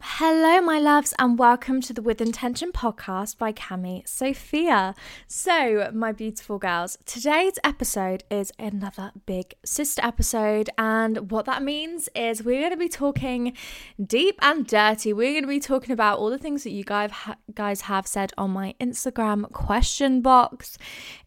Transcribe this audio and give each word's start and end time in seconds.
Hello, 0.00 0.60
my 0.60 0.78
loves, 0.78 1.12
and 1.18 1.36
welcome 1.36 1.80
to 1.80 1.92
the 1.92 2.00
With 2.00 2.20
Intention 2.20 2.70
podcast 2.70 3.36
by 3.36 3.52
Cami 3.52 4.06
Sophia. 4.06 4.94
So, 5.26 5.90
my 5.92 6.12
beautiful 6.12 6.58
girls, 6.58 6.98
today's 7.04 7.58
episode 7.64 8.22
is 8.30 8.52
another 8.60 9.10
big 9.26 9.54
sister 9.64 10.00
episode, 10.04 10.70
and 10.78 11.32
what 11.32 11.46
that 11.46 11.64
means 11.64 12.08
is 12.14 12.44
we're 12.44 12.60
going 12.60 12.70
to 12.70 12.76
be 12.76 12.88
talking 12.88 13.54
deep 14.00 14.38
and 14.40 14.68
dirty. 14.68 15.12
We're 15.12 15.32
going 15.32 15.42
to 15.42 15.48
be 15.48 15.58
talking 15.58 15.90
about 15.90 16.20
all 16.20 16.30
the 16.30 16.38
things 16.38 16.62
that 16.62 16.70
you 16.70 16.84
guys 16.84 17.10
guys 17.54 17.80
have 17.82 18.06
said 18.06 18.32
on 18.38 18.52
my 18.52 18.76
Instagram 18.80 19.50
question 19.50 20.20
box. 20.20 20.78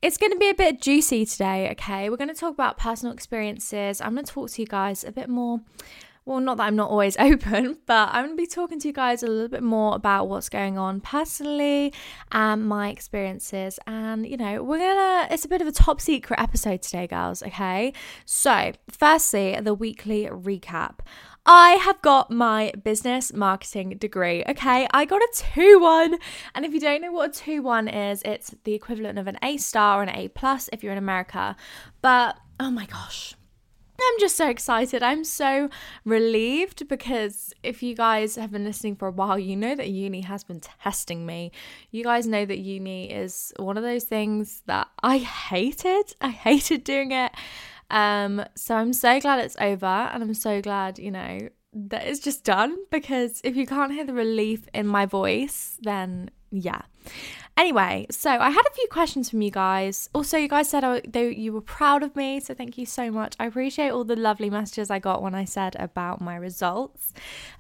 It's 0.01 0.17
going 0.17 0.31
to 0.31 0.39
be 0.39 0.49
a 0.49 0.55
bit 0.55 0.81
juicy 0.81 1.25
today. 1.25 1.69
Okay, 1.71 2.09
we're 2.09 2.15
going 2.15 2.29
to 2.29 2.33
talk 2.33 2.53
about 2.53 2.77
personal 2.77 3.13
experiences. 3.13 3.99
I'm 3.99 4.13
going 4.13 4.25
to 4.25 4.31
talk 4.31 4.49
to 4.51 4.61
you 4.61 4.65
guys 4.65 5.03
a 5.03 5.11
bit 5.11 5.27
more 5.27 5.59
well, 6.25 6.39
not 6.39 6.57
that 6.57 6.63
I'm 6.63 6.75
not 6.75 6.89
always 6.89 7.17
open, 7.19 7.77
but 7.85 8.09
I'm 8.11 8.25
going 8.25 8.37
to 8.37 8.41
be 8.41 8.47
talking 8.47 8.79
to 8.79 8.87
you 8.87 8.93
guys 8.93 9.23
a 9.23 9.27
little 9.27 9.47
bit 9.47 9.63
more 9.63 9.95
about 9.95 10.27
what's 10.27 10.49
going 10.49 10.77
on 10.77 11.01
personally 11.01 11.93
and 12.31 12.65
my 12.65 12.89
experiences. 12.89 13.79
And, 13.87 14.27
you 14.27 14.37
know, 14.37 14.63
we're 14.63 14.79
going 14.79 15.27
to, 15.27 15.33
it's 15.33 15.45
a 15.45 15.47
bit 15.47 15.61
of 15.61 15.67
a 15.67 15.71
top 15.71 15.99
secret 15.99 16.39
episode 16.39 16.81
today, 16.81 17.07
girls, 17.07 17.41
okay? 17.43 17.93
So, 18.25 18.73
firstly, 18.89 19.59
the 19.59 19.73
weekly 19.73 20.25
recap. 20.25 20.99
I 21.43 21.71
have 21.71 21.99
got 22.03 22.29
my 22.29 22.71
business 22.83 23.33
marketing 23.33 23.97
degree. 23.97 24.43
Okay, 24.47 24.87
I 24.91 25.05
got 25.05 25.21
a 25.21 25.29
2 25.55 25.79
1. 25.79 26.17
And 26.53 26.65
if 26.65 26.73
you 26.73 26.79
don't 26.79 27.01
know 27.01 27.11
what 27.11 27.31
a 27.31 27.33
2 27.33 27.63
1 27.63 27.87
is, 27.87 28.21
it's 28.23 28.53
the 28.63 28.75
equivalent 28.75 29.17
of 29.17 29.25
an 29.25 29.39
A 29.41 29.57
star 29.57 29.99
or 29.99 30.03
an 30.03 30.09
A 30.09 30.27
plus 30.27 30.69
if 30.71 30.83
you're 30.83 30.91
in 30.91 30.99
America. 30.99 31.55
But 32.03 32.37
oh 32.59 32.69
my 32.69 32.85
gosh, 32.85 33.33
I'm 34.01 34.19
just 34.19 34.35
so 34.35 34.49
excited. 34.49 35.03
I'm 35.03 35.23
so 35.23 35.69
relieved 36.05 36.87
because 36.87 37.53
if 37.63 37.83
you 37.83 37.95
guys 37.95 38.35
have 38.35 38.51
been 38.51 38.63
listening 38.63 38.95
for 38.95 39.07
a 39.07 39.11
while, 39.11 39.37
you 39.37 39.55
know 39.55 39.75
that 39.75 39.89
uni 39.89 40.21
has 40.21 40.43
been 40.43 40.59
testing 40.59 41.25
me. 41.25 41.51
You 41.91 42.03
guys 42.03 42.27
know 42.27 42.45
that 42.45 42.59
uni 42.59 43.11
is 43.11 43.53
one 43.57 43.77
of 43.77 43.83
those 43.83 44.05
things 44.05 44.63
that 44.65 44.87
I 45.03 45.17
hated. 45.19 46.15
I 46.21 46.29
hated 46.29 46.83
doing 46.83 47.11
it. 47.11 47.31
Um, 47.89 48.43
so 48.55 48.75
I'm 48.75 48.93
so 48.93 49.19
glad 49.19 49.39
it's 49.39 49.57
over 49.59 49.85
and 49.85 50.23
I'm 50.23 50.33
so 50.33 50.61
glad, 50.61 50.97
you 50.97 51.11
know, 51.11 51.49
that 51.73 52.07
it's 52.07 52.19
just 52.19 52.43
done 52.43 52.77
because 52.89 53.41
if 53.43 53.55
you 53.55 53.65
can't 53.65 53.91
hear 53.91 54.05
the 54.05 54.13
relief 54.13 54.67
in 54.73 54.87
my 54.87 55.05
voice, 55.05 55.77
then 55.81 56.29
yeah. 56.51 56.81
Anyway, 57.57 58.07
so 58.09 58.29
I 58.29 58.49
had 58.49 58.65
a 58.65 58.73
few 58.73 58.87
questions 58.89 59.29
from 59.29 59.41
you 59.41 59.51
guys. 59.51 60.09
Also, 60.13 60.37
you 60.37 60.47
guys 60.47 60.69
said 60.69 60.83
I, 60.83 61.01
they, 61.07 61.31
you 61.35 61.53
were 61.53 61.61
proud 61.61 62.01
of 62.01 62.15
me, 62.15 62.39
so 62.39 62.53
thank 62.53 62.77
you 62.77 62.85
so 62.85 63.11
much. 63.11 63.35
I 63.39 63.45
appreciate 63.45 63.89
all 63.89 64.03
the 64.03 64.15
lovely 64.15 64.49
messages 64.49 64.89
I 64.89 64.99
got 64.99 65.21
when 65.21 65.35
I 65.35 65.45
said 65.45 65.75
about 65.77 66.21
my 66.21 66.35
results. 66.35 67.13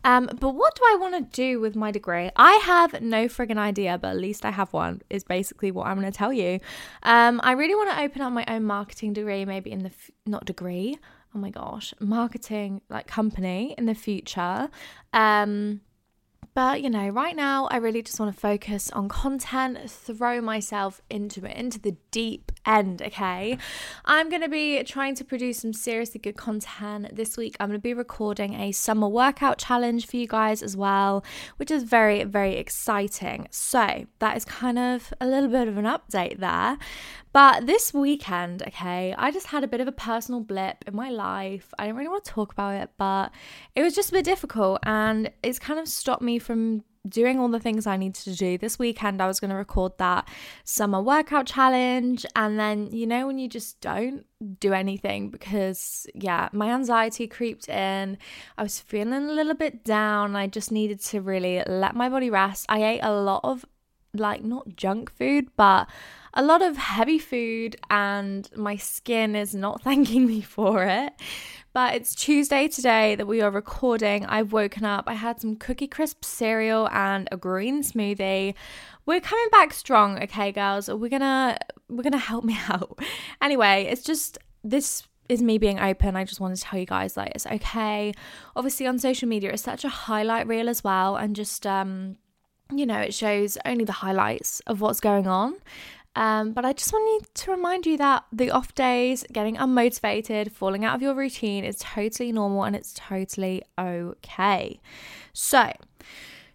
Um, 0.03 0.29
but 0.39 0.51
what 0.51 0.75
do 0.75 0.81
I 0.85 0.95
want 0.95 1.15
to 1.15 1.35
do 1.35 1.59
with 1.59 1.75
my 1.75 1.91
degree? 1.91 2.31
I 2.35 2.53
have 2.63 3.01
no 3.01 3.25
friggin' 3.27 3.57
idea, 3.57 3.97
but 3.97 4.09
at 4.09 4.17
least 4.17 4.45
I 4.45 4.51
have 4.51 4.73
one, 4.73 5.01
is 5.09 5.23
basically 5.23 5.71
what 5.71 5.87
I'm 5.87 5.99
going 5.99 6.11
to 6.11 6.17
tell 6.17 6.33
you. 6.33 6.59
Um, 7.03 7.39
I 7.43 7.51
really 7.51 7.75
want 7.75 7.91
to 7.91 8.01
open 8.01 8.21
up 8.21 8.33
my 8.33 8.45
own 8.47 8.63
marketing 8.63 9.13
degree, 9.13 9.45
maybe 9.45 9.71
in 9.71 9.83
the, 9.83 9.89
f- 9.89 10.11
not 10.25 10.45
degree, 10.45 10.97
oh 11.35 11.39
my 11.39 11.49
gosh, 11.49 11.93
marketing 11.99 12.81
like 12.89 13.07
company 13.07 13.75
in 13.77 13.85
the 13.85 13.95
future. 13.95 14.69
Um, 15.13 15.81
but 16.53 16.81
you 16.81 16.89
know, 16.89 17.09
right 17.09 17.35
now, 17.35 17.67
I 17.71 17.77
really 17.77 18.01
just 18.01 18.19
want 18.19 18.33
to 18.33 18.39
focus 18.39 18.91
on 18.91 19.07
content, 19.07 19.89
throw 19.89 20.41
myself 20.41 21.01
into 21.09 21.45
it, 21.45 21.55
into 21.55 21.79
the 21.79 21.95
deep 22.11 22.51
end, 22.65 23.01
okay? 23.01 23.57
I'm 24.05 24.29
going 24.29 24.41
to 24.41 24.49
be 24.49 24.83
trying 24.83 25.15
to 25.15 25.23
produce 25.23 25.59
some 25.59 25.73
seriously 25.73 26.19
good 26.19 26.35
content 26.35 27.15
this 27.15 27.37
week. 27.37 27.55
I'm 27.59 27.69
going 27.69 27.79
to 27.79 27.81
be 27.81 27.93
recording 27.93 28.55
a 28.55 28.71
summer 28.73 29.07
workout 29.07 29.57
challenge 29.57 30.07
for 30.07 30.17
you 30.17 30.27
guys 30.27 30.61
as 30.61 30.75
well, 30.75 31.23
which 31.57 31.71
is 31.71 31.83
very, 31.83 32.23
very 32.25 32.57
exciting. 32.57 33.47
So, 33.49 34.05
that 34.19 34.35
is 34.35 34.43
kind 34.43 34.77
of 34.77 35.13
a 35.21 35.27
little 35.27 35.49
bit 35.49 35.67
of 35.67 35.77
an 35.77 35.85
update 35.85 36.39
there. 36.39 36.77
But 37.33 37.65
this 37.65 37.93
weekend, 37.93 38.61
okay, 38.67 39.15
I 39.17 39.31
just 39.31 39.47
had 39.47 39.63
a 39.63 39.67
bit 39.67 39.81
of 39.81 39.87
a 39.87 39.93
personal 39.93 40.41
blip 40.41 40.83
in 40.85 40.95
my 40.95 41.09
life. 41.09 41.73
I 41.79 41.87
don't 41.87 41.95
really 41.95 42.09
want 42.09 42.25
to 42.25 42.31
talk 42.31 42.51
about 42.51 42.75
it, 42.75 42.89
but 42.97 43.31
it 43.75 43.81
was 43.81 43.95
just 43.95 44.09
a 44.09 44.13
bit 44.13 44.25
difficult 44.25 44.79
and 44.83 45.31
it's 45.41 45.59
kind 45.59 45.79
of 45.79 45.87
stopped 45.87 46.21
me 46.21 46.39
from 46.39 46.83
doing 47.07 47.39
all 47.39 47.47
the 47.47 47.59
things 47.59 47.87
I 47.87 47.97
needed 47.97 48.15
to 48.23 48.35
do. 48.35 48.57
This 48.57 48.77
weekend, 48.77 49.21
I 49.21 49.27
was 49.27 49.39
going 49.39 49.49
to 49.49 49.55
record 49.55 49.97
that 49.97 50.27
summer 50.63 51.01
workout 51.01 51.47
challenge. 51.47 52.25
And 52.35 52.59
then, 52.59 52.91
you 52.91 53.07
know, 53.07 53.27
when 53.27 53.39
you 53.39 53.47
just 53.47 53.81
don't 53.81 54.25
do 54.59 54.73
anything 54.73 55.29
because, 55.29 56.05
yeah, 56.13 56.49
my 56.51 56.71
anxiety 56.71 57.27
creeped 57.27 57.69
in. 57.69 58.17
I 58.57 58.63
was 58.63 58.79
feeling 58.79 59.13
a 59.13 59.33
little 59.33 59.55
bit 59.55 59.83
down. 59.83 60.35
I 60.35 60.47
just 60.47 60.71
needed 60.71 60.99
to 61.05 61.21
really 61.21 61.63
let 61.65 61.95
my 61.95 62.09
body 62.09 62.29
rest. 62.29 62.65
I 62.69 62.83
ate 62.83 63.01
a 63.01 63.11
lot 63.11 63.41
of, 63.43 63.65
like, 64.13 64.43
not 64.43 64.75
junk 64.75 65.11
food, 65.11 65.47
but 65.55 65.87
a 66.33 66.43
lot 66.43 66.61
of 66.61 66.77
heavy 66.77 67.19
food, 67.19 67.75
and 67.89 68.49
my 68.55 68.75
skin 68.77 69.35
is 69.35 69.53
not 69.53 69.81
thanking 69.83 70.25
me 70.25 70.41
for 70.41 70.83
it. 70.83 71.13
But 71.73 71.95
it's 71.95 72.13
Tuesday 72.15 72.67
today 72.67 73.15
that 73.15 73.27
we 73.27 73.41
are 73.41 73.49
recording. 73.49 74.25
I've 74.25 74.51
woken 74.51 74.83
up, 74.83 75.05
I 75.07 75.13
had 75.13 75.39
some 75.39 75.55
cookie 75.55 75.87
crisp 75.87 76.25
cereal 76.25 76.89
and 76.89 77.29
a 77.31 77.37
green 77.37 77.81
smoothie. 77.81 78.55
We're 79.05 79.21
coming 79.21 79.47
back 79.51 79.73
strong, 79.73 80.21
okay, 80.23 80.51
girls. 80.51 80.89
We're 80.89 81.09
gonna 81.09 81.57
we're 81.89 82.03
gonna 82.03 82.17
help 82.17 82.43
me 82.43 82.57
out. 82.69 82.99
Anyway, 83.41 83.87
it's 83.89 84.03
just 84.03 84.37
this 84.63 85.07
is 85.29 85.41
me 85.41 85.57
being 85.57 85.79
open. 85.79 86.17
I 86.17 86.25
just 86.25 86.41
want 86.41 86.55
to 86.57 86.61
tell 86.61 86.77
you 86.77 86.85
guys 86.85 87.15
like 87.15 87.31
it's 87.35 87.47
okay. 87.47 88.11
Obviously 88.53 88.85
on 88.85 88.99
social 88.99 89.29
media 89.29 89.51
it's 89.51 89.63
such 89.63 89.85
a 89.85 89.89
highlight 89.89 90.47
reel 90.47 90.67
as 90.67 90.83
well 90.83 91.15
and 91.15 91.35
just 91.35 91.65
um 91.65 92.17
you 92.73 92.85
know, 92.85 92.99
it 92.99 93.13
shows 93.13 93.57
only 93.65 93.83
the 93.83 93.91
highlights 93.91 94.61
of 94.61 94.79
what's 94.79 95.01
going 95.01 95.27
on. 95.27 95.55
Um, 96.15 96.51
but 96.51 96.65
I 96.65 96.73
just 96.73 96.91
wanted 96.91 97.33
to 97.33 97.51
remind 97.51 97.85
you 97.85 97.97
that 97.97 98.25
the 98.31 98.51
off 98.51 98.75
days, 98.75 99.23
getting 99.31 99.55
unmotivated, 99.55 100.51
falling 100.51 100.83
out 100.83 100.95
of 100.95 101.01
your 101.01 101.13
routine 101.13 101.63
is 101.63 101.79
totally 101.79 102.31
normal 102.31 102.63
and 102.63 102.75
it's 102.75 102.93
totally 102.93 103.63
okay. 103.79 104.79
So, 105.33 105.71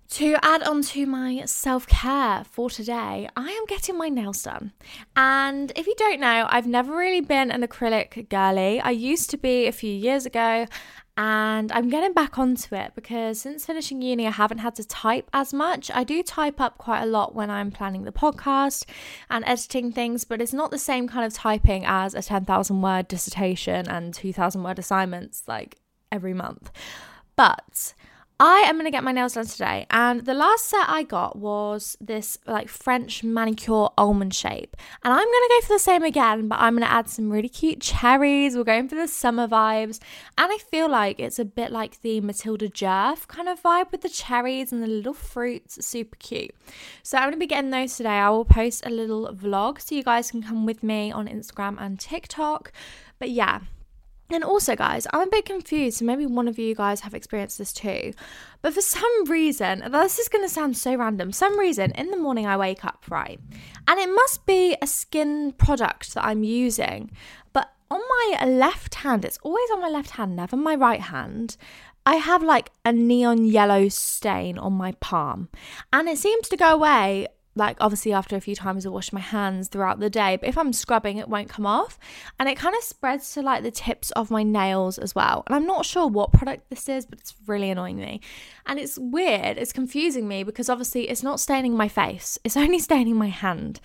to 0.08 0.36
add 0.42 0.62
on 0.62 0.82
to 0.82 1.06
my 1.06 1.44
self 1.46 1.86
care 1.86 2.44
for 2.44 2.70
today, 2.70 3.28
I 3.34 3.50
am 3.50 3.66
getting 3.66 3.98
my 3.98 4.08
nails 4.08 4.42
done. 4.42 4.72
And 5.16 5.72
if 5.74 5.86
you 5.86 5.94
don't 5.96 6.20
know, 6.20 6.46
I've 6.48 6.66
never 6.66 6.94
really 6.94 7.22
been 7.22 7.50
an 7.50 7.62
acrylic 7.62 8.28
girly. 8.28 8.80
I 8.80 8.90
used 8.90 9.30
to 9.30 9.36
be 9.36 9.66
a 9.66 9.72
few 9.72 9.92
years 9.92 10.26
ago, 10.26 10.66
and 11.16 11.72
I'm 11.72 11.88
getting 11.88 12.12
back 12.12 12.38
onto 12.38 12.74
it 12.74 12.92
because 12.94 13.40
since 13.40 13.64
finishing 13.64 14.02
uni, 14.02 14.26
I 14.26 14.30
haven't 14.30 14.58
had 14.58 14.74
to 14.76 14.84
type 14.86 15.30
as 15.32 15.54
much. 15.54 15.90
I 15.90 16.04
do 16.04 16.22
type 16.22 16.60
up 16.60 16.76
quite 16.76 17.02
a 17.02 17.06
lot 17.06 17.34
when 17.34 17.50
I'm 17.50 17.70
planning 17.70 18.04
the 18.04 18.12
podcast 18.12 18.84
and 19.30 19.42
editing 19.46 19.92
things, 19.92 20.24
but 20.24 20.42
it's 20.42 20.52
not 20.52 20.70
the 20.70 20.78
same 20.78 21.08
kind 21.08 21.24
of 21.24 21.32
typing 21.32 21.84
as 21.86 22.14
a 22.14 22.20
10,000 22.20 22.82
word 22.82 23.08
dissertation 23.08 23.88
and 23.88 24.12
2,000 24.12 24.62
word 24.62 24.78
assignments 24.78 25.44
like 25.46 25.78
every 26.12 26.34
month. 26.34 26.70
But 27.34 27.94
I 28.38 28.64
am 28.66 28.74
going 28.74 28.84
to 28.84 28.90
get 28.90 29.02
my 29.02 29.12
nails 29.12 29.32
done 29.32 29.46
today, 29.46 29.86
and 29.90 30.26
the 30.26 30.34
last 30.34 30.66
set 30.66 30.86
I 30.86 31.04
got 31.04 31.36
was 31.38 31.96
this 32.02 32.36
like 32.46 32.68
French 32.68 33.24
manicure 33.24 33.88
almond 33.96 34.34
shape. 34.34 34.76
And 35.02 35.14
I'm 35.14 35.24
going 35.24 35.26
to 35.26 35.54
go 35.54 35.66
for 35.66 35.72
the 35.72 35.78
same 35.78 36.02
again, 36.02 36.46
but 36.46 36.60
I'm 36.60 36.74
going 36.74 36.86
to 36.86 36.92
add 36.92 37.08
some 37.08 37.30
really 37.30 37.48
cute 37.48 37.80
cherries. 37.80 38.54
We're 38.54 38.64
going 38.64 38.90
for 38.90 38.94
the 38.94 39.08
summer 39.08 39.48
vibes, 39.48 40.00
and 40.36 40.52
I 40.52 40.58
feel 40.70 40.86
like 40.86 41.18
it's 41.18 41.38
a 41.38 41.46
bit 41.46 41.72
like 41.72 42.02
the 42.02 42.20
Matilda 42.20 42.68
Djerf 42.68 43.26
kind 43.26 43.48
of 43.48 43.62
vibe 43.62 43.90
with 43.90 44.02
the 44.02 44.10
cherries 44.10 44.70
and 44.70 44.82
the 44.82 44.86
little 44.86 45.14
fruits. 45.14 45.82
Super 45.86 46.16
cute. 46.16 46.54
So 47.02 47.16
I'm 47.16 47.24
going 47.24 47.32
to 47.32 47.38
be 47.38 47.46
getting 47.46 47.70
those 47.70 47.96
today. 47.96 48.10
I 48.10 48.28
will 48.28 48.44
post 48.44 48.84
a 48.84 48.90
little 48.90 49.34
vlog 49.34 49.80
so 49.80 49.94
you 49.94 50.02
guys 50.02 50.30
can 50.30 50.42
come 50.42 50.66
with 50.66 50.82
me 50.82 51.10
on 51.10 51.26
Instagram 51.26 51.76
and 51.80 51.98
TikTok. 51.98 52.70
But 53.18 53.30
yeah, 53.30 53.60
and 54.30 54.42
also, 54.42 54.74
guys, 54.74 55.06
I'm 55.12 55.28
a 55.28 55.30
bit 55.30 55.44
confused. 55.44 56.02
Maybe 56.02 56.26
one 56.26 56.48
of 56.48 56.58
you 56.58 56.74
guys 56.74 57.00
have 57.00 57.14
experienced 57.14 57.58
this 57.58 57.72
too. 57.72 58.12
But 58.60 58.74
for 58.74 58.80
some 58.80 59.24
reason, 59.26 59.84
this 59.90 60.18
is 60.18 60.28
going 60.28 60.44
to 60.44 60.52
sound 60.52 60.76
so 60.76 60.96
random. 60.96 61.30
Some 61.30 61.58
reason, 61.58 61.92
in 61.92 62.10
the 62.10 62.16
morning 62.16 62.46
I 62.46 62.56
wake 62.56 62.84
up, 62.84 63.04
right? 63.08 63.38
And 63.86 64.00
it 64.00 64.08
must 64.08 64.44
be 64.44 64.76
a 64.82 64.86
skin 64.86 65.52
product 65.52 66.14
that 66.14 66.24
I'm 66.24 66.42
using. 66.42 67.12
But 67.52 67.72
on 67.88 68.00
my 68.00 68.44
left 68.46 68.96
hand, 68.96 69.24
it's 69.24 69.38
always 69.42 69.70
on 69.70 69.80
my 69.80 69.88
left 69.88 70.10
hand, 70.10 70.34
never 70.34 70.56
my 70.56 70.74
right 70.74 71.02
hand. 71.02 71.56
I 72.04 72.16
have 72.16 72.42
like 72.42 72.70
a 72.84 72.92
neon 72.92 73.44
yellow 73.44 73.88
stain 73.88 74.58
on 74.58 74.72
my 74.72 74.92
palm. 75.00 75.48
And 75.92 76.08
it 76.08 76.18
seems 76.18 76.48
to 76.48 76.56
go 76.56 76.74
away 76.74 77.28
like 77.56 77.76
obviously 77.80 78.12
after 78.12 78.36
a 78.36 78.40
few 78.40 78.54
times 78.54 78.86
I 78.86 78.90
wash 78.90 79.12
my 79.12 79.20
hands 79.20 79.68
throughout 79.68 79.98
the 79.98 80.10
day, 80.10 80.36
but 80.36 80.48
if 80.48 80.56
I'm 80.58 80.72
scrubbing, 80.72 81.16
it 81.16 81.28
won't 81.28 81.48
come 81.48 81.66
off. 81.66 81.98
And 82.38 82.48
it 82.48 82.56
kind 82.56 82.76
of 82.76 82.82
spreads 82.82 83.32
to 83.32 83.42
like 83.42 83.62
the 83.62 83.70
tips 83.70 84.10
of 84.12 84.30
my 84.30 84.42
nails 84.42 84.98
as 84.98 85.14
well. 85.14 85.42
And 85.46 85.56
I'm 85.56 85.66
not 85.66 85.86
sure 85.86 86.06
what 86.06 86.32
product 86.32 86.68
this 86.68 86.88
is, 86.88 87.06
but 87.06 87.18
it's 87.18 87.34
really 87.46 87.70
annoying 87.70 87.96
me. 87.96 88.20
And 88.66 88.78
it's 88.78 88.98
weird, 88.98 89.56
it's 89.56 89.72
confusing 89.72 90.28
me 90.28 90.44
because 90.44 90.68
obviously 90.68 91.08
it's 91.08 91.22
not 91.22 91.40
staining 91.40 91.76
my 91.76 91.88
face, 91.88 92.38
it's 92.44 92.56
only 92.66 92.78
staining 92.78 93.16
my 93.16 93.28
hand. 93.28 93.80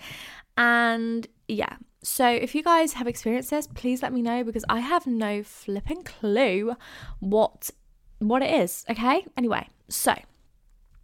And 0.56 1.26
yeah, 1.48 1.76
so 2.02 2.28
if 2.28 2.54
you 2.54 2.62
guys 2.62 2.92
have 2.94 3.06
experienced 3.06 3.50
this, 3.50 3.66
please 3.66 4.02
let 4.02 4.12
me 4.12 4.22
know 4.22 4.44
because 4.44 4.64
I 4.68 4.80
have 4.80 5.06
no 5.06 5.42
flipping 5.42 6.02
clue 6.02 6.76
what 7.20 7.70
what 8.18 8.42
it 8.42 8.54
is, 8.54 8.84
okay? 8.88 9.24
Anyway, 9.36 9.66
so 9.88 10.14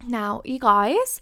now 0.07 0.41
you 0.45 0.59
guys 0.59 1.19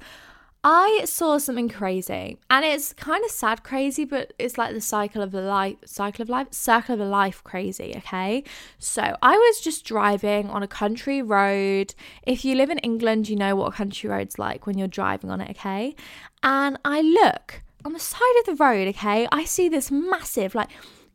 I 0.69 1.03
saw 1.05 1.37
something 1.37 1.69
crazy, 1.69 2.37
and 2.49 2.65
it's 2.65 2.91
kind 2.91 3.23
of 3.23 3.31
sad 3.31 3.63
crazy, 3.63 4.03
but 4.03 4.33
it's 4.37 4.57
like 4.57 4.73
the 4.73 4.81
cycle 4.81 5.21
of 5.21 5.31
the 5.31 5.39
life, 5.39 5.77
cycle 5.85 6.23
of 6.23 6.27
life, 6.27 6.47
circle 6.51 7.01
of 7.01 7.07
life 7.07 7.41
crazy. 7.41 7.93
Okay, 7.95 8.43
so 8.77 9.15
I 9.21 9.37
was 9.37 9.61
just 9.61 9.85
driving 9.85 10.49
on 10.49 10.63
a 10.63 10.67
country 10.67 11.21
road. 11.21 11.95
If 12.23 12.43
you 12.43 12.53
live 12.55 12.69
in 12.69 12.79
England, 12.79 13.29
you 13.29 13.37
know 13.37 13.55
what 13.55 13.67
a 13.67 13.77
country 13.77 14.09
road's 14.09 14.37
like 14.37 14.67
when 14.67 14.77
you're 14.77 14.89
driving 14.89 15.29
on 15.29 15.39
it. 15.39 15.51
Okay, 15.51 15.95
and 16.43 16.77
I 16.83 16.99
look 16.99 17.61
on 17.85 17.93
the 17.93 17.99
side 17.99 18.35
of 18.41 18.45
the 18.45 18.61
road. 18.61 18.89
Okay, 18.89 19.25
I 19.31 19.45
see 19.45 19.69
this 19.69 19.89
massive 19.89 20.53
like 20.53 20.71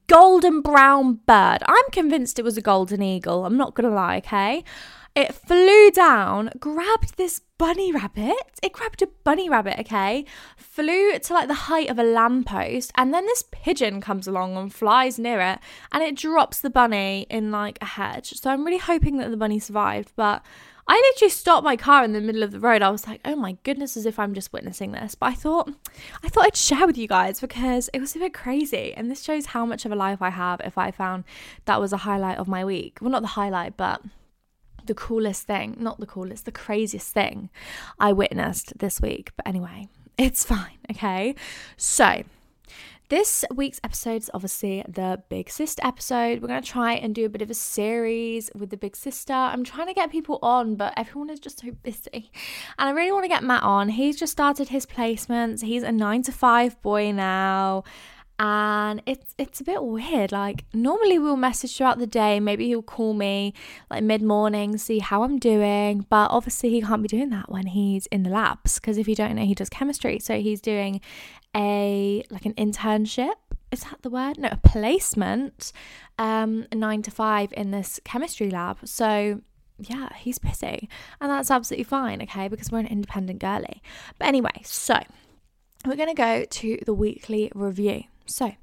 golden 0.07 0.63
brown 0.63 1.21
bird. 1.27 1.59
I'm 1.67 1.91
convinced 1.93 2.39
it 2.39 2.43
was 2.43 2.57
a 2.57 2.63
golden 2.63 3.03
eagle. 3.03 3.45
I'm 3.45 3.59
not 3.59 3.75
gonna 3.75 3.91
lie. 3.91 4.17
Okay. 4.17 4.65
It 5.15 5.35
flew 5.35 5.91
down, 5.91 6.51
grabbed 6.59 7.19
this 7.19 7.43
bunny 7.59 7.93
rabbit. 7.93 8.59
It 8.63 8.73
grabbed 8.73 9.03
a 9.03 9.09
bunny 9.25 9.49
rabbit, 9.49 9.79
okay? 9.81 10.25
Flew 10.57 11.19
to 11.19 11.35
like 11.35 11.49
the 11.49 11.55
height 11.55 11.91
of 11.91 11.99
a 11.99 12.03
lamppost, 12.03 12.93
and 12.95 13.13
then 13.13 13.27
this 13.27 13.45
pigeon 13.51 14.01
comes 14.01 14.27
along 14.27 14.57
and 14.57 14.73
flies 14.73 15.19
near 15.19 15.41
it, 15.41 15.59
and 15.93 16.03
it 16.03 16.17
drops 16.17 16.61
the 16.61 16.71
bunny 16.71 17.27
in 17.29 17.51
like 17.51 17.77
a 17.83 17.87
hedge. 17.87 18.31
So 18.41 18.51
I'm 18.51 18.65
really 18.65 18.79
hoping 18.79 19.19
that 19.19 19.31
the 19.31 19.37
bunny 19.37 19.59
survived, 19.59 20.13
but 20.17 20.43
I 20.89 20.95
literally 20.95 21.31
stopped 21.31 21.63
my 21.63 21.77
car 21.77 22.03
in 22.05 22.13
the 22.13 22.21
middle 22.21 22.43
of 22.43 22.51
the 22.51 22.59
road. 22.59 22.81
I 22.81 22.91
was 22.91 23.07
like, 23.07 23.21
"Oh 23.25 23.37
my 23.37 23.59
goodness," 23.65 23.99
as 23.99 24.07
if 24.07 24.19
I'm 24.19 24.33
just 24.33 24.53
witnessing 24.53 24.93
this. 24.93 25.15
But 25.15 25.27
I 25.27 25.35
thought, 25.35 25.71
I 26.25 26.29
thought 26.29 26.47
I'd 26.47 26.57
share 26.57 26.87
with 26.87 26.97
you 26.97 27.07
guys 27.07 27.39
because 27.39 27.91
it 27.93 28.01
was 28.01 28.17
a 28.17 28.19
bit 28.19 28.33
crazy, 28.33 28.95
and 28.97 29.11
this 29.11 29.23
shows 29.23 29.47
how 29.47 29.67
much 29.67 29.85
of 29.85 29.93
a 29.93 29.97
life 29.97 30.23
I 30.23 30.31
have. 30.31 30.61
If 30.65 30.79
I 30.79 30.91
found 30.91 31.25
that 31.67 31.81
was 31.81 31.93
a 31.93 31.99
highlight 31.99 32.39
of 32.39 32.49
my 32.49 32.65
week, 32.65 32.99
well, 33.03 33.11
not 33.11 33.23
the 33.23 33.29
highlight, 33.29 33.77
but 33.77 34.01
the 34.87 34.95
coolest 34.95 35.47
thing, 35.47 35.77
not 35.79 36.01
the 36.01 36.07
coolest, 36.07 36.45
the 36.45 36.53
craziest 36.53 37.13
thing 37.13 37.51
I 37.99 38.13
witnessed 38.13 38.79
this 38.79 39.01
week. 39.01 39.31
But 39.37 39.47
anyway, 39.47 39.89
it's 40.19 40.45
fine, 40.45 40.79
okay? 40.91 41.35
So, 41.77 42.25
this 43.13 43.45
week's 43.55 43.79
episode 43.85 44.23
is 44.23 44.31
obviously 44.33 44.83
the 44.89 45.23
Big 45.29 45.51
Sister 45.51 45.83
episode. 45.85 46.41
We're 46.41 46.49
going 46.49 46.63
to 46.63 46.67
try 46.67 46.95
and 46.95 47.15
do 47.15 47.27
a 47.27 47.29
bit 47.29 47.43
of 47.43 47.51
a 47.51 47.55
series 47.55 48.51
with 48.55 48.71
the 48.71 48.79
Big 48.79 48.97
Sister. 48.97 49.35
I'm 49.35 49.65
trying 49.65 49.89
to 49.89 49.93
get 49.93 50.11
people 50.11 50.39
on, 50.41 50.77
but 50.77 50.95
everyone 50.97 51.29
is 51.29 51.39
just 51.39 51.61
so 51.61 51.73
busy. 51.83 52.31
And 52.79 52.89
I 52.89 52.93
really 52.93 53.13
want 53.13 53.25
to 53.25 53.29
get 53.29 53.43
Matt 53.43 53.65
on. 53.65 53.91
He's 53.91 54.19
just 54.19 54.33
started 54.33 54.69
his 54.69 54.87
placements, 54.87 55.63
he's 55.63 55.83
a 55.83 55.93
nine 55.93 56.23
to 56.23 56.33
five 56.33 56.81
boy 56.81 57.13
now 57.13 57.85
and 58.39 59.03
it's 59.07 59.35
it's 59.39 59.61
a 59.61 59.65
bit 59.65 59.85
weird. 59.85 60.33
Like 60.33 60.65
normally 60.73 61.19
we'll 61.19 61.37
message 61.37 61.77
throughout 61.77 61.99
the 61.99 62.07
day. 62.07 62.41
Maybe 62.41 62.67
he'll 62.67 62.83
call 62.83 63.15
me 63.15 63.55
like 63.91 64.03
mid 64.03 64.23
morning, 64.23 64.79
see 64.79 64.99
how 64.99 65.23
I'm 65.23 65.39
doing. 65.39 66.07
But 66.09 66.31
obviously 66.31 66.71
he 66.71 66.83
can't 66.83 67.03
be 67.03 67.09
doing 67.09 67.31
that 67.31 67.51
when 67.51 67.67
he's 67.67 68.07
in 68.07 68.23
the 68.23 68.31
labs 68.31 68.77
because 68.77 68.99
if 68.99 69.07
you 69.07 69.15
don't 69.15 69.37
know, 69.37 69.45
he 69.45 69.55
does 69.55 69.69
chemistry. 69.69 70.19
So 70.19 70.41
he's 70.41 70.61
doing 70.61 71.01
a 71.57 72.25
like 72.31 72.47
an 72.47 72.55
internship. 72.55 73.35
Is 73.71 73.85
that 73.85 74.03
the 74.03 74.11
word? 74.11 74.39
No, 74.39 74.49
a 74.53 74.57
placement, 74.57 75.73
um, 76.19 76.67
nine 76.75 77.01
to 77.03 77.11
five 77.11 77.55
in 77.57 77.71
this 77.71 78.01
chemistry 78.05 78.51
lab. 78.51 78.79
So 78.85 79.41
yeah, 79.79 80.11
he's 80.17 80.39
busy, 80.39 80.89
and 81.21 81.31
that's 81.31 81.51
absolutely 81.51 81.85
fine. 81.85 82.23
Okay, 82.23 82.49
because 82.49 82.71
we're 82.71 82.81
an 82.81 82.87
independent 82.87 83.41
girly. 83.41 83.83
But 84.19 84.29
anyway, 84.29 84.61
so 84.65 85.01
we're 85.87 85.97
going 85.97 86.09
to 86.09 86.15
go 86.15 86.45
to 86.45 86.79
the 86.85 86.95
weekly 86.95 87.51
review. 87.55 88.05
So, 88.27 88.55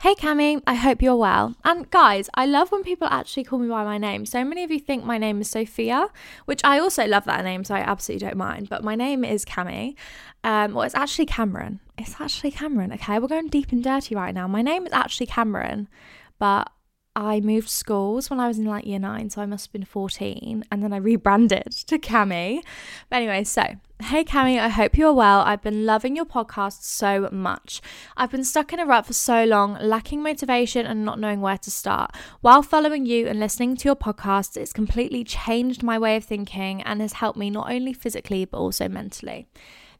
Hey 0.00 0.14
Cami, 0.14 0.62
I 0.66 0.74
hope 0.74 1.02
you're 1.02 1.16
well. 1.16 1.56
And 1.64 1.90
guys, 1.90 2.30
I 2.34 2.46
love 2.46 2.70
when 2.70 2.84
people 2.84 3.08
actually 3.08 3.44
call 3.44 3.58
me 3.58 3.68
by 3.68 3.84
my 3.84 3.98
name. 3.98 4.24
So 4.26 4.44
many 4.44 4.62
of 4.62 4.70
you 4.70 4.78
think 4.78 5.04
my 5.04 5.18
name 5.18 5.40
is 5.40 5.50
Sophia, 5.50 6.08
which 6.44 6.60
I 6.64 6.78
also 6.78 7.06
love 7.06 7.24
that 7.24 7.42
name, 7.44 7.64
so 7.64 7.74
I 7.74 7.80
absolutely 7.80 8.26
don't 8.26 8.36
mind. 8.36 8.68
But 8.68 8.84
my 8.84 8.94
name 8.94 9.24
is 9.24 9.44
Cami. 9.44 9.96
Um, 10.44 10.74
well, 10.74 10.84
it's 10.84 10.94
actually 10.94 11.26
Cameron. 11.26 11.80
It's 11.96 12.20
actually 12.20 12.52
Cameron, 12.52 12.92
okay? 12.92 13.18
We're 13.18 13.26
going 13.26 13.48
deep 13.48 13.72
and 13.72 13.82
dirty 13.82 14.14
right 14.14 14.34
now. 14.34 14.46
My 14.46 14.62
name 14.62 14.86
is 14.86 14.92
actually 14.92 15.26
Cameron, 15.26 15.88
but 16.38 16.70
I 17.18 17.40
moved 17.40 17.68
schools 17.68 18.30
when 18.30 18.38
I 18.38 18.46
was 18.46 18.60
in 18.60 18.64
like 18.64 18.86
year 18.86 19.00
nine, 19.00 19.28
so 19.28 19.42
I 19.42 19.46
must 19.46 19.66
have 19.66 19.72
been 19.72 19.84
14, 19.84 20.62
and 20.70 20.82
then 20.84 20.92
I 20.92 20.98
rebranded 20.98 21.72
to 21.88 21.98
Cami. 21.98 22.62
But 23.10 23.16
anyway, 23.16 23.42
so 23.42 23.64
hey 24.00 24.22
Cami, 24.22 24.56
I 24.60 24.68
hope 24.68 24.96
you're 24.96 25.12
well. 25.12 25.40
I've 25.40 25.60
been 25.60 25.84
loving 25.84 26.14
your 26.14 26.26
podcast 26.26 26.84
so 26.84 27.28
much. 27.32 27.82
I've 28.16 28.30
been 28.30 28.44
stuck 28.44 28.72
in 28.72 28.78
a 28.78 28.86
rut 28.86 29.04
for 29.04 29.14
so 29.14 29.44
long, 29.44 29.76
lacking 29.80 30.22
motivation 30.22 30.86
and 30.86 31.04
not 31.04 31.18
knowing 31.18 31.40
where 31.40 31.58
to 31.58 31.72
start. 31.72 32.14
While 32.40 32.62
following 32.62 33.04
you 33.04 33.26
and 33.26 33.40
listening 33.40 33.76
to 33.78 33.88
your 33.88 33.96
podcast, 33.96 34.56
it's 34.56 34.72
completely 34.72 35.24
changed 35.24 35.82
my 35.82 35.98
way 35.98 36.14
of 36.14 36.22
thinking 36.22 36.82
and 36.82 37.00
has 37.00 37.14
helped 37.14 37.36
me 37.36 37.50
not 37.50 37.68
only 37.68 37.92
physically 37.92 38.44
but 38.44 38.58
also 38.58 38.88
mentally. 38.88 39.48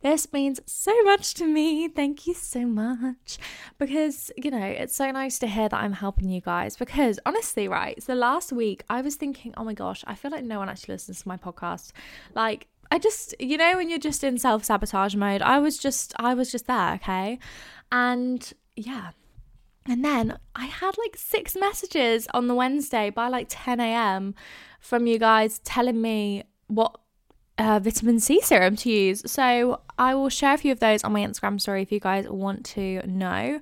This 0.01 0.33
means 0.33 0.61
so 0.67 1.03
much 1.03 1.35
to 1.35 1.47
me. 1.47 1.89
Thank 1.89 2.27
you 2.27 2.35
so 2.35 2.67
much. 2.67 3.39
Because, 3.79 4.31
you 4.37 4.51
know, 4.51 4.65
it's 4.65 4.95
so 4.95 5.11
nice 5.11 5.39
to 5.41 5.47
hear 5.47 5.69
that 5.69 5.81
I'm 5.81 5.93
helping 5.93 6.29
you 6.29 6.41
guys. 6.41 6.77
Because 6.77 7.19
honestly, 7.27 7.67
right, 7.67 8.01
so 8.03 8.15
last 8.15 8.53
week 8.53 8.85
I 8.89 9.01
was 9.01 9.17
thinking, 9.17 9.55
oh 9.57 9.65
my 9.65 9.75
gosh, 9.75 10.05
I 10.07 10.15
feel 10.15 10.31
like 10.31 10.45
no 10.45 10.59
one 10.59 10.69
actually 10.69 10.95
listens 10.95 11.23
to 11.23 11.29
my 11.29 11.37
podcast. 11.37 11.93
Like, 12.35 12.69
I 12.91 12.99
just, 12.99 13.35
you 13.41 13.57
know, 13.57 13.77
when 13.77 13.91
you're 13.91 13.99
just 13.99 14.25
in 14.25 14.39
self 14.39 14.65
sabotage 14.65 15.15
mode, 15.15 15.43
I 15.43 15.59
was 15.59 15.79
just, 15.79 16.15
I 16.17 16.35
was 16.35 16.51
just 16.53 16.67
there, 16.67 16.95
okay? 16.95 17.39
And 17.91 18.53
yeah. 18.77 19.11
And 19.87 20.05
then 20.05 20.39
I 20.55 20.67
had 20.67 20.97
like 20.99 21.17
six 21.17 21.57
messages 21.57 22.29
on 22.35 22.47
the 22.47 22.55
Wednesday 22.55 23.11
by 23.11 23.29
like 23.29 23.47
10 23.49 23.81
a.m. 23.81 24.35
from 24.81 25.07
you 25.07 25.19
guys 25.19 25.61
telling 25.61 26.01
me 26.01 26.45
what 26.67 27.01
uh, 27.59 27.81
vitamin 27.83 28.21
C 28.21 28.41
serum 28.41 28.77
to 28.77 28.91
use. 28.91 29.23
So 29.31 29.81
I 29.99 30.15
will 30.15 30.29
share 30.29 30.55
a 30.55 30.59
few 30.59 30.71
of 30.71 30.81
those 30.81 31.03
on 31.03 31.13
my 31.13 31.21
Instagram 31.21 31.61
story 31.61 31.83
if 31.83 31.91
you 31.91 31.99
guys 31.99 32.29
want 32.29 32.65
to 32.67 33.05
know, 33.07 33.61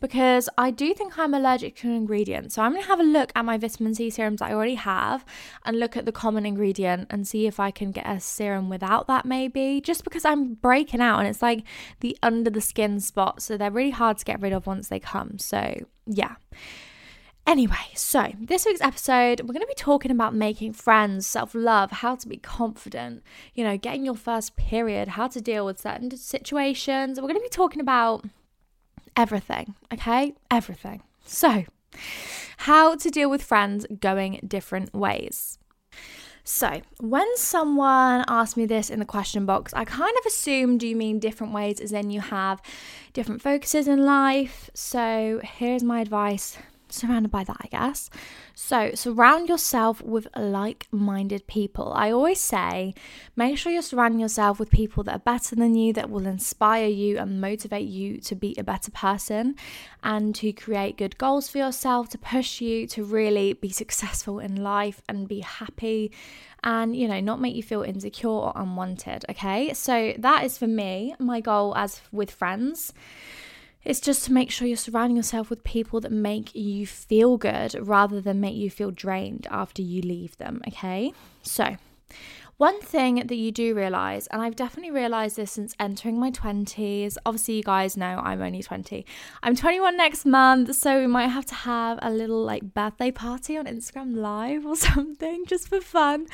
because 0.00 0.48
I 0.58 0.70
do 0.70 0.92
think 0.92 1.18
I'm 1.18 1.32
allergic 1.32 1.76
to 1.76 1.88
an 1.88 1.94
ingredient. 1.94 2.52
So 2.52 2.62
I'm 2.62 2.72
going 2.72 2.82
to 2.82 2.88
have 2.88 3.00
a 3.00 3.04
look 3.04 3.32
at 3.34 3.44
my 3.44 3.56
vitamin 3.56 3.94
C 3.94 4.10
serums 4.10 4.42
I 4.42 4.52
already 4.52 4.74
have 4.74 5.24
and 5.64 5.80
look 5.80 5.96
at 5.96 6.04
the 6.04 6.12
common 6.12 6.44
ingredient 6.44 7.06
and 7.10 7.26
see 7.26 7.46
if 7.46 7.58
I 7.58 7.70
can 7.70 7.90
get 7.90 8.06
a 8.06 8.20
serum 8.20 8.68
without 8.68 9.06
that, 9.06 9.24
maybe, 9.24 9.80
just 9.80 10.04
because 10.04 10.24
I'm 10.24 10.54
breaking 10.54 11.00
out 11.00 11.20
and 11.20 11.28
it's 11.28 11.42
like 11.42 11.64
the 12.00 12.18
under 12.22 12.50
the 12.50 12.60
skin 12.60 13.00
spots. 13.00 13.46
So 13.46 13.56
they're 13.56 13.70
really 13.70 13.90
hard 13.90 14.18
to 14.18 14.24
get 14.24 14.42
rid 14.42 14.52
of 14.52 14.66
once 14.66 14.88
they 14.88 15.00
come. 15.00 15.38
So 15.38 15.74
yeah. 16.06 16.36
Anyway, 17.48 17.76
so 17.94 18.30
this 18.38 18.66
week's 18.66 18.82
episode, 18.82 19.40
we're 19.40 19.54
going 19.54 19.62
to 19.62 19.66
be 19.66 19.72
talking 19.74 20.10
about 20.10 20.34
making 20.34 20.74
friends, 20.74 21.26
self 21.26 21.54
love, 21.54 21.90
how 21.90 22.14
to 22.14 22.28
be 22.28 22.36
confident, 22.36 23.22
you 23.54 23.64
know, 23.64 23.78
getting 23.78 24.04
your 24.04 24.16
first 24.16 24.54
period, 24.56 25.08
how 25.08 25.26
to 25.28 25.40
deal 25.40 25.64
with 25.64 25.80
certain 25.80 26.14
situations. 26.14 27.18
We're 27.18 27.26
going 27.26 27.40
to 27.40 27.42
be 27.42 27.48
talking 27.48 27.80
about 27.80 28.22
everything, 29.16 29.74
okay? 29.90 30.34
Everything. 30.50 31.02
So, 31.24 31.64
how 32.58 32.96
to 32.96 33.08
deal 33.08 33.30
with 33.30 33.42
friends 33.42 33.86
going 33.98 34.40
different 34.46 34.92
ways. 34.92 35.58
So, 36.44 36.82
when 37.00 37.34
someone 37.38 38.26
asked 38.28 38.58
me 38.58 38.66
this 38.66 38.90
in 38.90 38.98
the 38.98 39.06
question 39.06 39.46
box, 39.46 39.72
I 39.72 39.86
kind 39.86 40.14
of 40.18 40.26
assumed 40.26 40.82
you 40.82 40.94
mean 40.94 41.18
different 41.18 41.54
ways, 41.54 41.80
as 41.80 41.92
in 41.92 42.10
you 42.10 42.20
have 42.20 42.60
different 43.14 43.40
focuses 43.40 43.88
in 43.88 44.04
life. 44.04 44.68
So, 44.74 45.40
here's 45.42 45.82
my 45.82 46.02
advice 46.02 46.58
surrounded 46.92 47.30
by 47.30 47.44
that, 47.44 47.56
I 47.60 47.68
guess. 47.68 48.10
So, 48.54 48.90
surround 48.94 49.48
yourself 49.48 50.02
with 50.02 50.26
like 50.36 50.86
minded 50.90 51.46
people. 51.46 51.92
I 51.94 52.10
always 52.10 52.40
say, 52.40 52.94
make 53.36 53.56
sure 53.58 53.72
you're 53.72 53.82
surrounding 53.82 54.20
yourself 54.20 54.58
with 54.58 54.70
people 54.70 55.02
that 55.04 55.16
are 55.16 55.18
better 55.20 55.54
than 55.54 55.74
you, 55.74 55.92
that 55.92 56.10
will 56.10 56.26
inspire 56.26 56.88
you 56.88 57.18
and 57.18 57.40
motivate 57.40 57.88
you 57.88 58.18
to 58.18 58.34
be 58.34 58.54
a 58.58 58.64
better 58.64 58.90
person 58.90 59.54
and 60.02 60.34
to 60.36 60.52
create 60.52 60.96
good 60.98 61.18
goals 61.18 61.48
for 61.48 61.58
yourself, 61.58 62.08
to 62.10 62.18
push 62.18 62.60
you 62.60 62.86
to 62.88 63.04
really 63.04 63.52
be 63.52 63.70
successful 63.70 64.38
in 64.38 64.62
life 64.62 65.02
and 65.08 65.28
be 65.28 65.40
happy 65.40 66.10
and, 66.64 66.96
you 66.96 67.06
know, 67.06 67.20
not 67.20 67.40
make 67.40 67.54
you 67.54 67.62
feel 67.62 67.82
insecure 67.82 68.28
or 68.28 68.52
unwanted. 68.56 69.24
Okay. 69.30 69.72
So, 69.74 70.14
that 70.18 70.44
is 70.44 70.58
for 70.58 70.66
me 70.66 71.14
my 71.18 71.40
goal 71.40 71.76
as 71.76 72.00
with 72.10 72.30
friends. 72.30 72.92
It's 73.88 74.00
just 74.00 74.26
to 74.26 74.34
make 74.34 74.50
sure 74.50 74.68
you're 74.68 74.76
surrounding 74.76 75.16
yourself 75.16 75.48
with 75.48 75.64
people 75.64 75.98
that 76.02 76.12
make 76.12 76.54
you 76.54 76.86
feel 76.86 77.38
good 77.38 77.74
rather 77.80 78.20
than 78.20 78.38
make 78.38 78.54
you 78.54 78.68
feel 78.68 78.90
drained 78.90 79.46
after 79.50 79.80
you 79.80 80.02
leave 80.02 80.36
them, 80.36 80.60
okay? 80.68 81.14
So, 81.40 81.78
one 82.58 82.80
thing 82.80 83.24
that 83.28 83.36
you 83.36 83.52
do 83.52 83.72
realize, 83.72 84.26
and 84.26 84.42
I've 84.42 84.56
definitely 84.56 84.90
realized 84.90 85.36
this 85.36 85.52
since 85.52 85.76
entering 85.78 86.18
my 86.18 86.32
20s, 86.32 87.16
obviously, 87.24 87.54
you 87.54 87.62
guys 87.62 87.96
know 87.96 88.20
I'm 88.20 88.42
only 88.42 88.64
20. 88.64 89.06
I'm 89.44 89.54
21 89.54 89.96
next 89.96 90.26
month, 90.26 90.74
so 90.74 90.98
we 90.98 91.06
might 91.06 91.28
have 91.28 91.46
to 91.46 91.54
have 91.54 92.00
a 92.02 92.10
little 92.10 92.42
like 92.42 92.74
birthday 92.74 93.12
party 93.12 93.56
on 93.56 93.66
Instagram 93.66 94.16
Live 94.16 94.66
or 94.66 94.74
something 94.90 95.44
just 95.46 95.68
for 95.68 95.80
fun. 95.80 96.26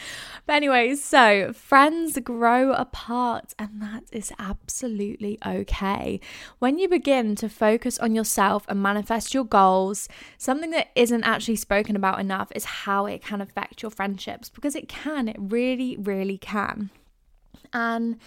But, 0.46 0.54
anyway, 0.54 0.94
so 0.94 1.52
friends 1.52 2.18
grow 2.20 2.72
apart, 2.72 3.52
and 3.58 3.82
that 3.82 4.04
is 4.10 4.32
absolutely 4.38 5.38
okay. 5.46 6.20
When 6.58 6.78
you 6.78 6.88
begin 6.88 7.34
to 7.36 7.50
focus 7.50 7.98
on 7.98 8.14
yourself 8.14 8.64
and 8.70 8.82
manifest 8.82 9.34
your 9.34 9.44
goals, 9.44 10.08
something 10.38 10.70
that 10.70 10.88
isn't 10.94 11.24
actually 11.24 11.56
spoken 11.56 11.96
about 11.96 12.18
enough 12.18 12.50
is 12.54 12.64
how 12.64 13.04
it 13.04 13.22
can 13.22 13.42
affect 13.42 13.82
your 13.82 13.90
friendships 13.90 14.48
because 14.48 14.74
it 14.74 14.88
can, 14.88 15.28
it 15.28 15.36
really, 15.38 15.98
really 15.98 16.13
really 16.14 16.38
can. 16.38 16.90
And 17.72 18.18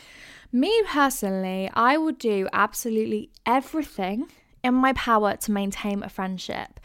me 0.52 0.82
personally, 0.88 1.70
I 1.74 1.98
would 1.98 2.18
do 2.18 2.48
absolutely 2.52 3.30
everything 3.46 4.28
in 4.64 4.74
my 4.74 4.94
power 4.94 5.36
to 5.38 5.52
maintain 5.52 6.04
a 6.04 6.10
friendship. 6.10 6.80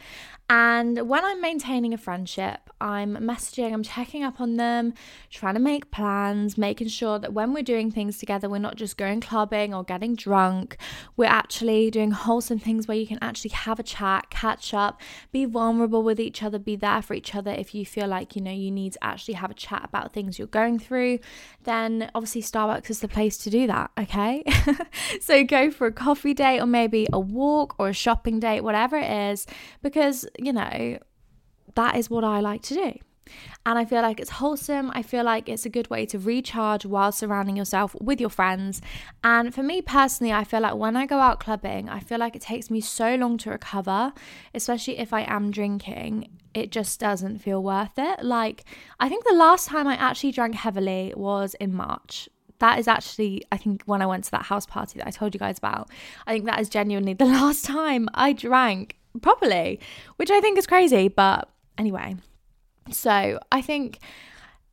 And 0.55 1.09
when 1.09 1.25
I'm 1.25 1.41
maintaining 1.41 1.95
a 1.95 1.97
friendship, 1.97 2.69
I'm 2.79 3.15
messaging, 3.15 3.73
I'm 3.73 3.81
checking 3.81 4.23
up 4.23 4.39
on 4.39 4.57
them, 4.57 4.93
trying 5.31 5.55
to 5.55 5.59
make 5.59 5.89
plans, 5.89 6.59
making 6.59 6.89
sure 6.89 7.17
that 7.17 7.33
when 7.33 7.53
we're 7.53 7.63
doing 7.63 7.89
things 7.89 8.19
together, 8.19 8.47
we're 8.47 8.59
not 8.59 8.75
just 8.75 8.95
going 8.95 9.19
clubbing 9.19 9.73
or 9.73 9.83
getting 9.83 10.15
drunk. 10.15 10.77
We're 11.17 11.25
actually 11.25 11.89
doing 11.89 12.11
wholesome 12.11 12.59
things 12.59 12.87
where 12.87 12.95
you 12.97 13.07
can 13.07 13.17
actually 13.19 13.49
have 13.49 13.79
a 13.79 13.83
chat, 13.83 14.29
catch 14.29 14.75
up, 14.75 15.01
be 15.31 15.45
vulnerable 15.45 16.03
with 16.03 16.19
each 16.19 16.43
other, 16.43 16.59
be 16.59 16.75
there 16.75 17.01
for 17.01 17.15
each 17.15 17.33
other. 17.33 17.49
If 17.49 17.73
you 17.73 17.83
feel 17.83 18.07
like, 18.07 18.35
you 18.35 18.41
know, 18.43 18.51
you 18.51 18.69
need 18.69 18.93
to 18.93 19.03
actually 19.03 19.33
have 19.35 19.49
a 19.49 19.55
chat 19.55 19.83
about 19.83 20.13
things 20.13 20.37
you're 20.37 20.47
going 20.47 20.77
through, 20.77 21.17
then 21.63 22.11
obviously 22.13 22.43
Starbucks 22.43 22.91
is 22.91 22.99
the 22.99 23.07
place 23.07 23.39
to 23.39 23.49
do 23.49 23.65
that, 23.65 23.89
okay? 23.97 24.43
so 25.19 25.43
go 25.43 25.71
for 25.71 25.87
a 25.87 25.91
coffee 25.91 26.35
date 26.35 26.59
or 26.59 26.67
maybe 26.67 27.07
a 27.11 27.19
walk 27.19 27.73
or 27.79 27.89
a 27.89 27.93
shopping 27.93 28.39
date, 28.39 28.61
whatever 28.61 28.97
it 28.97 29.09
is, 29.09 29.47
because, 29.81 30.27
you 30.45 30.53
know, 30.53 30.99
that 31.75 31.95
is 31.95 32.09
what 32.09 32.23
I 32.23 32.39
like 32.39 32.61
to 32.63 32.73
do. 32.75 32.93
And 33.65 33.79
I 33.79 33.85
feel 33.85 34.01
like 34.01 34.19
it's 34.19 34.31
wholesome. 34.31 34.91
I 34.93 35.01
feel 35.01 35.23
like 35.23 35.47
it's 35.47 35.65
a 35.65 35.69
good 35.69 35.89
way 35.89 36.05
to 36.07 36.19
recharge 36.19 36.85
while 36.85 37.11
surrounding 37.11 37.55
yourself 37.55 37.95
with 38.01 38.19
your 38.19 38.29
friends. 38.29 38.81
And 39.23 39.53
for 39.55 39.63
me 39.63 39.81
personally, 39.81 40.33
I 40.33 40.43
feel 40.43 40.61
like 40.61 40.75
when 40.75 40.97
I 40.97 41.05
go 41.05 41.19
out 41.19 41.39
clubbing, 41.39 41.87
I 41.87 41.99
feel 41.99 42.17
like 42.19 42.35
it 42.35 42.41
takes 42.41 42.69
me 42.69 42.81
so 42.81 43.15
long 43.15 43.37
to 43.39 43.51
recover, 43.51 44.13
especially 44.53 44.97
if 44.97 45.13
I 45.13 45.21
am 45.21 45.51
drinking. 45.51 46.37
It 46.53 46.71
just 46.71 46.99
doesn't 46.99 47.39
feel 47.39 47.63
worth 47.63 47.97
it. 47.97 48.23
Like, 48.23 48.65
I 48.99 49.07
think 49.09 49.23
the 49.25 49.33
last 49.33 49.67
time 49.67 49.87
I 49.87 49.95
actually 49.95 50.31
drank 50.31 50.55
heavily 50.55 51.13
was 51.15 51.55
in 51.55 51.73
March 51.73 52.29
that 52.59 52.79
is 52.79 52.87
actually 52.87 53.43
i 53.51 53.57
think 53.57 53.83
when 53.85 54.01
i 54.01 54.05
went 54.05 54.23
to 54.23 54.31
that 54.31 54.43
house 54.43 54.65
party 54.65 54.97
that 54.97 55.07
i 55.07 55.11
told 55.11 55.33
you 55.33 55.39
guys 55.39 55.57
about 55.57 55.89
i 56.27 56.31
think 56.31 56.45
that 56.45 56.61
is 56.61 56.69
genuinely 56.69 57.13
the 57.23 57.25
last 57.25 57.65
time 57.65 58.07
i 58.13 58.31
drank 58.31 58.95
properly 59.21 59.79
which 60.15 60.31
i 60.31 60.41
think 60.41 60.57
is 60.57 60.67
crazy 60.67 61.07
but 61.07 61.49
Anyway, 61.77 62.15
so 62.91 63.39
I 63.51 63.61
think 63.61 63.99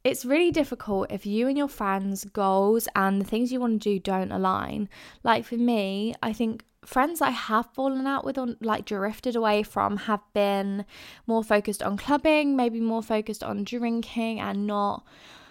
it's 0.05 0.25
really 0.25 0.51
difficult 0.51 1.11
if 1.11 1.27
you 1.27 1.49
and 1.49 1.57
your 1.57 1.69
friends' 1.69 2.25
goals 2.25 2.89
and 2.95 3.21
the 3.21 3.25
things 3.25 3.53
you 3.53 3.61
want 3.61 3.83
to 3.83 3.91
do 3.91 3.99
don't 3.99 4.33
align. 4.33 4.89
Like 5.23 5.45
for 5.45 5.57
me, 5.57 6.15
I 6.23 6.33
think 6.33 6.65
friends 6.85 7.21
I 7.21 7.31
have 7.31 7.73
fallen 7.75 8.07
out 8.07 8.25
with 8.25 8.39
or 8.39 8.55
like 8.61 8.85
drifted 8.85 9.37
away 9.37 9.63
from 9.63 9.97
have 9.99 10.23
been 10.35 10.85
more 11.27 11.45
focused 11.45 11.83
on 11.83 11.97
clubbing, 11.97 12.57
maybe 12.57 12.81
more 12.81 13.03
focused 13.03 13.43
on 13.43 13.65
drinking 13.65 14.41
and 14.41 14.67
not 14.67 15.05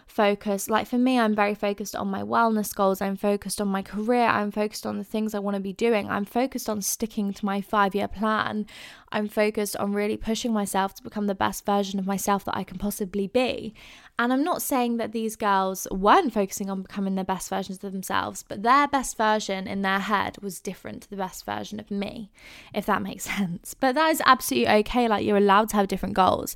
focused. 0.09 0.69
Like 0.69 0.87
for 0.87 0.97
me, 0.97 1.19
I'm 1.19 1.35
very 1.35 1.55
focused 1.55 1.95
on 1.95 2.07
my 2.07 2.23
wellness 2.23 2.73
goals. 2.73 3.01
I'm 3.01 3.15
focused 3.15 3.61
on 3.61 3.67
my 3.67 3.81
career. 3.81 4.25
I'm 4.25 4.51
focused 4.51 4.85
on 4.85 4.97
the 4.97 5.03
things 5.03 5.33
I 5.33 5.39
want 5.39 5.55
to 5.55 5.61
be 5.61 5.73
doing. 5.73 6.09
I'm 6.09 6.25
focused 6.25 6.69
on 6.69 6.81
sticking 6.81 7.31
to 7.33 7.45
my 7.45 7.61
five 7.61 7.95
year 7.95 8.07
plan. 8.07 8.65
I'm 9.11 9.27
focused 9.27 9.75
on 9.77 9.93
really 9.93 10.17
pushing 10.17 10.53
myself 10.53 10.93
to 10.95 11.03
become 11.03 11.27
the 11.27 11.35
best 11.35 11.65
version 11.65 11.99
of 11.99 12.05
myself 12.05 12.45
that 12.45 12.57
I 12.57 12.63
can 12.63 12.77
possibly 12.77 13.27
be. 13.27 13.73
And 14.17 14.33
I'm 14.33 14.43
not 14.43 14.61
saying 14.61 14.97
that 14.97 15.13
these 15.13 15.35
girls 15.35 15.87
weren't 15.91 16.33
focusing 16.33 16.69
on 16.69 16.81
becoming 16.81 17.15
their 17.15 17.23
best 17.23 17.49
versions 17.49 17.81
of 17.83 17.93
themselves, 17.93 18.43
but 18.43 18.63
their 18.63 18.87
best 18.87 19.17
version 19.17 19.65
in 19.65 19.81
their 19.81 19.99
head 19.99 20.37
was 20.41 20.59
different 20.59 21.03
to 21.03 21.09
the 21.09 21.15
best 21.15 21.45
version 21.45 21.79
of 21.79 21.89
me, 21.89 22.29
if 22.73 22.85
that 22.85 23.01
makes 23.01 23.23
sense. 23.37 23.73
But 23.73 23.95
that 23.95 24.09
is 24.09 24.21
absolutely 24.25 24.69
okay. 24.79 25.07
Like, 25.07 25.25
you're 25.25 25.37
allowed 25.37 25.69
to 25.69 25.77
have 25.77 25.87
different 25.87 26.15
goals. 26.15 26.55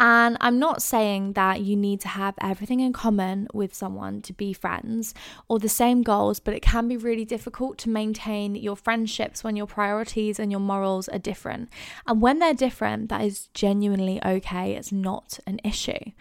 And 0.00 0.36
I'm 0.40 0.60
not 0.60 0.80
saying 0.80 1.32
that 1.32 1.62
you 1.62 1.74
need 1.74 2.00
to 2.02 2.08
have 2.08 2.34
everything 2.40 2.78
in 2.78 2.92
common 2.92 3.48
with 3.52 3.74
someone 3.74 4.22
to 4.22 4.32
be 4.32 4.52
friends 4.52 5.12
or 5.48 5.58
the 5.58 5.68
same 5.68 6.02
goals, 6.02 6.38
but 6.38 6.54
it 6.54 6.62
can 6.62 6.86
be 6.86 6.96
really 6.96 7.24
difficult 7.24 7.78
to 7.78 7.90
maintain 7.90 8.54
your 8.54 8.76
friendships 8.76 9.42
when 9.42 9.56
your 9.56 9.66
priorities 9.66 10.38
and 10.38 10.52
your 10.52 10.60
morals 10.60 11.08
are 11.08 11.18
different. 11.18 11.68
And 12.06 12.22
when 12.22 12.38
they're 12.38 12.54
different, 12.54 13.08
that 13.08 13.22
is 13.22 13.48
genuinely 13.54 14.20
okay. 14.24 14.74
It's 14.74 14.92
not 14.92 15.40
an 15.48 15.60
issue. 15.64 16.12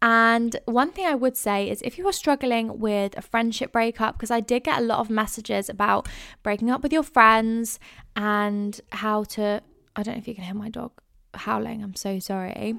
And 0.00 0.54
one 0.66 0.92
thing 0.92 1.06
I 1.06 1.16
would 1.16 1.36
say 1.36 1.68
is 1.68 1.82
if 1.82 1.98
you 1.98 2.06
are 2.06 2.12
struggling 2.12 2.78
with 2.78 3.18
a 3.18 3.22
friendship 3.22 3.72
breakup, 3.72 4.14
because 4.14 4.30
I 4.30 4.38
did 4.38 4.62
get 4.62 4.78
a 4.78 4.84
lot 4.84 5.00
of 5.00 5.10
messages 5.10 5.68
about 5.68 6.08
breaking 6.44 6.70
up 6.70 6.80
with 6.80 6.92
your 6.92 7.02
friends 7.02 7.80
and 8.14 8.80
how 8.92 9.24
to, 9.24 9.62
I 9.96 10.04
don't 10.04 10.14
know 10.14 10.18
if 10.18 10.28
you 10.28 10.34
can 10.36 10.44
hear 10.44 10.54
my 10.54 10.68
dog 10.68 10.92
howling, 11.34 11.82
I'm 11.82 11.96
so 11.96 12.20
sorry 12.20 12.76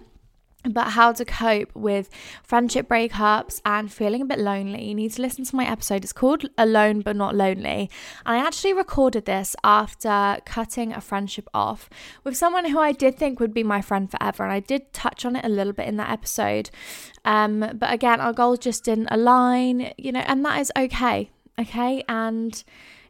but 0.64 0.90
how 0.90 1.12
to 1.14 1.24
cope 1.24 1.74
with 1.76 2.10
friendship 2.44 2.88
breakups 2.88 3.62
and 3.66 3.92
feeling 3.92 4.22
a 4.22 4.26
bit 4.26 4.40
lonely, 4.40 4.86
you 4.86 4.96
need 4.96 5.14
to 5.14 5.22
listen 5.22 5.46
to 5.46 5.56
my 5.56 5.70
episode. 5.70 6.04
It's 6.04 6.14
called 6.14 6.46
Alone 6.58 7.02
But 7.02 7.16
Not 7.16 7.36
Lonely. 7.36 7.90
And 8.26 8.36
I 8.36 8.38
actually 8.38 8.74
recorded 8.74 9.26
this 9.26 9.56
after 9.64 10.40
cutting 10.46 10.94
a 10.94 11.02
friendship 11.02 11.48
off 11.54 11.90
with 12.24 12.36
someone 12.36 12.66
who 12.66 12.80
I 12.80 12.92
did 12.92 13.18
think 13.18 13.40
would 13.40 13.54
be 13.54 13.64
my 13.64 13.82
friend 13.82 14.10
forever. 14.10 14.44
And 14.44 14.52
I 14.52 14.60
did 14.60 14.92
touch 14.94 15.26
on 15.26 15.36
it 15.36 15.46
a 15.46 15.50
little 15.50 15.74
bit 15.74 15.88
in 15.88 15.98
that 15.98 16.12
episode. 16.12 16.70
Um, 17.24 17.60
but 17.76 17.94
again, 17.94 18.20
our 18.20 18.34
goals 18.34 18.60
just 18.60 18.84
didn't 18.84 19.08
align, 19.12 19.94
you 19.98 20.12
know, 20.12 20.24
and 20.26 20.44
that 20.46 20.60
is 20.60 20.72
okay. 20.78 21.30
Okay. 21.60 22.04
And, 22.10 22.64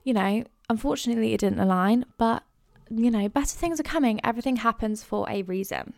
you 0.04 0.14
know, 0.14 0.44
unfortunately, 0.70 1.34
it 1.34 1.40
didn't 1.40 1.60
align, 1.60 2.06
but, 2.18 2.44
you 2.90 3.10
know, 3.10 3.28
better 3.30 3.48
things 3.48 3.80
are 3.80 3.84
coming. 3.84 4.20
Everything 4.24 4.58
happens 4.58 5.04
for 5.04 5.30
a 5.30 5.42
reason. 5.44 5.94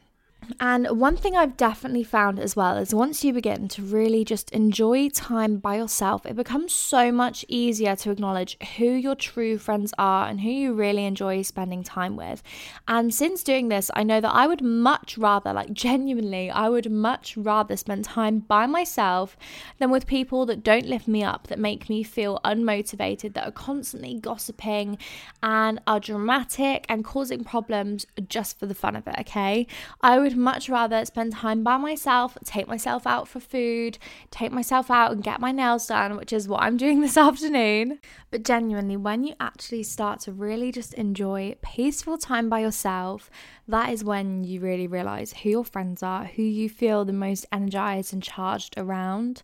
And 0.59 0.87
one 0.99 1.15
thing 1.15 1.35
I've 1.35 1.57
definitely 1.57 2.03
found 2.03 2.39
as 2.39 2.55
well 2.55 2.77
is 2.77 2.93
once 2.93 3.23
you 3.23 3.33
begin 3.33 3.67
to 3.69 3.81
really 3.81 4.25
just 4.25 4.49
enjoy 4.51 5.09
time 5.09 5.57
by 5.57 5.77
yourself, 5.77 6.25
it 6.25 6.35
becomes 6.35 6.73
so 6.73 7.11
much 7.11 7.45
easier 7.47 7.95
to 7.97 8.11
acknowledge 8.11 8.57
who 8.77 8.85
your 8.85 9.15
true 9.15 9.57
friends 9.57 9.93
are 9.97 10.27
and 10.27 10.41
who 10.41 10.49
you 10.49 10.73
really 10.73 11.05
enjoy 11.05 11.41
spending 11.43 11.83
time 11.83 12.15
with. 12.15 12.41
And 12.87 13.13
since 13.13 13.43
doing 13.43 13.69
this, 13.69 13.91
I 13.93 14.03
know 14.03 14.19
that 14.21 14.33
I 14.33 14.47
would 14.47 14.61
much 14.61 15.17
rather, 15.17 15.53
like 15.53 15.73
genuinely, 15.89 16.49
I 16.49 16.67
would 16.69 16.91
much 16.91 17.37
rather 17.37 17.77
spend 17.77 18.05
time 18.05 18.39
by 18.39 18.65
myself 18.65 19.37
than 19.77 19.91
with 19.91 20.07
people 20.07 20.45
that 20.47 20.63
don't 20.63 20.87
lift 20.87 21.07
me 21.07 21.23
up, 21.23 21.47
that 21.47 21.59
make 21.59 21.89
me 21.89 22.03
feel 22.03 22.39
unmotivated, 22.43 23.33
that 23.33 23.47
are 23.47 23.51
constantly 23.51 24.19
gossiping 24.19 24.97
and 25.43 25.79
are 25.85 25.99
dramatic 25.99 26.85
and 26.89 27.05
causing 27.05 27.43
problems 27.43 28.05
just 28.27 28.59
for 28.59 28.65
the 28.65 28.75
fun 28.75 28.95
of 28.95 29.07
it, 29.07 29.15
okay? 29.19 29.67
I 30.01 30.19
would 30.19 30.28
much 30.35 30.69
rather 30.69 31.03
spend 31.05 31.33
time 31.33 31.63
by 31.63 31.77
myself, 31.77 32.37
take 32.43 32.67
myself 32.67 33.05
out 33.05 33.27
for 33.27 33.39
food, 33.39 33.97
take 34.31 34.51
myself 34.51 34.89
out 34.89 35.11
and 35.11 35.23
get 35.23 35.39
my 35.39 35.51
nails 35.51 35.87
done, 35.87 36.17
which 36.17 36.33
is 36.33 36.47
what 36.47 36.61
I'm 36.61 36.77
doing 36.77 37.01
this 37.01 37.17
afternoon. 37.17 37.99
But 38.31 38.43
genuinely, 38.43 38.97
when 38.97 39.23
you 39.23 39.35
actually 39.39 39.83
start 39.83 40.19
to 40.21 40.31
really 40.31 40.71
just 40.71 40.93
enjoy 40.93 41.55
peaceful 41.61 42.17
time 42.17 42.49
by 42.49 42.59
yourself, 42.59 43.29
that 43.67 43.91
is 43.91 44.03
when 44.03 44.43
you 44.43 44.59
really 44.59 44.87
realize 44.87 45.33
who 45.33 45.49
your 45.49 45.65
friends 45.65 46.01
are, 46.01 46.25
who 46.25 46.43
you 46.43 46.69
feel 46.69 47.05
the 47.05 47.13
most 47.13 47.45
energized 47.51 48.13
and 48.13 48.23
charged 48.23 48.75
around. 48.77 49.43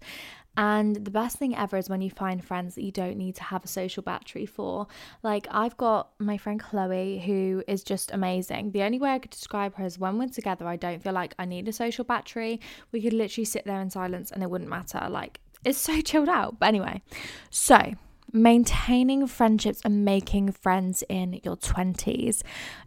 And 0.57 0.95
the 0.95 1.11
best 1.11 1.37
thing 1.37 1.55
ever 1.55 1.77
is 1.77 1.89
when 1.89 2.01
you 2.01 2.09
find 2.09 2.43
friends 2.43 2.75
that 2.75 2.83
you 2.83 2.91
don't 2.91 3.17
need 3.17 3.35
to 3.35 3.43
have 3.43 3.63
a 3.63 3.67
social 3.67 4.03
battery 4.03 4.45
for. 4.45 4.87
Like, 5.23 5.47
I've 5.51 5.75
got 5.77 6.11
my 6.19 6.37
friend 6.37 6.59
Chloe, 6.59 7.19
who 7.19 7.63
is 7.67 7.83
just 7.83 8.11
amazing. 8.11 8.71
The 8.71 8.83
only 8.83 8.99
way 8.99 9.11
I 9.11 9.19
could 9.19 9.31
describe 9.31 9.75
her 9.75 9.85
is 9.85 9.99
when 9.99 10.17
we're 10.17 10.29
together, 10.29 10.67
I 10.67 10.75
don't 10.75 11.03
feel 11.03 11.13
like 11.13 11.35
I 11.37 11.45
need 11.45 11.67
a 11.67 11.73
social 11.73 12.05
battery. 12.05 12.61
We 12.91 13.01
could 13.01 13.13
literally 13.13 13.45
sit 13.45 13.65
there 13.65 13.81
in 13.81 13.89
silence 13.89 14.31
and 14.31 14.43
it 14.43 14.49
wouldn't 14.49 14.69
matter. 14.69 15.07
Like, 15.09 15.39
it's 15.63 15.77
so 15.77 15.99
chilled 16.01 16.29
out. 16.29 16.59
But 16.59 16.67
anyway, 16.67 17.01
so 17.49 17.93
maintaining 18.35 19.25
friendships 19.25 19.81
and 19.85 20.03
making 20.03 20.51
friends 20.51 21.03
in 21.07 21.39
your 21.43 21.55
20s. 21.55 22.41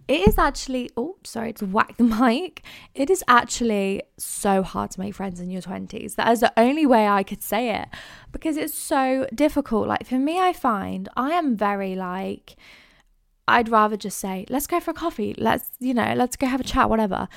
It 0.06 0.28
is 0.28 0.38
actually, 0.38 0.90
oh, 0.96 1.16
sorry 1.24 1.54
to 1.54 1.66
whack 1.66 1.96
the 1.96 2.04
mic. 2.20 2.62
It 2.94 3.10
is 3.10 3.24
actually 3.26 4.02
so 4.18 4.62
hard 4.62 4.90
to 4.92 5.00
make 5.00 5.14
friends 5.14 5.40
in 5.40 5.50
your 5.50 5.62
20s. 5.62 6.14
That 6.16 6.30
is 6.30 6.40
the 6.40 6.52
only 6.56 6.86
way 6.86 7.08
I 7.08 7.22
could 7.22 7.42
say 7.42 7.74
it 7.74 7.88
because 8.30 8.56
it's 8.56 8.74
so 8.74 9.26
difficult. 9.34 9.88
Like 9.88 10.06
for 10.06 10.18
me, 10.18 10.38
I 10.38 10.52
find 10.52 11.08
I 11.16 11.30
am 11.30 11.56
very 11.56 11.96
like, 11.96 12.56
I'd 13.48 13.70
rather 13.70 13.96
just 13.96 14.18
say, 14.18 14.44
let's 14.50 14.66
go 14.66 14.78
for 14.78 14.90
a 14.90 14.94
coffee. 14.94 15.34
Let's, 15.38 15.70
you 15.80 15.94
know, 15.94 16.12
let's 16.14 16.36
go 16.36 16.46
have 16.46 16.60
a 16.60 16.64
chat, 16.64 16.90
whatever. 16.90 17.28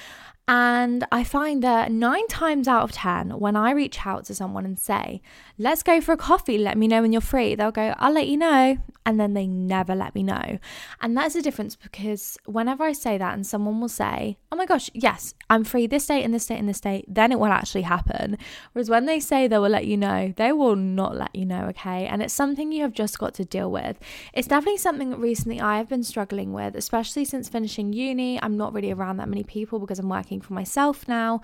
And 0.48 1.06
I 1.12 1.24
find 1.24 1.64
that 1.64 1.92
nine 1.92 2.28
times 2.28 2.68
out 2.68 2.84
of 2.84 2.92
10, 2.92 3.40
when 3.40 3.56
I 3.56 3.72
reach 3.72 4.06
out 4.06 4.26
to 4.26 4.36
someone 4.36 4.66
and 4.66 4.78
say, 4.78 5.22
let's 5.58 5.84
go 5.84 6.02
for 6.02 6.12
a 6.14 6.18
coffee, 6.18 6.58
let 6.58 6.78
me 6.78 6.88
know 6.88 7.02
when 7.02 7.14
you're 7.14 7.22
free, 7.22 7.56
they'll 7.56 7.72
go, 7.72 7.94
I'll 7.98 8.12
let 8.12 8.28
you 8.28 8.38
know. 8.38 8.78
And 9.04 9.20
then 9.20 9.34
they 9.34 9.48
never 9.48 9.96
let 9.96 10.14
me 10.14 10.22
know. 10.22 10.60
And 11.00 11.18
that's 11.18 11.34
the 11.34 11.42
difference 11.42 11.76
because 11.76 12.38
whenever 12.46 12.84
I 12.84 12.92
say 12.92 13.18
that 13.18 13.34
and 13.34 13.48
someone 13.48 13.82
will 13.82 13.90
say, 13.90 14.38
oh 14.52 14.56
my 14.56 14.66
gosh, 14.66 14.92
yes, 14.94 15.34
I'm 15.50 15.64
free 15.64 15.88
this 15.88 16.06
date 16.06 16.24
and 16.24 16.34
this 16.34 16.46
date 16.46 16.60
and 16.60 16.70
this 16.70 16.82
date, 16.82 17.06
then 17.08 17.32
it 17.32 17.40
will 17.40 17.48
actually 17.48 17.82
happen. 17.82 18.38
Whereas 18.74 18.92
when 18.92 19.08
they 19.08 19.20
say 19.20 19.48
they 19.48 19.58
will 19.58 19.70
let 19.70 19.88
you 19.88 19.98
know, 19.98 20.34
they 20.38 20.52
will 20.52 20.76
not 20.76 21.16
let 21.16 21.36
you 21.36 21.46
know, 21.46 21.66
okay? 21.70 22.06
And 22.06 22.22
it's 22.22 22.34
something 22.34 22.72
you 22.72 22.84
have 22.84 22.94
just 22.94 23.18
got 23.18 23.34
to 23.36 23.46
deal 23.46 23.72
with. 23.72 23.98
It's 24.34 24.48
definitely 24.48 24.78
something 24.78 25.10
that 25.10 25.18
recently 25.18 25.60
I 25.60 25.78
have 25.78 25.90
been 25.90 26.04
struggling 26.04 26.54
with, 26.54 26.76
especially 26.76 27.26
since 27.26 27.50
finishing 27.50 27.94
uni. 27.94 28.40
I'm 28.42 28.56
not 28.56 28.74
really 28.74 28.92
around 28.92 29.18
that 29.18 29.30
many 29.30 29.44
people 29.44 29.80
because 29.80 29.98
I'm 29.98 30.10
working 30.10 30.31
for 30.40 30.54
myself 30.54 31.08
now. 31.08 31.42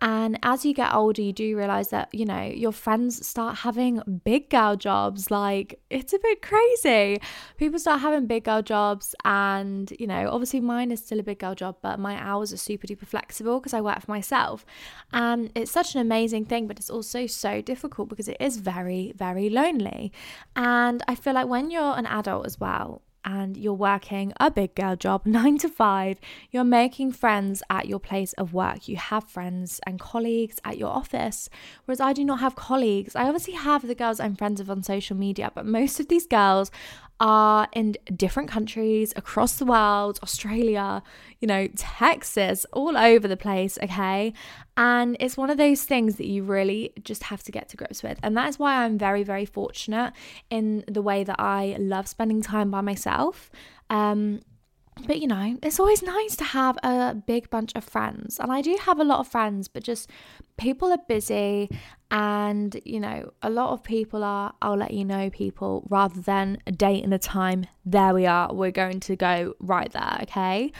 And 0.00 0.38
as 0.44 0.64
you 0.64 0.74
get 0.74 0.94
older, 0.94 1.22
you 1.22 1.32
do 1.32 1.56
realize 1.56 1.88
that, 1.88 2.14
you 2.14 2.24
know, 2.24 2.42
your 2.42 2.70
friends 2.70 3.26
start 3.26 3.58
having 3.58 4.00
big 4.24 4.48
girl 4.48 4.76
jobs. 4.76 5.28
Like, 5.28 5.80
it's 5.90 6.12
a 6.12 6.18
bit 6.20 6.40
crazy. 6.40 7.20
People 7.56 7.80
start 7.80 8.00
having 8.00 8.26
big 8.26 8.44
girl 8.44 8.62
jobs. 8.62 9.14
And, 9.24 9.92
you 9.98 10.06
know, 10.06 10.30
obviously 10.30 10.60
mine 10.60 10.92
is 10.92 11.00
still 11.00 11.18
a 11.18 11.24
big 11.24 11.40
girl 11.40 11.56
job, 11.56 11.78
but 11.82 11.98
my 11.98 12.14
hours 12.14 12.52
are 12.52 12.58
super 12.58 12.86
duper 12.86 13.08
flexible 13.08 13.58
because 13.58 13.74
I 13.74 13.80
work 13.80 14.02
for 14.02 14.10
myself. 14.10 14.64
And 15.12 15.50
it's 15.56 15.72
such 15.72 15.96
an 15.96 16.00
amazing 16.00 16.44
thing, 16.44 16.68
but 16.68 16.78
it's 16.78 16.90
also 16.90 17.26
so 17.26 17.60
difficult 17.60 18.08
because 18.08 18.28
it 18.28 18.36
is 18.38 18.58
very, 18.58 19.12
very 19.16 19.50
lonely. 19.50 20.12
And 20.54 21.02
I 21.08 21.16
feel 21.16 21.32
like 21.32 21.48
when 21.48 21.72
you're 21.72 21.98
an 21.98 22.06
adult 22.06 22.46
as 22.46 22.60
well, 22.60 23.02
and 23.28 23.58
you're 23.58 23.74
working 23.74 24.32
a 24.40 24.50
big 24.50 24.74
girl 24.74 24.96
job, 24.96 25.26
nine 25.26 25.58
to 25.58 25.68
five, 25.68 26.18
you're 26.50 26.64
making 26.64 27.12
friends 27.12 27.62
at 27.68 27.86
your 27.86 28.00
place 28.00 28.32
of 28.34 28.54
work. 28.54 28.88
You 28.88 28.96
have 28.96 29.24
friends 29.24 29.80
and 29.86 30.00
colleagues 30.00 30.58
at 30.64 30.78
your 30.78 30.88
office. 30.88 31.50
Whereas 31.84 32.00
I 32.00 32.14
do 32.14 32.24
not 32.24 32.40
have 32.40 32.56
colleagues. 32.56 33.14
I 33.14 33.24
obviously 33.24 33.54
have 33.54 33.86
the 33.86 33.94
girls 33.94 34.18
I'm 34.18 34.34
friends 34.34 34.60
with 34.60 34.70
on 34.70 34.82
social 34.82 35.16
media, 35.16 35.52
but 35.54 35.66
most 35.66 36.00
of 36.00 36.08
these 36.08 36.26
girls 36.26 36.70
are 37.20 37.68
in 37.72 37.96
different 38.14 38.48
countries 38.48 39.12
across 39.16 39.56
the 39.56 39.64
world, 39.64 40.20
Australia, 40.22 41.02
you 41.40 41.48
know, 41.48 41.68
Texas, 41.76 42.64
all 42.72 42.96
over 42.96 43.26
the 43.26 43.36
place, 43.36 43.78
okay? 43.82 44.32
And 44.76 45.16
it's 45.18 45.36
one 45.36 45.50
of 45.50 45.58
those 45.58 45.82
things 45.84 46.16
that 46.16 46.26
you 46.26 46.44
really 46.44 46.92
just 47.02 47.24
have 47.24 47.42
to 47.44 47.52
get 47.52 47.68
to 47.70 47.76
grips 47.76 48.02
with. 48.02 48.18
And 48.22 48.36
that 48.36 48.48
is 48.48 48.58
why 48.58 48.84
I'm 48.84 48.98
very, 48.98 49.24
very 49.24 49.44
fortunate 49.44 50.12
in 50.48 50.84
the 50.86 51.02
way 51.02 51.24
that 51.24 51.40
I 51.40 51.76
love 51.78 52.06
spending 52.06 52.40
time 52.40 52.70
by 52.70 52.80
myself. 52.80 53.50
Um, 53.90 54.40
but 55.06 55.20
you 55.20 55.26
know, 55.26 55.56
it's 55.62 55.78
always 55.78 56.02
nice 56.02 56.36
to 56.36 56.44
have 56.44 56.76
a 56.82 57.14
big 57.14 57.50
bunch 57.50 57.72
of 57.74 57.84
friends. 57.84 58.38
And 58.38 58.52
I 58.52 58.62
do 58.62 58.76
have 58.82 58.98
a 58.98 59.04
lot 59.04 59.20
of 59.20 59.28
friends, 59.28 59.68
but 59.68 59.82
just 59.82 60.10
people 60.58 60.92
are 60.92 60.98
busy 61.08 61.70
and 62.10 62.80
you 62.84 62.98
know 62.98 63.30
a 63.42 63.50
lot 63.50 63.70
of 63.70 63.82
people 63.82 64.24
are 64.24 64.54
i'll 64.62 64.76
let 64.76 64.92
you 64.92 65.04
know 65.04 65.28
people 65.28 65.86
rather 65.90 66.20
than 66.22 66.56
a 66.66 66.72
date 66.72 67.04
and 67.04 67.12
a 67.12 67.18
time 67.18 67.66
there 67.90 68.12
we 68.12 68.26
are 68.26 68.52
we're 68.52 68.70
going 68.70 69.00
to 69.00 69.16
go 69.16 69.54
right 69.60 69.92
there 69.92 70.18
okay? 70.22 70.72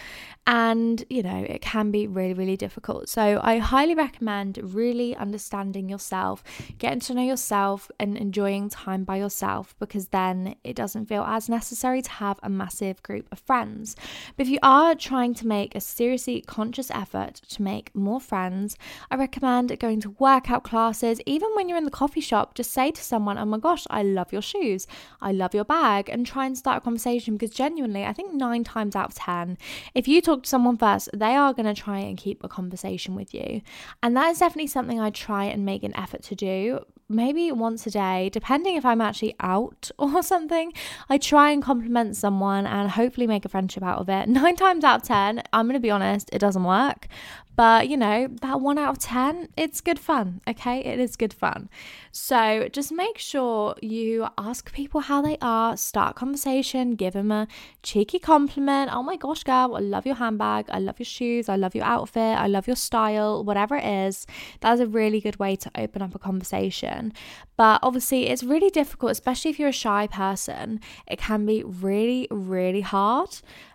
And 0.46 1.04
you 1.10 1.22
know 1.22 1.44
it 1.46 1.60
can 1.60 1.90
be 1.90 2.06
really 2.06 2.32
really 2.32 2.56
difficult. 2.56 3.08
So 3.08 3.40
i 3.42 3.58
highly 3.58 3.94
recommend 3.94 4.58
really 4.62 5.14
understanding 5.16 5.88
yourself 5.88 6.42
getting 6.78 7.00
to 7.00 7.14
know 7.14 7.22
yourself 7.22 7.90
and 8.00 8.16
enjoying 8.16 8.68
time 8.68 9.04
by 9.04 9.16
yourself 9.16 9.74
because 9.78 10.08
then 10.08 10.54
it 10.64 10.74
doesn't 10.74 11.06
feel 11.06 11.22
as 11.22 11.48
necessary 11.48 12.00
to 12.02 12.10
have 12.10 12.40
a 12.42 12.48
massive 12.48 13.02
group 13.02 13.26
of 13.30 13.38
friends. 13.40 13.94
But 14.36 14.46
if 14.46 14.52
you 14.52 14.58
are 14.62 14.94
trying 14.94 15.34
to 15.34 15.46
make 15.46 15.74
a 15.74 15.80
seriously 15.80 16.40
conscious 16.40 16.90
effort 16.90 17.34
to 17.48 17.62
make 17.62 17.94
more 17.94 18.20
friends 18.20 18.76
i 19.10 19.16
recommend 19.16 19.67
going 19.76 20.00
to 20.00 20.10
workout 20.18 20.64
classes 20.64 21.20
even 21.26 21.48
when 21.54 21.68
you're 21.68 21.78
in 21.78 21.84
the 21.84 21.90
coffee 21.90 22.20
shop, 22.20 22.54
just 22.54 22.70
say 22.70 22.90
to 22.90 23.02
someone, 23.02 23.38
Oh 23.38 23.44
my 23.44 23.58
gosh, 23.58 23.86
I 23.90 24.02
love 24.02 24.32
your 24.32 24.42
shoes. 24.42 24.86
I 25.20 25.32
love 25.32 25.54
your 25.54 25.64
bag. 25.64 26.08
And 26.08 26.26
try 26.26 26.46
and 26.46 26.56
start 26.56 26.78
a 26.78 26.80
conversation 26.80 27.36
because 27.36 27.54
genuinely, 27.54 28.04
I 28.04 28.12
think 28.12 28.32
nine 28.32 28.64
times 28.64 28.96
out 28.96 29.10
of 29.10 29.14
10, 29.14 29.58
if 29.94 30.08
you 30.08 30.20
talk 30.20 30.44
to 30.44 30.48
someone 30.48 30.76
first, 30.76 31.10
they 31.14 31.34
are 31.34 31.52
going 31.52 31.72
to 31.72 31.80
try 31.80 31.98
and 31.98 32.16
keep 32.16 32.42
a 32.42 32.48
conversation 32.48 33.14
with 33.14 33.34
you. 33.34 33.62
And 34.02 34.16
that 34.16 34.30
is 34.30 34.38
definitely 34.38 34.68
something 34.68 35.00
I 35.00 35.10
try 35.10 35.44
and 35.44 35.64
make 35.64 35.82
an 35.82 35.96
effort 35.96 36.22
to 36.24 36.34
do 36.34 36.80
maybe 37.08 37.50
once 37.50 37.86
a 37.86 37.90
day, 37.90 38.28
depending 38.32 38.76
if 38.76 38.84
I'm 38.84 39.00
actually 39.00 39.34
out 39.40 39.90
or 39.98 40.22
something. 40.22 40.72
I 41.08 41.18
try 41.18 41.50
and 41.50 41.62
compliment 41.62 42.16
someone 42.16 42.66
and 42.66 42.90
hopefully 42.90 43.26
make 43.26 43.44
a 43.44 43.48
friendship 43.48 43.82
out 43.82 43.98
of 43.98 44.08
it. 44.08 44.28
Nine 44.28 44.56
times 44.56 44.84
out 44.84 45.02
of 45.02 45.08
10, 45.08 45.42
I'm 45.52 45.66
going 45.66 45.74
to 45.74 45.80
be 45.80 45.90
honest, 45.90 46.30
it 46.32 46.38
doesn't 46.38 46.64
work. 46.64 47.08
But 47.58 47.88
you 47.88 47.96
know, 47.96 48.28
that 48.42 48.60
one 48.60 48.78
out 48.78 48.90
of 48.90 48.98
10, 49.00 49.48
it's 49.56 49.80
good 49.80 49.98
fun. 49.98 50.40
Okay, 50.46 50.78
it 50.78 51.00
is 51.00 51.16
good 51.16 51.34
fun. 51.34 51.68
So 52.12 52.68
just 52.68 52.92
make 52.92 53.18
sure 53.18 53.74
you 53.82 54.28
ask 54.38 54.72
people 54.72 55.00
how 55.00 55.22
they 55.22 55.38
are, 55.42 55.76
start 55.76 56.14
conversation, 56.14 56.94
give 56.94 57.14
them 57.14 57.32
a 57.32 57.48
cheeky 57.82 58.20
compliment. 58.20 58.94
Oh 58.94 59.02
my 59.02 59.16
gosh, 59.16 59.42
girl, 59.42 59.74
I 59.74 59.80
love 59.80 60.06
your 60.06 60.14
handbag. 60.14 60.66
I 60.70 60.78
love 60.78 61.00
your 61.00 61.06
shoes. 61.06 61.48
I 61.48 61.56
love 61.56 61.74
your 61.74 61.84
outfit. 61.84 62.38
I 62.38 62.46
love 62.46 62.68
your 62.68 62.76
style, 62.76 63.42
whatever 63.42 63.74
it 63.74 63.84
is. 63.84 64.24
That's 64.60 64.80
a 64.80 64.86
really 64.86 65.20
good 65.20 65.40
way 65.40 65.56
to 65.56 65.70
open 65.74 66.00
up 66.00 66.14
a 66.14 66.20
conversation. 66.20 67.12
But 67.56 67.80
obviously, 67.82 68.28
it's 68.28 68.44
really 68.44 68.70
difficult, 68.70 69.10
especially 69.10 69.50
if 69.50 69.58
you're 69.58 69.70
a 69.70 69.72
shy 69.72 70.06
person. 70.06 70.78
It 71.08 71.18
can 71.18 71.44
be 71.44 71.64
really, 71.64 72.28
really 72.30 72.82
hard. 72.82 73.30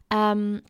Um, 0.09 0.61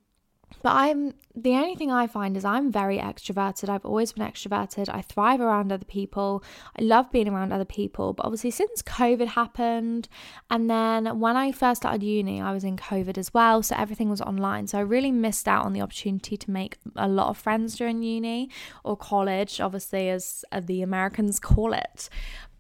but 0.63 0.71
I'm 0.71 1.13
the 1.36 1.56
only 1.56 1.76
thing 1.76 1.91
I 1.91 2.08
find 2.08 2.38
is 2.38 2.45
I'm 2.45 2.71
very 2.71 2.97
extroverted. 2.97 3.67
I've 3.67 3.86
always 3.86 4.13
been 4.13 4.26
extroverted. 4.26 4.88
I 4.88 5.02
thrive 5.02 5.41
around 5.41 5.71
other 5.71 5.84
people. 5.84 6.43
I 6.80 6.84
love 6.84 7.12
being 7.12 7.28
around 7.28 7.52
other 7.52 7.65
people. 7.65 8.13
But 8.13 8.26
obviously, 8.26 8.52
since 8.52 8.82
COVID 8.82 9.28
happened, 9.28 10.08
and 10.49 10.69
then 10.69 11.19
when 11.19 11.36
I 11.36 11.52
first 11.52 11.82
started 11.82 12.02
uni, 12.02 12.39
I 12.39 12.54
was 12.54 12.63
in 12.63 12.78
COVID 12.78 13.17
as 13.17 13.34
well. 13.34 13.62
So 13.62 13.76
everything 13.78 14.10
was 14.10 14.21
online. 14.21 14.67
So 14.67 14.78
I 14.78 14.82
really 14.82 15.12
missed 15.12 15.47
out 15.47 15.65
on 15.65 15.73
the 15.73 15.82
opportunity 15.82 16.38
to 16.38 16.52
make 16.52 16.78
a 16.95 17.10
lot 17.10 17.28
of 17.28 17.38
friends 17.38 17.76
during 17.76 18.02
uni 18.02 18.49
or 18.86 18.95
college, 18.95 19.60
obviously, 19.60 20.10
as 20.10 20.45
the 20.62 20.82
Americans 20.82 21.39
call 21.39 21.73
it. 21.73 22.10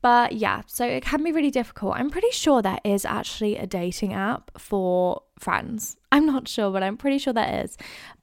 But 0.03 0.33
yeah, 0.33 0.63
so 0.67 0.85
it 0.85 1.01
can 1.01 1.23
be 1.23 1.31
really 1.31 1.49
difficult. 1.49 1.95
I'm 1.95 2.09
pretty 2.09 2.31
sure 2.31 2.61
there 2.61 2.81
is 2.83 3.05
actually 3.05 3.55
a 3.55 3.65
dating 3.65 4.13
app 4.13 4.51
for 4.57 5.23
friends. 5.39 5.95
I'm 6.11 6.25
not 6.25 6.49
sure, 6.49 6.71
but 6.71 6.83
I'm 6.83 6.97
pretty 6.97 7.19
sure 7.19 7.31
there 7.31 7.63
is. 7.63 7.77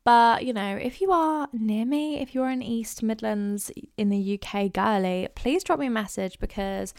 But 0.04 0.44
you 0.44 0.52
know, 0.52 0.76
if 0.76 1.00
you 1.00 1.10
are 1.10 1.48
near 1.54 1.86
me, 1.86 2.20
if 2.20 2.34
you're 2.34 2.50
in 2.50 2.60
East 2.60 3.02
Midlands 3.02 3.72
in 3.96 4.10
the 4.10 4.38
UK, 4.38 4.70
girly, 4.74 5.28
please 5.34 5.64
drop 5.64 5.78
me 5.78 5.86
a 5.86 5.90
message 5.90 6.38
because 6.38 6.92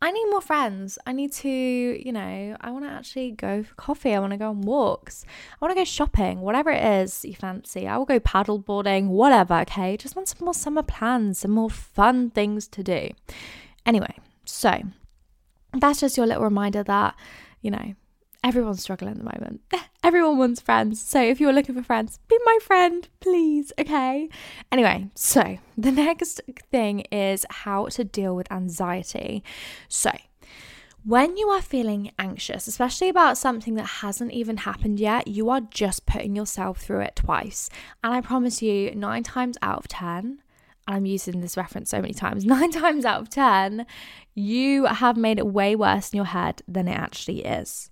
I 0.00 0.12
need 0.12 0.30
more 0.30 0.40
friends. 0.40 1.00
I 1.04 1.10
need 1.10 1.32
to, 1.32 1.48
you 1.48 2.12
know, 2.12 2.56
I 2.60 2.70
want 2.70 2.84
to 2.84 2.90
actually 2.92 3.32
go 3.32 3.64
for 3.64 3.74
coffee. 3.74 4.14
I 4.14 4.20
want 4.20 4.30
to 4.34 4.36
go 4.36 4.50
on 4.50 4.60
walks. 4.60 5.24
I 5.60 5.64
want 5.64 5.72
to 5.72 5.80
go 5.80 5.84
shopping, 5.84 6.42
whatever 6.42 6.70
it 6.70 6.84
is 6.84 7.24
you 7.24 7.34
fancy. 7.34 7.88
I 7.88 7.96
will 7.96 8.04
go 8.04 8.20
paddleboarding, 8.20 9.08
whatever, 9.08 9.54
okay? 9.62 9.96
Just 9.96 10.14
want 10.14 10.28
some 10.28 10.44
more 10.44 10.54
summer 10.54 10.84
plans, 10.84 11.40
some 11.40 11.50
more 11.50 11.70
fun 11.70 12.30
things 12.30 12.68
to 12.68 12.84
do. 12.84 13.08
Anyway, 13.84 14.14
so 14.48 14.80
that's 15.74 16.00
just 16.00 16.16
your 16.16 16.26
little 16.26 16.42
reminder 16.42 16.82
that, 16.82 17.14
you 17.60 17.70
know, 17.70 17.94
everyone's 18.42 18.82
struggling 18.82 19.10
at 19.10 19.18
the 19.18 19.24
moment. 19.24 19.60
Everyone 20.02 20.38
wants 20.38 20.60
friends. 20.60 21.02
So 21.02 21.22
if 21.22 21.38
you're 21.38 21.52
looking 21.52 21.74
for 21.74 21.82
friends, 21.82 22.18
be 22.28 22.38
my 22.46 22.58
friend, 22.62 23.06
please. 23.20 23.72
Okay. 23.78 24.30
Anyway, 24.72 25.10
so 25.14 25.58
the 25.78 25.92
next 25.92 26.40
thing 26.70 27.00
is 27.12 27.44
how 27.50 27.86
to 27.88 28.04
deal 28.04 28.34
with 28.34 28.50
anxiety. 28.50 29.44
So, 29.88 30.12
when 31.04 31.36
you 31.36 31.48
are 31.48 31.62
feeling 31.62 32.12
anxious, 32.18 32.66
especially 32.66 33.08
about 33.08 33.38
something 33.38 33.74
that 33.74 33.86
hasn't 33.86 34.32
even 34.32 34.58
happened 34.58 34.98
yet, 34.98 35.28
you 35.28 35.48
are 35.48 35.60
just 35.60 36.06
putting 36.06 36.34
yourself 36.34 36.80
through 36.80 37.00
it 37.00 37.16
twice. 37.16 37.70
And 38.02 38.12
I 38.12 38.20
promise 38.20 38.60
you, 38.62 38.94
nine 38.94 39.22
times 39.22 39.56
out 39.62 39.78
of 39.78 39.88
10, 39.88 40.42
I'm 40.88 41.06
using 41.06 41.40
this 41.40 41.56
reference 41.56 41.90
so 41.90 42.00
many 42.00 42.14
times, 42.14 42.44
nine 42.46 42.72
times 42.72 43.04
out 43.04 43.20
of 43.20 43.30
10, 43.30 43.86
you 44.34 44.86
have 44.86 45.16
made 45.16 45.38
it 45.38 45.46
way 45.46 45.76
worse 45.76 46.12
in 46.12 46.16
your 46.16 46.26
head 46.26 46.62
than 46.66 46.88
it 46.88 46.98
actually 46.98 47.44
is. 47.44 47.90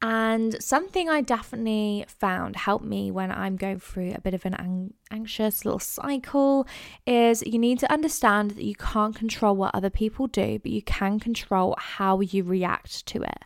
And 0.00 0.62
something 0.62 1.08
I 1.08 1.22
definitely 1.22 2.04
found 2.06 2.54
helped 2.54 2.84
me 2.84 3.10
when 3.10 3.32
I'm 3.32 3.56
going 3.56 3.80
through 3.80 4.12
a 4.14 4.20
bit 4.20 4.32
of 4.32 4.46
an 4.46 4.94
anxious 5.10 5.64
little 5.64 5.80
cycle 5.80 6.68
is 7.04 7.42
you 7.44 7.58
need 7.58 7.80
to 7.80 7.92
understand 7.92 8.52
that 8.52 8.62
you 8.62 8.76
can't 8.76 9.16
control 9.16 9.56
what 9.56 9.74
other 9.74 9.90
people 9.90 10.28
do, 10.28 10.60
but 10.60 10.70
you 10.70 10.82
can 10.82 11.18
control 11.18 11.74
how 11.78 12.20
you 12.20 12.44
react 12.44 13.06
to 13.06 13.22
it. 13.22 13.44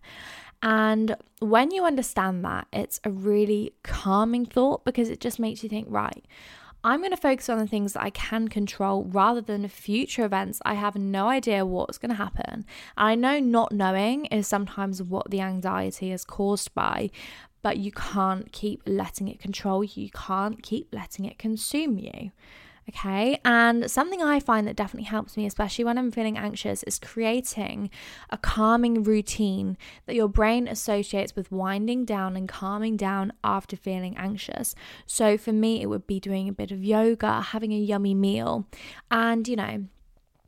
And 0.62 1.16
when 1.40 1.70
you 1.70 1.86
understand 1.86 2.44
that, 2.44 2.68
it's 2.70 3.00
a 3.02 3.10
really 3.10 3.72
calming 3.82 4.44
thought 4.44 4.84
because 4.84 5.08
it 5.08 5.20
just 5.20 5.38
makes 5.38 5.62
you 5.62 5.70
think, 5.70 5.86
right, 5.90 6.24
I'm 6.85 6.99
going 6.99 7.12
to 7.12 7.16
focus 7.16 7.49
on 7.49 7.59
the 7.59 7.66
things 7.66 7.92
that 7.92 8.03
I 8.03 8.11
can 8.11 8.49
control 8.49 9.05
rather 9.05 9.40
than 9.40 9.68
future 9.68 10.25
events. 10.25 10.61
I 10.64 10.75
have 10.75 10.97
no 10.97 11.29
idea 11.29 11.64
what's 11.64 11.99
going 11.99 12.11
to 12.11 12.16
happen. 12.16 12.66
I 12.97 13.14
know 13.14 13.38
not 13.38 13.71
knowing 13.71 14.27
is 14.27 14.49
sometimes 14.49 15.01
what 15.01 15.31
the 15.31 15.40
anxiety 15.40 16.11
is 16.11 16.25
caused 16.25 16.75
by, 16.75 17.11
but 17.62 17.77
you 17.77 17.92
can't 17.92 18.51
keep 18.51 18.83
letting 18.85 19.29
it 19.29 19.38
control 19.38 19.85
you. 19.85 20.05
You 20.05 20.11
can't 20.11 20.61
keep 20.61 20.88
letting 20.92 21.25
it 21.25 21.38
consume 21.38 21.99
you. 21.99 22.33
Okay. 22.94 23.40
And 23.44 23.90
something 23.90 24.22
I 24.22 24.38
find 24.38 24.66
that 24.68 24.76
definitely 24.76 25.07
helps 25.09 25.37
me, 25.37 25.46
especially 25.46 25.85
when 25.85 25.96
I'm 25.96 26.11
feeling 26.11 26.37
anxious, 26.37 26.83
is 26.83 26.98
creating 26.98 27.90
a 28.28 28.37
calming 28.37 29.02
routine 29.02 29.78
that 30.07 30.14
your 30.14 30.28
brain 30.28 30.68
associates 30.68 31.35
with 31.35 31.50
winding 31.50 32.05
down 32.05 32.37
and 32.37 32.46
calming 32.46 32.98
down 32.98 33.33
after 33.42 33.76
feeling 33.76 34.16
anxious. 34.18 34.74
So 35.07 35.38
for 35.38 35.52
me, 35.52 35.81
it 35.81 35.87
would 35.87 36.07
be 36.07 36.20
doing 36.20 36.48
a 36.48 36.52
bit 36.52 36.70
of 36.70 36.85
yoga, 36.85 37.40
having 37.40 37.72
a 37.72 37.78
yummy 37.78 38.14
meal, 38.14 38.66
and, 39.11 39.48
you 39.48 39.57
know, 39.57 39.87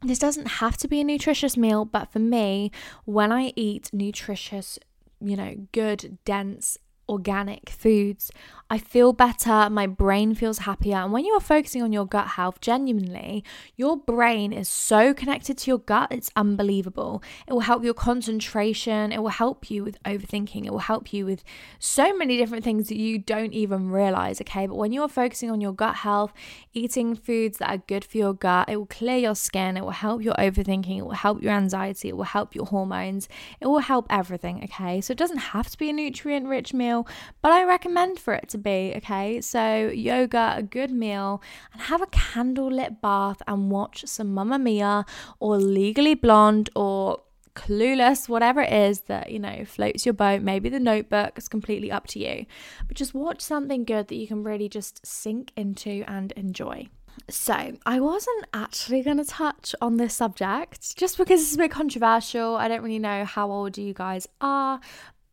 this 0.02 0.18
doesn't 0.18 0.46
have 0.46 0.76
to 0.78 0.88
be 0.88 1.00
a 1.00 1.04
nutritious 1.04 1.56
meal, 1.56 1.86
but 1.86 2.12
for 2.12 2.18
me, 2.18 2.70
when 3.06 3.32
I 3.32 3.54
eat 3.56 3.88
nutritious, 3.90 4.78
you 5.18 5.34
know, 5.34 5.66
good, 5.72 6.18
dense, 6.26 6.76
organic 7.08 7.70
foods, 7.70 8.30
I 8.74 8.78
feel 8.78 9.12
better, 9.12 9.70
my 9.70 9.86
brain 9.86 10.34
feels 10.34 10.58
happier. 10.58 10.96
And 10.96 11.12
when 11.12 11.24
you 11.24 11.32
are 11.34 11.40
focusing 11.40 11.80
on 11.80 11.92
your 11.92 12.06
gut 12.06 12.26
health, 12.26 12.60
genuinely, 12.60 13.44
your 13.76 13.96
brain 13.96 14.52
is 14.52 14.68
so 14.68 15.14
connected 15.14 15.58
to 15.58 15.70
your 15.70 15.78
gut, 15.78 16.10
it's 16.10 16.32
unbelievable. 16.34 17.22
It 17.46 17.52
will 17.52 17.60
help 17.60 17.84
your 17.84 17.94
concentration, 17.94 19.12
it 19.12 19.22
will 19.22 19.28
help 19.28 19.70
you 19.70 19.84
with 19.84 20.02
overthinking, 20.02 20.66
it 20.66 20.72
will 20.72 20.80
help 20.80 21.12
you 21.12 21.24
with 21.24 21.44
so 21.78 22.16
many 22.16 22.36
different 22.36 22.64
things 22.64 22.88
that 22.88 22.96
you 22.96 23.16
don't 23.16 23.52
even 23.52 23.92
realize, 23.92 24.40
okay? 24.40 24.66
But 24.66 24.74
when 24.74 24.90
you 24.90 25.02
are 25.02 25.08
focusing 25.08 25.52
on 25.52 25.60
your 25.60 25.72
gut 25.72 25.94
health, 25.94 26.32
eating 26.72 27.14
foods 27.14 27.58
that 27.58 27.70
are 27.70 27.78
good 27.86 28.04
for 28.04 28.18
your 28.18 28.34
gut, 28.34 28.68
it 28.68 28.76
will 28.76 28.86
clear 28.86 29.18
your 29.18 29.36
skin, 29.36 29.76
it 29.76 29.82
will 29.82 29.92
help 29.92 30.20
your 30.20 30.34
overthinking, 30.34 30.98
it 30.98 31.04
will 31.04 31.12
help 31.12 31.40
your 31.40 31.52
anxiety, 31.52 32.08
it 32.08 32.16
will 32.16 32.24
help 32.24 32.56
your 32.56 32.66
hormones, 32.66 33.28
it 33.60 33.68
will 33.68 33.78
help 33.78 34.08
everything, 34.10 34.64
okay? 34.64 35.00
So 35.00 35.12
it 35.12 35.18
doesn't 35.18 35.54
have 35.54 35.70
to 35.70 35.78
be 35.78 35.90
a 35.90 35.92
nutrient 35.92 36.48
rich 36.48 36.74
meal, 36.74 37.06
but 37.40 37.52
I 37.52 37.62
recommend 37.62 38.18
for 38.18 38.34
it 38.34 38.48
to 38.48 38.63
be, 38.64 38.94
okay? 38.96 39.40
So, 39.40 39.88
yoga, 39.94 40.54
a 40.56 40.62
good 40.62 40.90
meal, 40.90 41.40
and 41.72 41.82
have 41.82 42.02
a 42.02 42.06
candlelit 42.06 43.00
bath 43.00 43.40
and 43.46 43.70
watch 43.70 44.04
some 44.06 44.34
Mamma 44.34 44.58
Mia 44.58 45.04
or 45.38 45.58
Legally 45.58 46.14
Blonde 46.14 46.70
or 46.74 47.20
clueless, 47.54 48.28
whatever 48.28 48.62
it 48.62 48.72
is 48.72 49.02
that, 49.02 49.30
you 49.30 49.38
know, 49.38 49.64
floats 49.64 50.04
your 50.04 50.12
boat. 50.12 50.42
Maybe 50.42 50.68
the 50.68 50.80
notebook 50.80 51.38
is 51.38 51.48
completely 51.48 51.90
up 51.90 52.06
to 52.08 52.18
you. 52.18 52.46
But 52.88 52.96
just 52.96 53.14
watch 53.14 53.40
something 53.40 53.84
good 53.84 54.08
that 54.08 54.16
you 54.16 54.26
can 54.26 54.42
really 54.42 54.68
just 54.68 55.06
sink 55.06 55.52
into 55.56 56.04
and 56.08 56.32
enjoy. 56.32 56.88
So, 57.30 57.76
I 57.86 58.00
wasn't 58.00 58.46
actually 58.52 59.02
going 59.02 59.18
to 59.18 59.24
touch 59.24 59.74
on 59.80 59.98
this 59.98 60.14
subject 60.14 60.96
just 60.96 61.16
because 61.16 61.40
it's 61.40 61.54
a 61.54 61.58
bit 61.58 61.70
controversial. 61.70 62.56
I 62.56 62.66
don't 62.66 62.82
really 62.82 62.98
know 62.98 63.24
how 63.24 63.50
old 63.50 63.78
you 63.78 63.94
guys 63.94 64.26
are, 64.40 64.80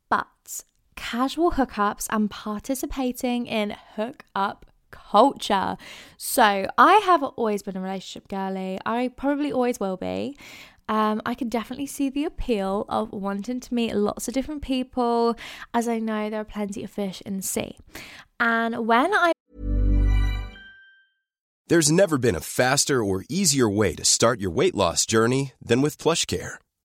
but 0.10 0.28
casual 1.02 1.54
hookups 1.54 2.06
and 2.12 2.30
participating 2.30 3.48
in 3.48 3.76
hookup 3.96 4.68
culture. 4.92 5.76
So, 6.16 6.68
I 6.78 6.94
have 7.06 7.24
always 7.24 7.64
been 7.64 7.76
a 7.76 7.82
relationship 7.82 8.28
girly. 8.28 8.80
I 8.86 9.10
probably 9.10 9.52
always 9.52 9.80
will 9.80 9.98
be. 9.98 10.38
Um, 10.88 11.22
I 11.26 11.34
can 11.34 11.50
definitely 11.50 11.88
see 11.88 12.10
the 12.10 12.26
appeal 12.26 12.86
of 12.88 13.12
wanting 13.12 13.62
to 13.62 13.74
meet 13.74 13.96
lots 13.96 14.28
of 14.28 14.34
different 14.36 14.62
people, 14.62 15.36
as 15.74 15.88
I 15.88 15.98
know 16.00 16.30
there 16.30 16.42
are 16.42 16.46
plenty 16.46 16.84
of 16.84 16.92
fish 16.92 17.22
in 17.26 17.38
the 17.38 17.44
sea. 17.44 17.78
And 18.40 18.86
when 18.86 19.14
I 19.14 19.32
There's 21.68 21.92
never 21.92 22.18
been 22.18 22.36
a 22.36 22.42
faster 22.42 23.04
or 23.04 23.24
easier 23.30 23.70
way 23.70 23.96
to 23.96 24.06
start 24.06 24.40
your 24.40 24.52
weight 24.52 24.76
loss 24.76 25.06
journey 25.06 25.54
than 25.62 25.82
with 25.82 25.98
PlushCare. 25.98 26.56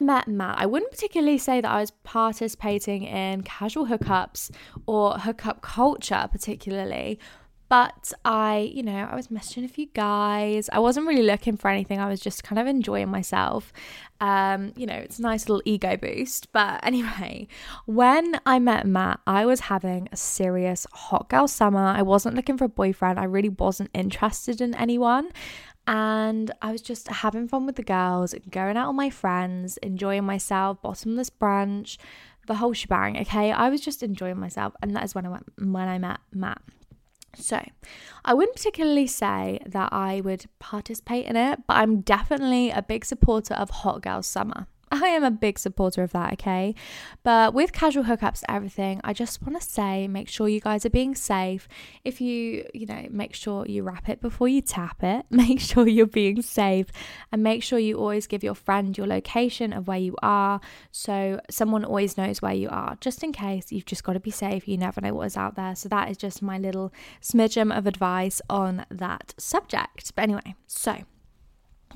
Met 0.00 0.28
Matt, 0.28 0.58
I 0.58 0.66
wouldn't 0.66 0.90
particularly 0.90 1.38
say 1.38 1.60
that 1.60 1.70
I 1.70 1.80
was 1.80 1.90
participating 1.90 3.04
in 3.04 3.42
casual 3.42 3.86
hookups 3.86 4.50
or 4.86 5.18
hookup 5.18 5.60
culture, 5.62 6.28
particularly. 6.30 7.18
But 7.68 8.14
I, 8.24 8.70
you 8.74 8.82
know, 8.82 8.96
I 9.10 9.14
was 9.14 9.28
messaging 9.28 9.64
a 9.64 9.68
few 9.68 9.86
guys. 9.92 10.70
I 10.72 10.78
wasn't 10.78 11.06
really 11.06 11.22
looking 11.22 11.58
for 11.58 11.68
anything. 11.68 12.00
I 12.00 12.08
was 12.08 12.18
just 12.18 12.42
kind 12.42 12.58
of 12.58 12.66
enjoying 12.66 13.10
myself. 13.10 13.74
Um, 14.20 14.72
you 14.74 14.86
know, 14.86 14.94
it's 14.94 15.18
a 15.18 15.22
nice 15.22 15.48
little 15.48 15.62
ego 15.66 15.96
boost. 15.98 16.50
But 16.52 16.80
anyway, 16.86 17.46
when 17.84 18.40
I 18.46 18.58
met 18.58 18.86
Matt, 18.86 19.20
I 19.26 19.44
was 19.44 19.60
having 19.60 20.08
a 20.10 20.16
serious 20.16 20.86
hot 20.92 21.28
girl 21.28 21.46
summer. 21.46 21.84
I 21.84 22.00
wasn't 22.00 22.36
looking 22.36 22.56
for 22.56 22.64
a 22.64 22.70
boyfriend. 22.70 23.20
I 23.20 23.24
really 23.24 23.50
wasn't 23.50 23.90
interested 23.92 24.62
in 24.62 24.74
anyone 24.74 25.28
and 25.88 26.50
I 26.60 26.70
was 26.70 26.82
just 26.82 27.08
having 27.08 27.48
fun 27.48 27.64
with 27.64 27.76
the 27.76 27.82
girls, 27.82 28.34
going 28.50 28.76
out 28.76 28.88
with 28.88 28.96
my 28.96 29.08
friends, 29.08 29.78
enjoying 29.78 30.24
myself, 30.24 30.82
bottomless 30.82 31.30
brunch, 31.30 31.96
the 32.46 32.56
whole 32.56 32.74
shebang. 32.74 33.18
Okay, 33.18 33.50
I 33.50 33.70
was 33.70 33.80
just 33.80 34.02
enjoying 34.02 34.38
myself, 34.38 34.74
and 34.82 34.94
that 34.94 35.02
is 35.04 35.14
when 35.14 35.24
I 35.24 35.30
went 35.30 35.46
when 35.58 35.88
I 35.88 35.98
met 35.98 36.20
Matt. 36.30 36.60
So, 37.36 37.64
I 38.22 38.34
wouldn't 38.34 38.54
particularly 38.54 39.06
say 39.06 39.60
that 39.64 39.90
I 39.90 40.20
would 40.20 40.44
participate 40.58 41.24
in 41.24 41.36
it, 41.36 41.60
but 41.66 41.78
I'm 41.78 42.02
definitely 42.02 42.70
a 42.70 42.82
big 42.82 43.06
supporter 43.06 43.54
of 43.54 43.70
Hot 43.70 44.02
Girl 44.02 44.22
Summer. 44.22 44.66
I 44.90 45.08
am 45.08 45.24
a 45.24 45.30
big 45.30 45.58
supporter 45.58 46.02
of 46.02 46.12
that, 46.12 46.32
okay? 46.34 46.74
But 47.22 47.54
with 47.54 47.72
casual 47.72 48.04
hookups 48.04 48.42
everything, 48.48 49.00
I 49.04 49.12
just 49.12 49.42
want 49.42 49.60
to 49.60 49.66
say 49.66 50.08
make 50.08 50.28
sure 50.28 50.48
you 50.48 50.60
guys 50.60 50.84
are 50.86 50.90
being 50.90 51.14
safe. 51.14 51.68
If 52.04 52.20
you, 52.20 52.66
you 52.74 52.86
know, 52.86 53.06
make 53.10 53.34
sure 53.34 53.66
you 53.66 53.82
wrap 53.82 54.08
it 54.08 54.20
before 54.20 54.48
you 54.48 54.60
tap 54.60 55.02
it, 55.02 55.26
make 55.30 55.60
sure 55.60 55.86
you're 55.86 56.06
being 56.06 56.42
safe, 56.42 56.86
and 57.32 57.42
make 57.42 57.62
sure 57.62 57.78
you 57.78 57.98
always 57.98 58.26
give 58.26 58.42
your 58.42 58.54
friend 58.54 58.96
your 58.96 59.06
location 59.06 59.72
of 59.72 59.88
where 59.88 59.98
you 59.98 60.16
are 60.22 60.60
so 60.90 61.40
someone 61.50 61.84
always 61.84 62.16
knows 62.16 62.42
where 62.42 62.52
you 62.52 62.68
are. 62.68 62.96
Just 63.00 63.22
in 63.22 63.32
case, 63.32 63.72
you've 63.72 63.86
just 63.86 64.04
got 64.04 64.14
to 64.14 64.20
be 64.20 64.30
safe. 64.30 64.68
You 64.68 64.76
never 64.76 65.00
know 65.00 65.14
what 65.14 65.26
is 65.26 65.36
out 65.36 65.54
there. 65.54 65.74
So 65.74 65.88
that 65.88 66.10
is 66.10 66.16
just 66.16 66.42
my 66.42 66.58
little 66.58 66.92
smidgen 67.22 67.76
of 67.76 67.86
advice 67.86 68.40
on 68.48 68.86
that 68.90 69.34
subject. 69.38 70.14
But 70.14 70.22
anyway, 70.22 70.54
so 70.66 71.04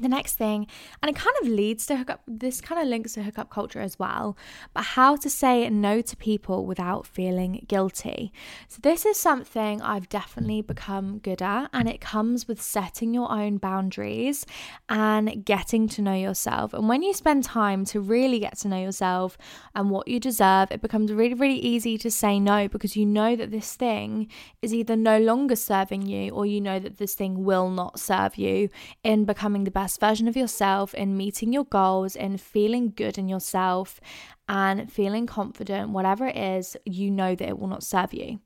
the 0.01 0.09
next 0.09 0.35
thing, 0.35 0.67
and 1.03 1.11
it 1.11 1.17
kind 1.17 1.35
of 1.43 1.49
leads 1.49 1.87
to 1.87 1.97
hookup, 1.97 2.23
this 2.27 2.61
kind 2.61 2.81
of 2.81 2.89
links 2.89 3.15
to 3.15 3.23
hookup 3.23 3.51
culture 3.51 3.81
as 3.81 3.99
well, 3.99 4.37
but 4.75 4.85
how 4.85 5.17
to 5.17 5.29
say 5.29 5.69
no 5.69 6.01
to 6.01 6.17
people 6.17 6.67
without 6.67 7.07
feeling 7.07 7.65
guilty. 7.69 8.33
So, 8.69 8.79
this 8.83 9.05
is 9.05 9.17
something 9.19 9.81
I've 9.83 10.09
definitely 10.09 10.63
become 10.63 11.19
good 11.19 11.43
at, 11.43 11.69
and 11.73 11.89
it 11.89 12.01
comes 12.01 12.49
with 12.49 12.61
setting 12.61 13.15
your 13.15 13.31
own 13.31 13.59
boundaries 13.59 14.47
and 14.89 15.45
getting 15.45 15.89
to 15.89 16.03
know 16.03 16.15
yourself. 16.15 16.73
And 16.75 16.89
when 16.89 17.03
you 17.03 17.15
spend 17.15 17.45
time 17.45 17.85
to 17.87 18.01
really 18.01 18.39
get 18.39 18.59
to 18.59 18.69
know 18.69 18.81
yourself 18.81 19.37
and 19.75 19.91
what 19.91 20.09
you 20.09 20.19
deserve, 20.21 20.71
it 20.71 20.81
becomes 20.81 21.13
really, 21.13 21.35
really 21.35 21.59
easy 21.59 21.99
to 21.99 22.11
say 22.11 22.41
no 22.41 22.69
because 22.69 22.97
you 22.97 23.07
know 23.07 23.37
that 23.37 23.51
this 23.51 23.75
thing 23.75 24.29
is 24.61 24.73
either 24.73 24.97
no 24.97 25.19
longer 25.19 25.57
serving 25.57 26.07
you 26.07 26.31
or 26.31 26.47
you 26.47 26.61
know 26.61 26.79
that 26.79 26.99
this 26.99 27.15
thing 27.15 27.45
will 27.45 27.71
not 27.71 27.99
serve 27.99 28.37
you 28.37 28.69
in 29.03 29.25
becoming 29.25 29.65
the 29.65 29.71
best 29.71 29.82
best 29.83 29.99
version 29.99 30.29
of 30.29 30.37
yourself, 30.37 30.95
in 30.95 31.17
meeting 31.17 31.53
your 31.53 31.65
goals, 31.65 32.15
in 32.15 32.37
feeling 32.37 32.93
good 32.95 33.19
in 33.19 33.29
yourself 33.29 34.01
and 34.49 34.93
feeling 34.93 35.27
confident, 35.27 35.91
whatever 35.91 36.29
it 36.29 36.37
is, 36.37 36.77
you 36.85 37.11
know 37.11 37.35
that 37.35 37.49
it 37.49 37.59
will 37.59 37.67
not 37.67 37.83
serve 37.83 38.15
you. 38.15 38.39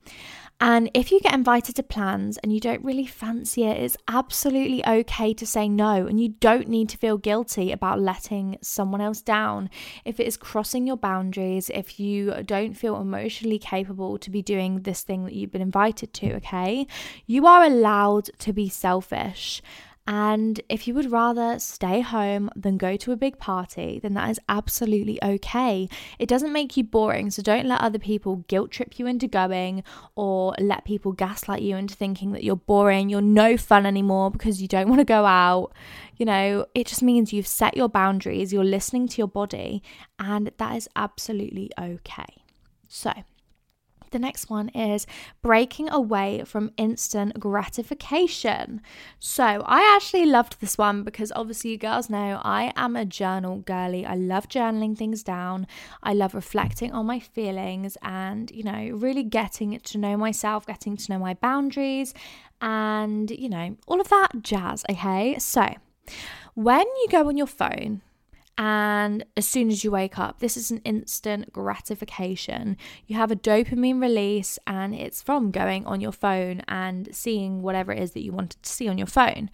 And 0.58 0.90
if 0.94 1.12
you 1.12 1.20
get 1.20 1.34
invited 1.34 1.76
to 1.76 1.82
plans 1.82 2.38
and 2.38 2.50
you 2.50 2.60
don't 2.60 2.82
really 2.82 3.04
fancy 3.04 3.64
it, 3.64 3.76
it's 3.76 3.98
absolutely 4.08 4.86
okay 4.86 5.34
to 5.34 5.46
say 5.46 5.68
no. 5.68 6.06
And 6.06 6.18
you 6.18 6.30
don't 6.40 6.68
need 6.68 6.88
to 6.88 6.96
feel 6.96 7.18
guilty 7.18 7.70
about 7.70 8.00
letting 8.00 8.56
someone 8.62 9.02
else 9.02 9.20
down. 9.20 9.68
If 10.06 10.18
it 10.18 10.26
is 10.26 10.38
crossing 10.38 10.86
your 10.86 10.96
boundaries, 10.96 11.70
if 11.74 12.00
you 12.00 12.32
don't 12.44 12.72
feel 12.72 12.98
emotionally 12.98 13.58
capable 13.58 14.16
to 14.16 14.30
be 14.30 14.40
doing 14.40 14.80
this 14.82 15.02
thing 15.02 15.24
that 15.24 15.34
you've 15.34 15.52
been 15.52 15.60
invited 15.60 16.14
to, 16.14 16.36
okay, 16.36 16.86
you 17.26 17.46
are 17.46 17.62
allowed 17.62 18.30
to 18.38 18.54
be 18.54 18.70
selfish. 18.70 19.60
And 20.06 20.60
if 20.68 20.86
you 20.86 20.94
would 20.94 21.10
rather 21.10 21.58
stay 21.58 22.00
home 22.00 22.48
than 22.54 22.76
go 22.76 22.96
to 22.96 23.10
a 23.10 23.16
big 23.16 23.38
party, 23.38 23.98
then 24.00 24.14
that 24.14 24.30
is 24.30 24.38
absolutely 24.48 25.22
okay. 25.22 25.88
It 26.18 26.28
doesn't 26.28 26.52
make 26.52 26.76
you 26.76 26.84
boring, 26.84 27.30
so 27.30 27.42
don't 27.42 27.66
let 27.66 27.80
other 27.80 27.98
people 27.98 28.44
guilt 28.48 28.70
trip 28.70 28.98
you 28.98 29.06
into 29.06 29.26
going 29.26 29.82
or 30.14 30.54
let 30.60 30.84
people 30.84 31.10
gaslight 31.12 31.62
you 31.62 31.76
into 31.76 31.96
thinking 31.96 32.30
that 32.32 32.44
you're 32.44 32.54
boring, 32.54 33.08
you're 33.08 33.20
no 33.20 33.56
fun 33.56 33.84
anymore 33.84 34.30
because 34.30 34.62
you 34.62 34.68
don't 34.68 34.88
want 34.88 35.00
to 35.00 35.04
go 35.04 35.26
out. 35.26 35.72
You 36.16 36.26
know, 36.26 36.66
it 36.74 36.86
just 36.86 37.02
means 37.02 37.32
you've 37.32 37.46
set 37.46 37.76
your 37.76 37.88
boundaries, 37.88 38.52
you're 38.52 38.64
listening 38.64 39.08
to 39.08 39.18
your 39.18 39.28
body, 39.28 39.82
and 40.20 40.52
that 40.56 40.76
is 40.76 40.88
absolutely 40.94 41.70
okay. 41.78 42.44
So, 42.88 43.12
the 44.10 44.18
next 44.18 44.50
one 44.50 44.68
is 44.70 45.06
breaking 45.42 45.88
away 45.90 46.42
from 46.44 46.72
instant 46.76 47.38
gratification. 47.38 48.80
So, 49.18 49.44
I 49.44 49.94
actually 49.96 50.26
loved 50.26 50.60
this 50.60 50.78
one 50.78 51.02
because 51.02 51.32
obviously, 51.34 51.70
you 51.70 51.78
girls 51.78 52.10
know 52.10 52.40
I 52.42 52.72
am 52.76 52.96
a 52.96 53.04
journal 53.04 53.58
girly. 53.58 54.06
I 54.06 54.14
love 54.14 54.48
journaling 54.48 54.96
things 54.96 55.22
down. 55.22 55.66
I 56.02 56.12
love 56.12 56.34
reflecting 56.34 56.92
on 56.92 57.06
my 57.06 57.20
feelings 57.20 57.96
and, 58.02 58.50
you 58.50 58.62
know, 58.62 58.90
really 58.94 59.22
getting 59.22 59.78
to 59.78 59.98
know 59.98 60.16
myself, 60.16 60.66
getting 60.66 60.96
to 60.96 61.12
know 61.12 61.18
my 61.18 61.34
boundaries, 61.34 62.14
and, 62.60 63.30
you 63.30 63.48
know, 63.48 63.76
all 63.86 64.00
of 64.00 64.08
that 64.08 64.42
jazz. 64.42 64.84
Okay. 64.90 65.38
So, 65.38 65.74
when 66.54 66.86
you 66.86 67.06
go 67.10 67.28
on 67.28 67.36
your 67.36 67.46
phone, 67.46 68.02
and 68.58 69.24
as 69.36 69.46
soon 69.46 69.68
as 69.68 69.84
you 69.84 69.90
wake 69.90 70.18
up, 70.18 70.38
this 70.38 70.56
is 70.56 70.70
an 70.70 70.78
instant 70.78 71.52
gratification. 71.52 72.78
You 73.06 73.16
have 73.16 73.30
a 73.30 73.36
dopamine 73.36 74.00
release, 74.00 74.58
and 74.66 74.94
it's 74.94 75.20
from 75.20 75.50
going 75.50 75.84
on 75.84 76.00
your 76.00 76.12
phone 76.12 76.62
and 76.66 77.08
seeing 77.12 77.60
whatever 77.60 77.92
it 77.92 78.02
is 78.02 78.12
that 78.12 78.24
you 78.24 78.32
wanted 78.32 78.62
to 78.62 78.70
see 78.70 78.88
on 78.88 78.96
your 78.96 79.06
phone. 79.06 79.50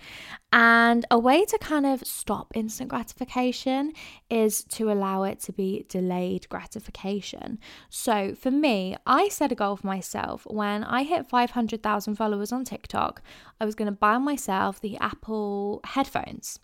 And 0.53 1.05
a 1.11 1.19
way 1.19 1.45
to 1.47 1.59
kind 1.59 1.85
of 1.85 2.07
stop 2.07 2.53
instant 2.55 2.91
gratification 2.91 3.93
is 4.31 4.63
to 4.65 4.93
allow 4.93 5.25
it 5.25 5.41
to 5.41 5.53
be 5.53 5.85
delayed 5.89 6.49
gratification. 6.49 7.59
So 7.89 8.35
for 8.35 8.51
me, 8.51 8.97
I 9.05 9.29
set 9.29 9.51
a 9.51 9.57
goal 9.57 9.77
for 9.77 9.87
myself. 9.87 10.47
When 10.47 10.85
I 10.85 11.03
hit 11.03 11.27
500,000 11.27 12.15
followers 12.15 12.53
on 12.53 12.65
TikTok, 12.65 13.23
I 13.61 13.65
was 13.65 13.75
going 13.75 13.87
to 13.87 13.93
buy 13.93 14.19
myself 14.19 14.81
the 14.81 14.97
Apple 14.99 15.81
headphones. 15.85 16.61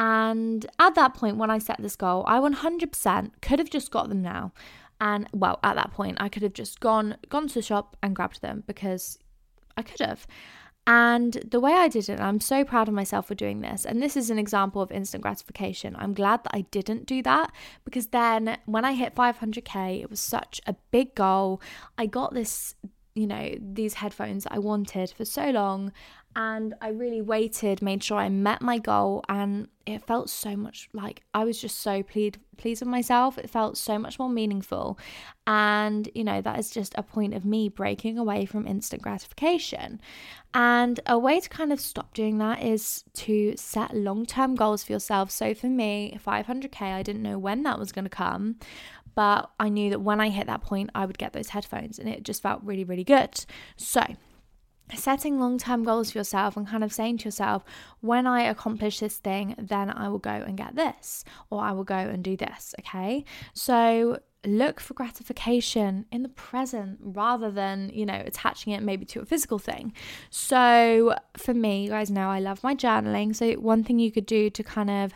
And 0.00 0.64
at 0.78 0.94
that 0.94 1.12
point, 1.12 1.36
when 1.36 1.50
I 1.50 1.58
set 1.58 1.76
this 1.78 1.94
goal, 1.94 2.24
I 2.26 2.38
100% 2.38 3.32
could 3.42 3.58
have 3.58 3.68
just 3.68 3.90
got 3.90 4.08
them 4.08 4.22
now. 4.22 4.52
And 4.98 5.28
well, 5.34 5.60
at 5.62 5.76
that 5.76 5.92
point, 5.92 6.16
I 6.18 6.30
could 6.30 6.42
have 6.42 6.54
just 6.54 6.80
gone 6.80 7.18
gone 7.28 7.48
to 7.48 7.54
the 7.54 7.60
shop 7.60 7.98
and 8.02 8.16
grabbed 8.16 8.40
them 8.40 8.64
because 8.66 9.18
I 9.76 9.82
could 9.82 10.00
have. 10.00 10.26
And 10.86 11.34
the 11.46 11.60
way 11.60 11.74
I 11.74 11.88
did 11.88 12.08
it, 12.08 12.18
I'm 12.18 12.40
so 12.40 12.64
proud 12.64 12.88
of 12.88 12.94
myself 12.94 13.28
for 13.28 13.34
doing 13.34 13.60
this. 13.60 13.84
And 13.84 14.02
this 14.02 14.16
is 14.16 14.30
an 14.30 14.38
example 14.38 14.80
of 14.80 14.90
instant 14.90 15.22
gratification. 15.22 15.94
I'm 15.98 16.14
glad 16.14 16.44
that 16.44 16.56
I 16.56 16.62
didn't 16.70 17.04
do 17.04 17.22
that 17.24 17.52
because 17.84 18.06
then 18.06 18.56
when 18.64 18.86
I 18.86 18.94
hit 18.94 19.14
500k, 19.14 20.00
it 20.00 20.08
was 20.08 20.20
such 20.20 20.62
a 20.66 20.74
big 20.90 21.14
goal. 21.14 21.60
I 21.98 22.06
got 22.06 22.32
this, 22.32 22.74
you 23.14 23.26
know, 23.26 23.54
these 23.60 23.94
headphones 23.94 24.46
I 24.50 24.58
wanted 24.60 25.10
for 25.10 25.26
so 25.26 25.50
long 25.50 25.92
and 26.36 26.74
I 26.80 26.88
really 26.88 27.20
waited, 27.20 27.82
made 27.82 28.04
sure 28.04 28.18
I 28.18 28.28
met 28.28 28.62
my 28.62 28.78
goal, 28.78 29.24
and 29.28 29.68
it 29.86 30.06
felt 30.06 30.30
so 30.30 30.56
much 30.56 30.88
like 30.92 31.22
I 31.34 31.44
was 31.44 31.60
just 31.60 31.80
so 31.80 32.02
pleased 32.02 32.38
pleased 32.56 32.82
with 32.82 32.88
myself. 32.88 33.38
It 33.38 33.48
felt 33.48 33.78
so 33.78 33.98
much 33.98 34.18
more 34.18 34.28
meaningful, 34.28 34.98
and 35.46 36.08
you 36.14 36.22
know 36.22 36.40
that 36.40 36.58
is 36.58 36.70
just 36.70 36.94
a 36.96 37.02
point 37.02 37.34
of 37.34 37.44
me 37.44 37.68
breaking 37.68 38.18
away 38.18 38.44
from 38.46 38.66
instant 38.66 39.02
gratification. 39.02 40.00
And 40.54 41.00
a 41.06 41.18
way 41.18 41.40
to 41.40 41.48
kind 41.48 41.72
of 41.72 41.80
stop 41.80 42.14
doing 42.14 42.38
that 42.38 42.62
is 42.62 43.04
to 43.14 43.54
set 43.56 43.96
long 43.96 44.26
term 44.26 44.54
goals 44.54 44.84
for 44.84 44.92
yourself. 44.92 45.30
So 45.30 45.54
for 45.54 45.66
me, 45.66 46.18
500k, 46.24 46.82
I 46.82 47.02
didn't 47.02 47.22
know 47.22 47.38
when 47.38 47.62
that 47.64 47.78
was 47.78 47.92
going 47.92 48.04
to 48.04 48.10
come, 48.10 48.56
but 49.14 49.50
I 49.58 49.68
knew 49.68 49.90
that 49.90 50.00
when 50.00 50.20
I 50.20 50.28
hit 50.28 50.46
that 50.46 50.62
point, 50.62 50.90
I 50.94 51.06
would 51.06 51.18
get 51.18 51.32
those 51.32 51.48
headphones, 51.48 51.98
and 51.98 52.08
it 52.08 52.22
just 52.22 52.42
felt 52.42 52.62
really 52.62 52.84
really 52.84 53.04
good. 53.04 53.44
So 53.76 54.04
setting 54.96 55.38
long 55.38 55.58
term 55.58 55.84
goals 55.84 56.12
for 56.12 56.18
yourself 56.18 56.56
and 56.56 56.66
kind 56.66 56.84
of 56.84 56.92
saying 56.92 57.18
to 57.18 57.24
yourself, 57.26 57.64
when 58.00 58.26
I 58.26 58.42
accomplish 58.42 59.00
this 59.00 59.18
thing, 59.18 59.54
then 59.58 59.90
I 59.90 60.08
will 60.08 60.18
go 60.18 60.30
and 60.30 60.56
get 60.56 60.76
this, 60.76 61.24
or 61.50 61.62
I 61.62 61.72
will 61.72 61.84
go 61.84 61.94
and 61.94 62.22
do 62.22 62.36
this. 62.36 62.74
Okay. 62.80 63.24
So 63.54 64.20
look 64.46 64.80
for 64.80 64.94
gratification 64.94 66.06
in 66.10 66.22
the 66.22 66.28
present 66.28 66.98
rather 67.02 67.50
than, 67.50 67.90
you 67.92 68.06
know, 68.06 68.22
attaching 68.24 68.72
it 68.72 68.82
maybe 68.82 69.04
to 69.04 69.20
a 69.20 69.24
physical 69.24 69.58
thing. 69.58 69.92
So 70.30 71.14
for 71.36 71.52
me, 71.52 71.84
you 71.84 71.90
guys 71.90 72.10
know 72.10 72.30
I 72.30 72.40
love 72.40 72.62
my 72.62 72.74
journaling. 72.74 73.36
So 73.36 73.52
one 73.54 73.84
thing 73.84 73.98
you 73.98 74.10
could 74.10 74.26
do 74.26 74.48
to 74.50 74.62
kind 74.62 74.90
of 74.90 75.12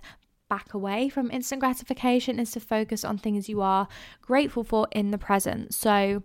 back 0.48 0.74
away 0.74 1.08
from 1.08 1.30
instant 1.30 1.60
gratification 1.60 2.38
is 2.38 2.50
to 2.52 2.60
focus 2.60 3.04
on 3.04 3.16
things 3.18 3.48
you 3.48 3.60
are 3.62 3.88
grateful 4.20 4.62
for 4.62 4.86
in 4.92 5.10
the 5.10 5.18
present. 5.18 5.72
So, 5.74 6.22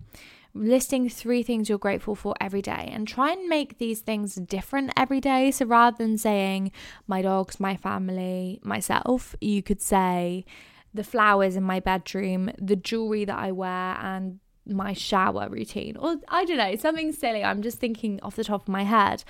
listing 0.53 1.09
three 1.09 1.43
things 1.43 1.69
you're 1.69 1.77
grateful 1.77 2.15
for 2.15 2.35
every 2.41 2.61
day 2.61 2.89
and 2.91 3.07
try 3.07 3.31
and 3.31 3.47
make 3.47 3.77
these 3.77 4.01
things 4.01 4.35
different 4.35 4.91
every 4.97 5.21
day. 5.21 5.51
So 5.51 5.65
rather 5.65 5.97
than 5.97 6.17
saying 6.17 6.71
my 7.07 7.21
dogs, 7.21 7.59
my 7.59 7.75
family, 7.75 8.59
myself, 8.63 9.35
you 9.39 9.61
could 9.61 9.81
say 9.81 10.45
the 10.93 11.03
flowers 11.03 11.55
in 11.55 11.63
my 11.63 11.79
bedroom, 11.79 12.51
the 12.57 12.75
jewelry 12.75 13.25
that 13.25 13.37
I 13.37 13.51
wear, 13.51 13.97
and 14.01 14.39
my 14.65 14.93
shower 14.93 15.47
routine. 15.49 15.97
Or 15.97 16.17
I 16.27 16.45
don't 16.45 16.57
know, 16.57 16.75
something 16.75 17.11
silly. 17.11 17.43
I'm 17.43 17.61
just 17.61 17.79
thinking 17.79 18.19
off 18.21 18.35
the 18.35 18.43
top 18.43 18.63
of 18.63 18.67
my 18.67 18.83
head. 18.83 19.23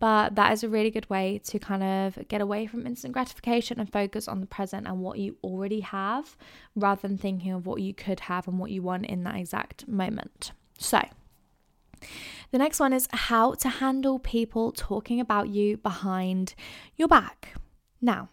But 0.00 0.34
that 0.34 0.52
is 0.52 0.64
a 0.64 0.68
really 0.68 0.90
good 0.90 1.08
way 1.08 1.40
to 1.44 1.58
kind 1.58 1.82
of 1.82 2.28
get 2.28 2.40
away 2.40 2.66
from 2.66 2.86
instant 2.86 3.14
gratification 3.14 3.78
and 3.78 3.90
focus 3.90 4.26
on 4.28 4.40
the 4.40 4.46
present 4.46 4.86
and 4.86 5.00
what 5.00 5.18
you 5.18 5.36
already 5.42 5.80
have 5.80 6.36
rather 6.74 7.06
than 7.06 7.16
thinking 7.16 7.52
of 7.52 7.66
what 7.66 7.80
you 7.80 7.94
could 7.94 8.20
have 8.20 8.48
and 8.48 8.58
what 8.58 8.70
you 8.70 8.82
want 8.82 9.06
in 9.06 9.24
that 9.24 9.36
exact 9.36 9.86
moment. 9.86 10.52
So, 10.78 11.00
the 12.50 12.58
next 12.58 12.80
one 12.80 12.92
is 12.92 13.08
how 13.12 13.54
to 13.54 13.68
handle 13.68 14.18
people 14.18 14.72
talking 14.72 15.20
about 15.20 15.48
you 15.48 15.76
behind 15.78 16.54
your 16.96 17.08
back. 17.08 17.54
Now, 18.00 18.28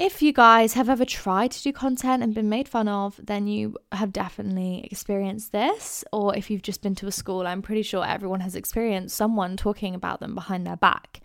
if 0.00 0.22
you 0.22 0.32
guys 0.32 0.72
have 0.72 0.88
ever 0.88 1.04
tried 1.04 1.50
to 1.50 1.62
do 1.62 1.74
content 1.74 2.22
and 2.22 2.34
been 2.34 2.48
made 2.48 2.66
fun 2.66 2.88
of, 2.88 3.20
then 3.22 3.46
you 3.46 3.76
have 3.92 4.12
definitely 4.12 4.88
experienced 4.90 5.52
this. 5.52 6.02
Or 6.10 6.34
if 6.34 6.50
you've 6.50 6.62
just 6.62 6.80
been 6.80 6.94
to 6.96 7.06
a 7.06 7.12
school, 7.12 7.46
I'm 7.46 7.60
pretty 7.60 7.82
sure 7.82 8.02
everyone 8.04 8.40
has 8.40 8.56
experienced 8.56 9.14
someone 9.14 9.58
talking 9.58 9.94
about 9.94 10.20
them 10.20 10.34
behind 10.34 10.66
their 10.66 10.76
back. 10.76 11.20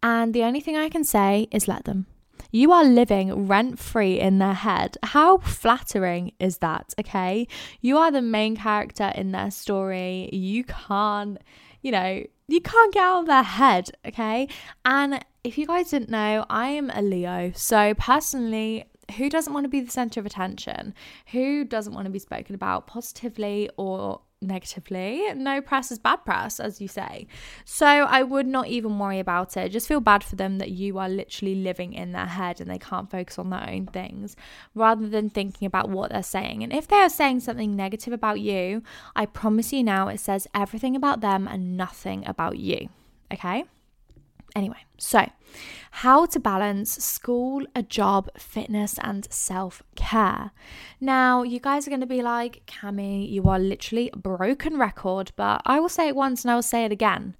And 0.00 0.32
the 0.32 0.44
only 0.44 0.60
thing 0.60 0.76
I 0.76 0.88
can 0.88 1.02
say 1.02 1.48
is 1.50 1.66
let 1.66 1.86
them. 1.86 2.06
You 2.52 2.70
are 2.70 2.84
living 2.84 3.48
rent 3.48 3.80
free 3.80 4.20
in 4.20 4.38
their 4.38 4.54
head. 4.54 4.96
How 5.02 5.38
flattering 5.38 6.30
is 6.38 6.58
that? 6.58 6.94
Okay. 7.00 7.48
You 7.80 7.98
are 7.98 8.12
the 8.12 8.22
main 8.22 8.56
character 8.56 9.10
in 9.12 9.32
their 9.32 9.50
story. 9.50 10.30
You 10.32 10.62
can't, 10.62 11.36
you 11.82 11.90
know, 11.90 12.24
you 12.46 12.60
can't 12.60 12.94
get 12.94 13.02
out 13.02 13.20
of 13.20 13.26
their 13.26 13.42
head. 13.42 13.90
Okay. 14.06 14.46
And 14.84 15.24
if 15.44 15.58
you 15.58 15.66
guys 15.66 15.90
didn't 15.90 16.10
know, 16.10 16.44
I 16.48 16.68
am 16.68 16.90
a 16.90 17.02
Leo. 17.02 17.52
So, 17.54 17.94
personally, 17.94 18.84
who 19.16 19.28
doesn't 19.28 19.52
want 19.52 19.64
to 19.64 19.68
be 19.68 19.80
the 19.80 19.90
center 19.90 20.20
of 20.20 20.26
attention? 20.26 20.94
Who 21.32 21.64
doesn't 21.64 21.92
want 21.92 22.06
to 22.06 22.10
be 22.10 22.18
spoken 22.18 22.54
about 22.54 22.86
positively 22.86 23.70
or 23.76 24.20
negatively. 24.42 25.22
No 25.34 25.60
press 25.60 25.90
is 25.90 25.98
bad 25.98 26.24
press, 26.24 26.60
as 26.60 26.80
you 26.80 26.88
say. 26.88 27.26
So 27.64 27.86
I 27.86 28.22
would 28.22 28.46
not 28.46 28.68
even 28.68 28.98
worry 28.98 29.18
about 29.18 29.56
it. 29.56 29.70
Just 29.70 29.88
feel 29.88 30.00
bad 30.00 30.24
for 30.24 30.36
them 30.36 30.58
that 30.58 30.70
you 30.70 30.98
are 30.98 31.08
literally 31.08 31.54
living 31.54 31.92
in 31.92 32.12
their 32.12 32.26
head 32.26 32.60
and 32.60 32.70
they 32.70 32.78
can't 32.78 33.10
focus 33.10 33.38
on 33.38 33.50
their 33.50 33.68
own 33.68 33.86
things 33.86 34.36
rather 34.74 35.08
than 35.08 35.30
thinking 35.30 35.66
about 35.66 35.90
what 35.90 36.10
they're 36.10 36.22
saying. 36.22 36.62
And 36.62 36.72
if 36.72 36.88
they 36.88 36.96
are 36.96 37.10
saying 37.10 37.40
something 37.40 37.76
negative 37.76 38.12
about 38.12 38.40
you, 38.40 38.82
I 39.14 39.26
promise 39.26 39.72
you 39.72 39.84
now 39.84 40.08
it 40.08 40.20
says 40.20 40.46
everything 40.54 40.96
about 40.96 41.20
them 41.20 41.46
and 41.46 41.76
nothing 41.76 42.26
about 42.26 42.58
you. 42.58 42.88
Okay? 43.32 43.64
Anyway, 44.60 44.84
so 44.98 45.26
how 45.90 46.26
to 46.26 46.38
balance 46.38 46.90
school, 47.02 47.64
a 47.74 47.82
job, 47.82 48.28
fitness, 48.36 48.98
and 49.02 49.26
self 49.32 49.82
care. 49.94 50.50
Now, 51.00 51.42
you 51.42 51.60
guys 51.60 51.86
are 51.86 51.90
going 51.90 52.02
to 52.02 52.06
be 52.06 52.20
like, 52.20 52.66
Cami, 52.66 53.26
you 53.26 53.44
are 53.44 53.58
literally 53.58 54.10
a 54.12 54.18
broken 54.18 54.76
record, 54.76 55.32
but 55.34 55.62
I 55.64 55.80
will 55.80 55.88
say 55.88 56.08
it 56.08 56.14
once 56.14 56.44
and 56.44 56.50
I 56.50 56.56
will 56.56 56.62
say 56.62 56.84
it 56.84 56.92
again. 56.92 57.38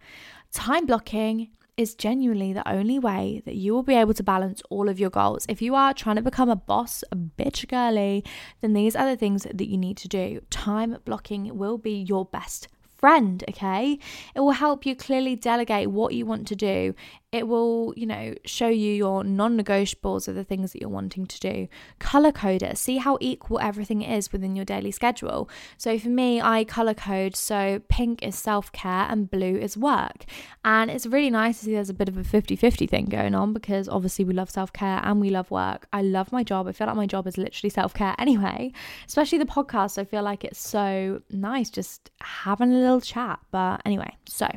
Time 0.50 0.86
blocking 0.86 1.50
is 1.76 1.94
genuinely 1.94 2.54
the 2.54 2.66
only 2.66 2.98
way 2.98 3.42
that 3.44 3.56
you 3.56 3.74
will 3.74 3.82
be 3.82 3.96
able 3.96 4.14
to 4.14 4.22
balance 4.22 4.62
all 4.70 4.88
of 4.88 4.98
your 4.98 5.10
goals. 5.10 5.44
If 5.46 5.60
you 5.60 5.74
are 5.74 5.92
trying 5.92 6.16
to 6.16 6.22
become 6.22 6.48
a 6.48 6.56
boss, 6.56 7.04
a 7.12 7.16
bitch 7.16 7.68
girly, 7.68 8.24
then 8.62 8.72
these 8.72 8.96
are 8.96 9.04
the 9.04 9.14
things 9.14 9.42
that 9.42 9.68
you 9.68 9.76
need 9.76 9.98
to 9.98 10.08
do. 10.08 10.40
Time 10.48 10.96
blocking 11.04 11.58
will 11.58 11.76
be 11.76 12.00
your 12.00 12.24
best 12.24 12.68
friend, 13.00 13.42
okay? 13.48 13.98
It 14.34 14.40
will 14.40 14.52
help 14.52 14.84
you 14.84 14.94
clearly 14.94 15.34
delegate 15.34 15.90
what 15.90 16.14
you 16.14 16.26
want 16.26 16.46
to 16.48 16.56
do 16.56 16.94
it 17.32 17.46
will, 17.46 17.94
you 17.96 18.06
know, 18.06 18.34
show 18.44 18.66
you 18.66 18.92
your 18.92 19.22
non 19.22 19.56
negotiables 19.56 20.26
of 20.26 20.34
the 20.34 20.42
things 20.42 20.72
that 20.72 20.80
you're 20.80 20.90
wanting 20.90 21.26
to 21.26 21.38
do. 21.38 21.68
Color 22.00 22.32
code 22.32 22.62
it, 22.62 22.76
see 22.76 22.96
how 22.96 23.18
equal 23.20 23.60
everything 23.60 24.02
is 24.02 24.32
within 24.32 24.56
your 24.56 24.64
daily 24.64 24.90
schedule. 24.90 25.48
So 25.78 25.96
for 25.98 26.08
me, 26.08 26.40
I 26.40 26.64
color 26.64 26.94
code 26.94 27.36
so 27.36 27.80
pink 27.88 28.22
is 28.22 28.36
self 28.36 28.72
care 28.72 29.06
and 29.08 29.30
blue 29.30 29.56
is 29.56 29.76
work. 29.76 30.24
And 30.64 30.90
it's 30.90 31.06
really 31.06 31.30
nice 31.30 31.60
to 31.60 31.66
see 31.66 31.72
there's 31.74 31.88
a 31.88 31.94
bit 31.94 32.08
of 32.08 32.16
a 32.16 32.24
50 32.24 32.56
50 32.56 32.86
thing 32.88 33.04
going 33.06 33.36
on 33.36 33.52
because 33.52 33.88
obviously 33.88 34.24
we 34.24 34.34
love 34.34 34.50
self 34.50 34.72
care 34.72 35.00
and 35.04 35.20
we 35.20 35.30
love 35.30 35.52
work. 35.52 35.86
I 35.92 36.02
love 36.02 36.32
my 36.32 36.42
job. 36.42 36.66
I 36.66 36.72
feel 36.72 36.88
like 36.88 36.96
my 36.96 37.06
job 37.06 37.28
is 37.28 37.38
literally 37.38 37.70
self 37.70 37.94
care 37.94 38.16
anyway, 38.18 38.72
especially 39.06 39.38
the 39.38 39.44
podcast. 39.44 39.98
I 39.98 40.04
feel 40.04 40.22
like 40.22 40.44
it's 40.44 40.60
so 40.60 41.22
nice 41.30 41.70
just 41.70 42.10
having 42.20 42.72
a 42.72 42.76
little 42.76 43.00
chat. 43.00 43.38
But 43.52 43.82
anyway, 43.84 44.16
so. 44.28 44.48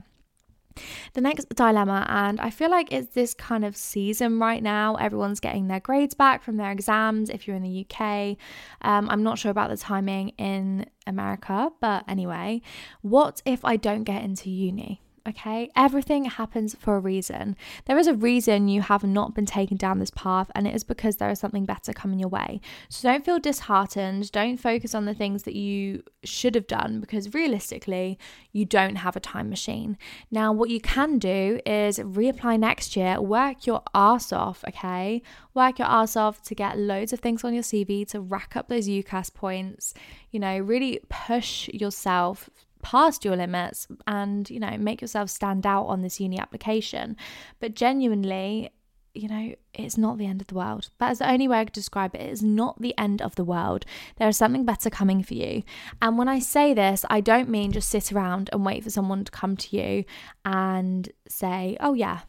The 1.14 1.22
next 1.22 1.50
dilemma, 1.56 2.06
and 2.10 2.40
I 2.40 2.50
feel 2.50 2.70
like 2.70 2.92
it's 2.92 3.14
this 3.14 3.34
kind 3.34 3.64
of 3.64 3.76
season 3.76 4.40
right 4.40 4.62
now. 4.62 4.96
Everyone's 4.96 5.40
getting 5.40 5.68
their 5.68 5.80
grades 5.80 6.14
back 6.14 6.44
from 6.44 6.58
their 6.58 6.72
exams 6.72 7.30
if 7.30 7.48
you're 7.48 7.56
in 7.56 7.64
the 7.64 7.86
UK. 7.90 8.38
Um, 8.82 9.10
I'm 9.10 9.24
not 9.24 9.38
sure 9.38 9.52
about 9.52 9.70
the 9.70 9.78
timing 9.78 10.30
in 10.38 10.86
America, 11.06 11.72
but 11.80 12.04
anyway, 12.08 12.62
what 13.02 13.42
if 13.46 13.64
I 13.64 13.76
don't 13.76 14.04
get 14.04 14.24
into 14.24 14.50
uni? 14.50 15.02
Okay? 15.28 15.70
Everything 15.76 16.26
happens 16.26 16.76
for 16.78 16.96
a 16.96 17.00
reason. 17.00 17.56
There 17.86 17.98
is 17.98 18.08
a 18.08 18.14
reason 18.14 18.68
you 18.68 18.82
have 18.82 19.04
not 19.04 19.34
been 19.34 19.46
taken 19.46 19.78
down 19.78 20.00
this 20.00 20.12
path, 20.12 20.52
and 20.56 20.68
it 20.68 20.76
is 20.76 20.84
because 20.84 21.18
there 21.18 21.30
is 21.30 21.40
something 21.40 21.66
better 21.66 21.94
coming 21.94 22.20
your 22.20 22.30
way. 22.30 22.62
So 22.90 23.08
don't 23.08 23.26
feel 23.26 23.40
disheartened. 23.40 24.32
Don't 24.32 24.58
focus 24.58 24.94
on 24.94 25.06
the 25.06 25.14
things 25.14 25.44
that 25.44 25.56
you 25.56 26.04
should 26.24 26.56
have 26.56 26.68
done 26.68 27.00
because 27.00 27.34
realistically, 27.34 28.18
you 28.52 28.66
don't 28.66 28.98
have 28.98 29.16
a 29.16 29.20
time 29.20 29.50
machine. 29.50 29.98
Now, 30.32 30.52
what 30.52 30.70
you 30.70 30.80
can 30.80 31.20
do 31.20 31.60
is 31.66 32.00
reapply 32.00 32.60
next 32.60 32.96
year, 32.96 33.22
work 33.22 33.66
your 33.66 33.82
ass 33.94 34.32
off, 34.32 34.64
okay? 34.68 35.22
Work 35.54 35.80
your 35.80 35.88
ass 35.88 36.16
off 36.16 36.42
to 36.44 36.56
get 36.56 36.78
loads 36.78 37.14
of 37.14 37.20
things 37.20 37.44
on 37.44 37.54
your 37.54 37.64
CV 37.64 38.08
to 38.10 38.22
rack 38.22 38.56
up 38.56 38.68
those 38.68 38.88
UCAS 38.88 39.34
points, 39.34 39.94
you 40.32 40.40
know, 40.40 40.58
really 40.58 41.00
push 41.10 41.68
yourself 41.70 42.50
past 42.84 43.26
your 43.26 43.36
limits 43.36 43.88
and, 44.06 44.50
you 44.50 44.60
know, 44.60 44.78
make 44.78 45.02
yourself 45.02 45.30
stand 45.30 45.66
out 45.66 45.86
on 45.86 46.02
this 46.02 46.20
uni 46.20 46.40
application. 46.40 47.18
But 47.60 47.74
genuinely, 47.74 48.72
you 49.14 49.28
know, 49.28 49.54
it's 49.74 49.98
not 49.98 50.18
the 50.18 50.26
end 50.26 50.42
of 50.42 50.48
the 50.48 50.56
world. 50.56 50.90
That 51.00 51.12
is 51.12 51.20
the 51.20 51.30
only 51.30 51.48
way 51.48 51.60
I 51.60 51.66
could 51.66 51.74
describe 51.74 52.16
it. 52.16 52.22
It 52.22 52.32
is 52.32 52.44
not 52.44 52.82
the 52.82 52.98
end 52.98 53.22
of 53.22 53.36
the 53.36 53.44
world. 53.44 53.86
There 54.18 54.28
is 54.28 54.38
something 54.38 54.66
better 54.66 54.90
coming 54.90 55.24
for 55.24 55.36
you. 55.36 55.64
And 56.02 56.18
when 56.18 56.28
I 56.28 56.40
say 56.40 56.74
this, 56.74 57.06
I 57.10 57.22
don't 57.22 57.50
mean 57.50 57.72
just 57.72 57.90
sit 57.90 58.12
around 58.12 58.50
and 58.52 58.66
wait 58.66 58.84
for 58.84 58.90
someone 58.90 59.24
to 59.24 59.32
come 59.32 59.56
to 59.58 59.78
you 59.78 60.06
and 60.46 61.10
say, 61.28 61.78
oh, 61.80 61.94
yeah, 61.94 62.22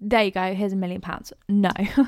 there 0.00 0.24
you 0.24 0.30
go, 0.30 0.54
here's 0.54 0.72
a 0.72 0.76
million 0.76 1.00
pounds. 1.00 1.32
No. 1.48 1.72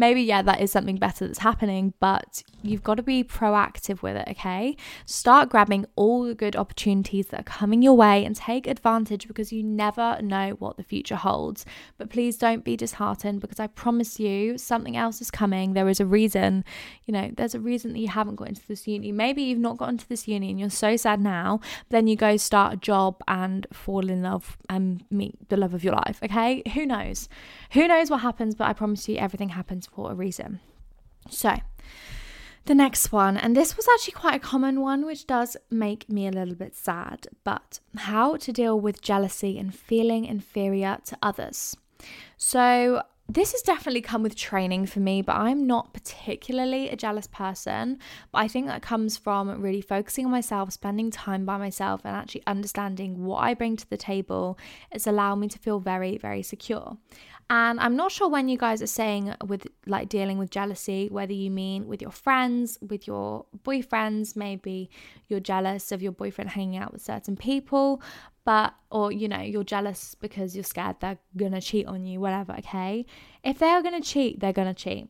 maybe, 0.00 0.22
yeah, 0.22 0.40
that 0.40 0.60
is 0.60 0.72
something 0.72 0.96
better 0.96 1.26
that's 1.26 1.40
happening, 1.40 1.92
but 2.00 2.42
you've 2.62 2.82
got 2.82 2.94
to 2.94 3.02
be 3.02 3.22
proactive 3.22 4.00
with 4.02 4.16
it, 4.16 4.26
okay? 4.28 4.74
Start 5.04 5.50
grabbing 5.50 5.84
all 5.94 6.24
the 6.24 6.34
good 6.34 6.56
opportunities 6.56 7.26
that 7.28 7.40
are 7.40 7.44
coming 7.44 7.82
your 7.82 7.94
way 7.94 8.24
and 8.24 8.34
take 8.34 8.66
advantage 8.66 9.28
because 9.28 9.52
you 9.52 9.62
never 9.62 10.18
know 10.22 10.50
what 10.58 10.78
the 10.78 10.82
future 10.82 11.16
holds. 11.16 11.66
But 11.98 12.08
please 12.08 12.38
don't 12.38 12.64
be 12.64 12.76
disheartened 12.76 13.40
because 13.42 13.60
I 13.60 13.66
promise 13.66 14.18
you 14.18 14.56
something 14.56 14.96
else 14.96 15.20
is 15.20 15.30
coming. 15.30 15.74
There 15.74 15.88
is 15.88 16.00
a 16.00 16.06
reason, 16.06 16.64
you 17.04 17.12
know, 17.12 17.30
there's 17.36 17.54
a 17.54 17.60
reason 17.60 17.92
that 17.92 17.98
you 17.98 18.08
haven't 18.08 18.36
got 18.36 18.48
into 18.48 18.66
this 18.66 18.88
uni. 18.88 19.12
Maybe 19.12 19.42
you've 19.42 19.58
not 19.58 19.76
got 19.76 19.90
into 19.90 20.08
this 20.08 20.26
uni 20.26 20.50
and 20.50 20.58
you're 20.58 20.70
so 20.70 20.96
sad 20.96 21.20
now, 21.20 21.60
then 21.90 22.06
you 22.06 22.16
go 22.16 22.38
start 22.38 22.72
a 22.72 22.76
job 22.78 23.20
and 23.28 23.66
fall 23.70 24.08
in 24.08 24.22
love 24.22 24.56
and 24.70 25.04
meet 25.10 25.50
the 25.50 25.58
love 25.58 25.74
of 25.74 25.84
your 25.84 25.94
life, 25.94 26.18
okay? 26.22 26.62
Who 26.72 26.86
knows? 26.86 27.28
Who 27.72 27.86
knows 27.86 28.10
what 28.10 28.20
happens, 28.20 28.54
but 28.54 28.66
I 28.66 28.72
promise 28.72 29.06
you 29.06 29.18
everything 29.18 29.50
happens 29.50 29.89
for 29.92 30.12
a 30.12 30.14
reason. 30.14 30.60
So, 31.28 31.56
the 32.66 32.74
next 32.74 33.10
one, 33.10 33.36
and 33.36 33.56
this 33.56 33.76
was 33.76 33.86
actually 33.92 34.12
quite 34.12 34.36
a 34.36 34.38
common 34.38 34.80
one, 34.80 35.04
which 35.04 35.26
does 35.26 35.56
make 35.70 36.08
me 36.08 36.26
a 36.26 36.32
little 36.32 36.54
bit 36.54 36.76
sad, 36.76 37.26
but 37.42 37.80
how 37.96 38.36
to 38.36 38.52
deal 38.52 38.78
with 38.78 39.02
jealousy 39.02 39.58
and 39.58 39.74
feeling 39.74 40.24
inferior 40.24 40.98
to 41.06 41.18
others. 41.22 41.76
So, 42.36 43.02
this 43.32 43.52
has 43.52 43.62
definitely 43.62 44.00
come 44.00 44.22
with 44.22 44.34
training 44.34 44.86
for 44.86 44.98
me, 44.98 45.22
but 45.22 45.36
I'm 45.36 45.66
not 45.66 45.94
particularly 45.94 46.88
a 46.88 46.96
jealous 46.96 47.28
person. 47.28 47.98
But 48.32 48.38
I 48.38 48.48
think 48.48 48.66
that 48.66 48.82
comes 48.82 49.16
from 49.16 49.60
really 49.60 49.80
focusing 49.80 50.24
on 50.24 50.32
myself, 50.32 50.72
spending 50.72 51.10
time 51.10 51.44
by 51.44 51.56
myself, 51.56 52.00
and 52.04 52.16
actually 52.16 52.42
understanding 52.46 53.24
what 53.24 53.38
I 53.38 53.54
bring 53.54 53.76
to 53.76 53.88
the 53.88 53.96
table. 53.96 54.58
It's 54.90 55.06
allowed 55.06 55.36
me 55.36 55.46
to 55.48 55.58
feel 55.58 55.78
very, 55.78 56.18
very 56.18 56.42
secure. 56.42 56.96
And 57.50 57.80
I'm 57.80 57.96
not 57.96 58.12
sure 58.12 58.28
when 58.28 58.48
you 58.48 58.56
guys 58.56 58.80
are 58.80 58.86
saying 58.86 59.34
with 59.44 59.66
like 59.86 60.08
dealing 60.08 60.38
with 60.38 60.50
jealousy, 60.50 61.08
whether 61.10 61.32
you 61.32 61.50
mean 61.50 61.88
with 61.88 62.00
your 62.00 62.12
friends, 62.12 62.78
with 62.80 63.08
your 63.08 63.44
boyfriends, 63.64 64.36
maybe 64.36 64.88
you're 65.28 65.40
jealous 65.40 65.90
of 65.90 66.00
your 66.00 66.12
boyfriend 66.12 66.50
hanging 66.50 66.76
out 66.76 66.92
with 66.92 67.02
certain 67.02 67.36
people, 67.36 68.02
but 68.44 68.74
or 68.90 69.12
you 69.12 69.28
know, 69.28 69.40
you're 69.40 69.64
jealous 69.64 70.14
because 70.14 70.54
you're 70.54 70.64
scared 70.64 70.96
they're 71.00 71.18
gonna 71.36 71.60
cheat 71.60 71.86
on 71.86 72.04
you, 72.04 72.20
whatever, 72.20 72.54
okay? 72.58 73.06
If 73.42 73.58
they 73.58 73.68
are 73.68 73.82
gonna 73.82 74.00
cheat, 74.00 74.40
they're 74.40 74.52
gonna 74.52 74.74
cheat. 74.74 75.08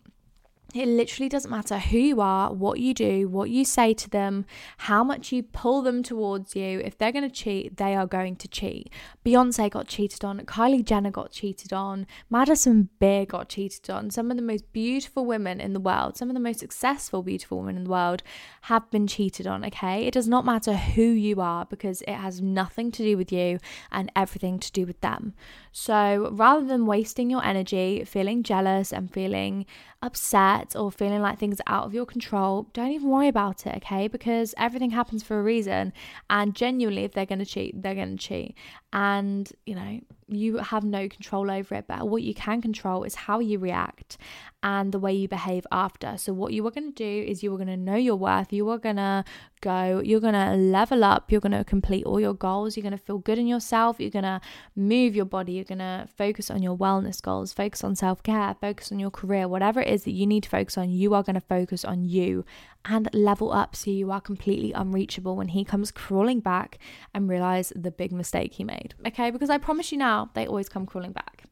It 0.73 0.87
literally 0.87 1.29
doesn't 1.29 1.51
matter 1.51 1.79
who 1.79 1.99
you 1.99 2.21
are, 2.21 2.53
what 2.53 2.79
you 2.79 2.95
do, 2.95 3.29
what 3.29 3.51
you 3.51 3.65
say 3.65 3.93
to 3.95 4.09
them, 4.09 4.45
how 4.79 5.03
much 5.03 5.33
you 5.33 5.43
pull 5.43 5.83
them 5.83 6.03
towards 6.05 6.55
you. 6.55 6.81
If 6.81 6.97
they're 6.97 7.11
going 7.11 7.29
to 7.29 7.35
cheat, 7.35 7.77
they 7.77 7.97
are 7.97 8.07
going 8.07 8.37
to 8.37 8.47
cheat. 8.47 8.89
Beyonce 9.27 9.69
got 9.69 9.89
cheated 9.89 10.25
on, 10.25 10.39
Kylie 10.41 10.85
Jenner 10.85 11.11
got 11.11 11.33
cheated 11.33 11.73
on, 11.73 12.07
Madison 12.31 12.89
Beer 13.01 13.27
got 13.27 13.49
cheated 13.49 13.91
on. 13.91 14.11
Some 14.11 14.31
of 14.31 14.37
the 14.37 14.43
most 14.43 14.73
beautiful 14.73 15.27
women 15.27 15.61
in 15.61 15.73
the 15.73 15.81
world, 15.81 16.17
some 16.17 16.31
of 16.31 16.35
the 16.35 16.41
most 16.41 16.61
successful, 16.61 17.25
beautiful 17.25 17.59
women 17.59 17.77
in 17.77 17.85
the 17.85 17.91
world 17.91 18.23
have 18.63 18.89
been 18.93 19.09
cheated 19.09 19.49
on, 19.49 19.65
okay? 19.65 20.07
It 20.07 20.15
does 20.15 20.29
not 20.29 20.45
matter 20.45 20.75
who 20.75 21.03
you 21.03 21.41
are 21.41 21.65
because 21.65 22.03
it 22.03 22.15
has 22.15 22.41
nothing 22.41 22.93
to 22.93 23.03
do 23.03 23.17
with 23.17 23.33
you 23.33 23.59
and 23.91 24.13
everything 24.15 24.61
to 24.61 24.71
do 24.71 24.87
with 24.87 25.01
them. 25.01 25.35
So 25.73 26.31
rather 26.33 26.65
than 26.65 26.87
wasting 26.87 27.29
your 27.29 27.45
energy 27.45 28.05
feeling 28.05 28.43
jealous 28.43 28.93
and 28.93 29.13
feeling 29.13 29.67
upset 30.03 30.75
or 30.75 30.91
feeling 30.91 31.21
like 31.21 31.39
things 31.39 31.61
are 31.67 31.75
out 31.75 31.85
of 31.85 31.95
your 31.95 32.07
control, 32.07 32.67
don't 32.73 32.93
even 32.93 33.09
worry 33.09 33.29
about 33.29 33.67
it, 33.67 33.77
okay? 33.77 34.09
Because 34.09 34.55
everything 34.57 34.91
happens 34.91 35.23
for 35.23 35.39
a 35.39 35.43
reason. 35.43 35.93
And 36.29 36.55
genuinely, 36.55 37.05
if 37.05 37.13
they're 37.13 37.27
going 37.27 37.41
to 37.41 37.47
cheat, 37.47 37.83
they're 37.83 37.95
going 37.95 38.17
to 38.17 38.23
cheat. 38.23 38.57
And, 38.93 39.53
you 39.67 39.75
know, 39.75 40.01
you 40.31 40.59
have 40.59 40.85
no 40.85 41.09
control 41.09 41.51
over 41.51 41.75
it, 41.75 41.87
but 41.87 42.09
what 42.09 42.23
you 42.23 42.35
can 42.35 42.61
control 42.63 43.05
is 43.05 43.15
how 43.15 43.41
you 43.41 43.59
react 43.59 44.17
and 44.63 44.93
the 44.93 44.99
way 44.99 45.13
you 45.13 45.27
behave 45.27 45.67
after. 45.73 46.19
So, 46.19 46.33
what 46.33 46.53
you 46.53 46.67
are 46.67 46.71
going 46.71 46.93
to 46.93 46.95
do 46.95 47.31
is 47.31 47.43
you 47.43 47.53
are 47.55 47.57
going 47.57 47.69
to 47.69 47.77
know 47.77 47.97
your 47.97 48.17
worth, 48.17 48.53
you 48.53 48.69
are 48.69 48.79
going 48.79 48.97
to 48.97 49.25
go, 49.61 50.01
you're 50.05 50.21
going 50.21 50.35
to 50.35 50.57
level 50.57 51.05
up, 51.05 51.33
you're 51.33 51.41
going 51.41 51.53
to 51.53 51.65
complete 51.65 52.05
all 52.05 52.21
your 52.21 52.35
goals, 52.35 52.77
you're 52.77 52.83
going 52.83 52.97
to 52.97 52.99
feel 52.99 53.19
good 53.19 53.39
in 53.39 53.47
yourself, 53.47 53.99
you're 53.99 54.11
going 54.11 54.23
to 54.23 54.41
move 54.77 55.15
your 55.15 55.25
body, 55.25 55.53
you're 55.53 55.65
going 55.65 55.79
to 55.79 56.07
focus 56.17 56.51
on 56.51 56.63
your 56.63 56.77
wellness 56.77 57.23
goals, 57.23 57.53
focus 57.53 57.83
on 57.83 57.97
self 57.97 58.23
care, 58.23 58.55
focus 58.61 58.93
on 58.93 58.99
your 58.99 59.11
career, 59.11 59.49
whatever 59.49 59.81
it 59.81 59.89
is 59.89 60.05
that 60.05 60.13
you 60.13 60.27
need 60.27 60.43
to 60.43 60.49
focus 60.49 60.77
on, 60.77 60.91
you 60.91 61.15
are 61.15 61.23
going 61.23 61.35
to 61.35 61.41
focus 61.41 61.85
on 61.85 62.05
you 62.05 62.45
and 62.85 63.09
level 63.13 63.53
up 63.53 63.77
so 63.77 63.91
you 63.91 64.11
are 64.11 64.21
completely 64.21 64.73
unreachable 64.73 65.37
when 65.37 65.49
he 65.49 65.65
comes 65.65 65.91
crawling 65.91 66.41
back 66.41 66.79
and 67.15 67.29
realize 67.29 67.73
the 67.77 67.91
big 67.91 68.13
mistake 68.13 68.55
he 68.55 68.65
made. 68.65 68.95
Okay, 69.07 69.31
because 69.31 69.51
I 69.51 69.59
promise 69.59 69.93
you 69.93 69.99
now, 69.99 70.31
they 70.35 70.47
always 70.47 70.69
come 70.69 70.87
crawling 70.87 71.13
back. 71.13 71.45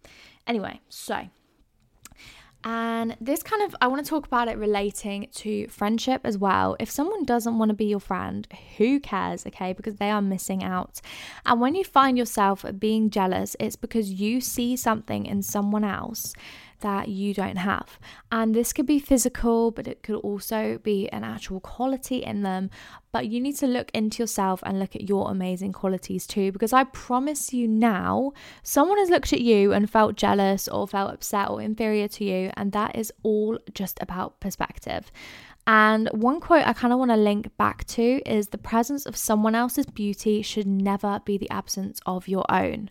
Anyway, 0.46 0.80
so 0.88 1.28
and 2.64 3.16
this 3.20 3.42
kind 3.42 3.62
of, 3.62 3.76
I 3.80 3.86
want 3.86 4.04
to 4.04 4.08
talk 4.08 4.26
about 4.26 4.48
it 4.48 4.58
relating 4.58 5.28
to 5.36 5.68
friendship 5.68 6.22
as 6.24 6.36
well. 6.36 6.76
If 6.80 6.90
someone 6.90 7.24
doesn't 7.24 7.56
want 7.56 7.68
to 7.68 7.74
be 7.74 7.86
your 7.86 8.00
friend, 8.00 8.48
who 8.76 8.98
cares, 8.98 9.46
okay? 9.46 9.72
Because 9.72 9.96
they 9.96 10.10
are 10.10 10.20
missing 10.20 10.64
out. 10.64 11.00
And 11.46 11.60
when 11.60 11.76
you 11.76 11.84
find 11.84 12.18
yourself 12.18 12.64
being 12.78 13.10
jealous, 13.10 13.54
it's 13.60 13.76
because 13.76 14.10
you 14.10 14.40
see 14.40 14.76
something 14.76 15.24
in 15.24 15.42
someone 15.42 15.84
else 15.84 16.34
that 16.80 17.08
you 17.08 17.34
don't 17.34 17.56
have. 17.56 17.98
And 18.30 18.54
this 18.54 18.72
could 18.72 18.86
be 18.86 18.98
physical, 18.98 19.70
but 19.70 19.86
it 19.88 20.02
could 20.02 20.16
also 20.16 20.78
be 20.82 21.08
an 21.10 21.24
actual 21.24 21.60
quality 21.60 22.18
in 22.18 22.42
them. 22.42 22.70
But 23.12 23.28
you 23.28 23.40
need 23.40 23.56
to 23.56 23.66
look 23.66 23.90
into 23.94 24.22
yourself 24.22 24.62
and 24.64 24.78
look 24.78 24.94
at 24.94 25.08
your 25.08 25.30
amazing 25.30 25.72
qualities 25.72 26.26
too, 26.26 26.52
because 26.52 26.72
I 26.72 26.84
promise 26.84 27.52
you 27.52 27.66
now, 27.66 28.32
someone 28.62 28.98
has 28.98 29.10
looked 29.10 29.32
at 29.32 29.40
you 29.40 29.72
and 29.72 29.90
felt 29.90 30.16
jealous 30.16 30.68
or 30.68 30.86
felt 30.86 31.12
upset 31.14 31.50
or 31.50 31.62
inferior 31.62 32.08
to 32.08 32.24
you, 32.24 32.50
and 32.56 32.72
that 32.72 32.96
is 32.96 33.12
all 33.22 33.58
just 33.74 33.98
about 34.02 34.40
perspective. 34.40 35.10
And 35.66 36.08
one 36.12 36.40
quote 36.40 36.66
I 36.66 36.72
kind 36.72 36.94
of 36.94 36.98
want 36.98 37.10
to 37.10 37.16
link 37.16 37.54
back 37.58 37.84
to 37.88 38.22
is 38.24 38.48
the 38.48 38.56
presence 38.56 39.04
of 39.04 39.18
someone 39.18 39.54
else's 39.54 39.84
beauty 39.84 40.40
should 40.40 40.66
never 40.66 41.20
be 41.26 41.36
the 41.36 41.50
absence 41.50 42.00
of 42.06 42.26
your 42.26 42.46
own. 42.50 42.88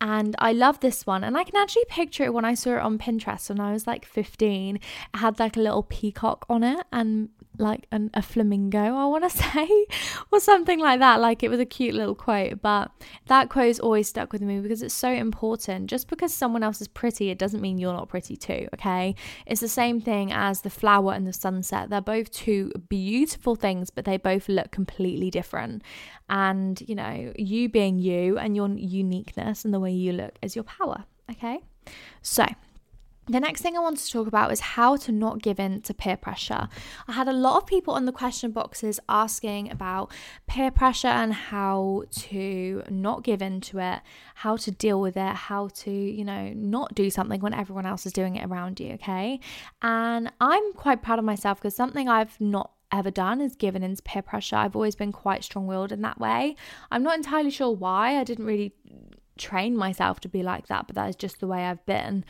And 0.00 0.36
I 0.38 0.52
love 0.52 0.80
this 0.80 1.06
one. 1.06 1.24
And 1.24 1.36
I 1.36 1.44
can 1.44 1.56
actually 1.56 1.84
picture 1.88 2.24
it 2.24 2.32
when 2.32 2.44
I 2.44 2.54
saw 2.54 2.76
it 2.76 2.80
on 2.80 2.98
Pinterest 2.98 3.48
when 3.48 3.60
I 3.60 3.72
was 3.72 3.86
like 3.86 4.04
15. 4.04 4.76
It 4.76 4.82
had 5.14 5.38
like 5.40 5.56
a 5.56 5.60
little 5.60 5.82
peacock 5.82 6.46
on 6.48 6.62
it 6.62 6.86
and 6.92 7.30
like 7.58 7.86
an, 7.92 8.10
a 8.14 8.22
flamingo, 8.22 8.78
I 8.78 9.04
want 9.06 9.30
to 9.30 9.30
say, 9.42 9.86
or 10.32 10.40
something 10.40 10.80
like 10.80 11.00
that. 11.00 11.20
Like 11.20 11.42
it 11.42 11.48
was 11.48 11.60
a 11.60 11.66
cute 11.66 11.94
little 11.94 12.14
quote, 12.14 12.62
but 12.62 12.90
that 13.26 13.48
quote 13.48 13.68
is 13.68 13.80
always 13.80 14.08
stuck 14.08 14.32
with 14.32 14.42
me 14.42 14.60
because 14.60 14.82
it's 14.82 14.94
so 14.94 15.10
important. 15.10 15.88
Just 15.88 16.08
because 16.08 16.32
someone 16.32 16.62
else 16.62 16.80
is 16.80 16.88
pretty, 16.88 17.30
it 17.30 17.38
doesn't 17.38 17.60
mean 17.60 17.78
you're 17.78 17.92
not 17.92 18.08
pretty 18.08 18.36
too, 18.36 18.68
okay? 18.74 19.14
It's 19.46 19.60
the 19.60 19.68
same 19.68 20.00
thing 20.00 20.32
as 20.32 20.62
the 20.62 20.70
flower 20.70 21.12
and 21.12 21.26
the 21.26 21.32
sunset. 21.32 21.90
They're 21.90 22.00
both 22.00 22.30
two 22.30 22.72
beautiful 22.88 23.54
things, 23.54 23.90
but 23.90 24.04
they 24.04 24.16
both 24.16 24.48
look 24.48 24.70
completely 24.70 25.30
different. 25.30 25.82
And, 26.28 26.80
you 26.86 26.94
know, 26.94 27.32
you 27.36 27.68
being 27.68 27.98
you 27.98 28.38
and 28.38 28.54
your 28.54 28.68
uniqueness 28.68 29.64
and 29.64 29.72
the 29.72 29.80
way 29.80 29.92
you 29.92 30.12
look 30.12 30.38
is 30.42 30.54
your 30.54 30.64
power, 30.64 31.04
okay? 31.30 31.60
So, 32.22 32.44
the 33.28 33.40
next 33.40 33.62
thing 33.62 33.76
I 33.76 33.80
want 33.80 33.98
to 33.98 34.10
talk 34.10 34.26
about 34.26 34.52
is 34.52 34.60
how 34.60 34.96
to 34.96 35.12
not 35.12 35.42
give 35.42 35.60
in 35.60 35.82
to 35.82 35.94
peer 35.94 36.16
pressure. 36.16 36.68
I 37.06 37.12
had 37.12 37.28
a 37.28 37.32
lot 37.32 37.58
of 37.58 37.66
people 37.66 37.94
on 37.94 38.06
the 38.06 38.12
question 38.12 38.50
boxes 38.50 38.98
asking 39.08 39.70
about 39.70 40.10
peer 40.46 40.70
pressure 40.70 41.08
and 41.08 41.32
how 41.32 42.04
to 42.10 42.82
not 42.88 43.22
give 43.22 43.42
in 43.42 43.60
to 43.62 43.78
it, 43.78 44.00
how 44.36 44.56
to 44.56 44.70
deal 44.70 45.00
with 45.00 45.16
it, 45.16 45.34
how 45.34 45.68
to, 45.68 45.90
you 45.90 46.24
know, 46.24 46.52
not 46.54 46.94
do 46.94 47.10
something 47.10 47.40
when 47.40 47.54
everyone 47.54 47.86
else 47.86 48.06
is 48.06 48.12
doing 48.12 48.36
it 48.36 48.46
around 48.46 48.80
you, 48.80 48.92
okay? 48.94 49.40
And 49.82 50.32
I'm 50.40 50.72
quite 50.72 51.02
proud 51.02 51.18
of 51.18 51.24
myself 51.24 51.58
because 51.58 51.76
something 51.76 52.08
I've 52.08 52.40
not 52.40 52.72
ever 52.90 53.10
done 53.10 53.40
is 53.40 53.54
given 53.54 53.82
into 53.82 54.02
peer 54.02 54.22
pressure. 54.22 54.56
I've 54.56 54.74
always 54.74 54.94
been 54.94 55.12
quite 55.12 55.44
strong 55.44 55.66
willed 55.66 55.92
in 55.92 56.00
that 56.02 56.18
way. 56.18 56.56
I'm 56.90 57.02
not 57.02 57.16
entirely 57.16 57.50
sure 57.50 57.70
why. 57.70 58.18
I 58.18 58.24
didn't 58.24 58.46
really 58.46 58.72
train 59.38 59.76
myself 59.76 60.20
to 60.20 60.28
be 60.28 60.42
like 60.42 60.66
that, 60.66 60.86
but 60.86 60.96
that 60.96 61.08
is 61.08 61.16
just 61.16 61.40
the 61.40 61.46
way 61.46 61.64
I've 61.64 61.84
been. 61.86 62.24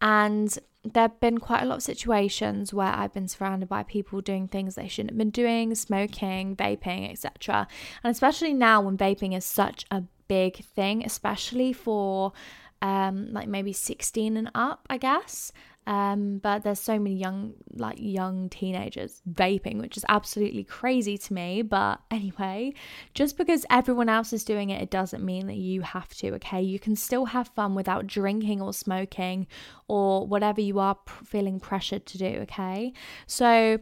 And 0.00 0.56
there 0.84 1.02
have 1.02 1.20
been 1.20 1.38
quite 1.38 1.62
a 1.62 1.66
lot 1.66 1.76
of 1.76 1.82
situations 1.82 2.74
where 2.74 2.88
I've 2.88 3.12
been 3.12 3.28
surrounded 3.28 3.68
by 3.68 3.84
people 3.84 4.20
doing 4.20 4.48
things 4.48 4.74
they 4.74 4.88
shouldn't 4.88 5.10
have 5.10 5.18
been 5.18 5.30
doing, 5.30 5.74
smoking, 5.74 6.56
vaping, 6.56 7.10
etc. 7.10 7.68
And 8.02 8.10
especially 8.10 8.52
now 8.52 8.80
when 8.80 8.96
vaping 8.96 9.36
is 9.36 9.44
such 9.44 9.84
a 9.90 10.02
big 10.26 10.64
thing, 10.64 11.04
especially 11.04 11.72
for 11.72 12.32
um, 12.80 13.32
like 13.32 13.46
maybe 13.46 13.72
16 13.72 14.36
and 14.36 14.50
up, 14.54 14.86
I 14.90 14.98
guess. 14.98 15.52
Um, 15.86 16.38
but 16.38 16.62
there's 16.62 16.78
so 16.78 16.98
many 16.98 17.16
young, 17.16 17.54
like 17.74 17.96
young 17.98 18.48
teenagers 18.48 19.20
vaping, 19.30 19.80
which 19.80 19.96
is 19.96 20.04
absolutely 20.08 20.62
crazy 20.64 21.18
to 21.18 21.32
me. 21.32 21.62
But 21.62 22.00
anyway, 22.10 22.74
just 23.14 23.36
because 23.36 23.66
everyone 23.68 24.08
else 24.08 24.32
is 24.32 24.44
doing 24.44 24.70
it, 24.70 24.80
it 24.80 24.90
doesn't 24.90 25.24
mean 25.24 25.48
that 25.48 25.56
you 25.56 25.82
have 25.82 26.14
to, 26.16 26.34
okay? 26.34 26.62
You 26.62 26.78
can 26.78 26.94
still 26.94 27.26
have 27.26 27.48
fun 27.48 27.74
without 27.74 28.06
drinking 28.06 28.62
or 28.62 28.72
smoking 28.72 29.46
or 29.88 30.26
whatever 30.26 30.60
you 30.60 30.78
are 30.78 30.96
feeling 31.24 31.58
pressured 31.58 32.06
to 32.06 32.18
do, 32.18 32.38
okay? 32.42 32.92
So, 33.26 33.78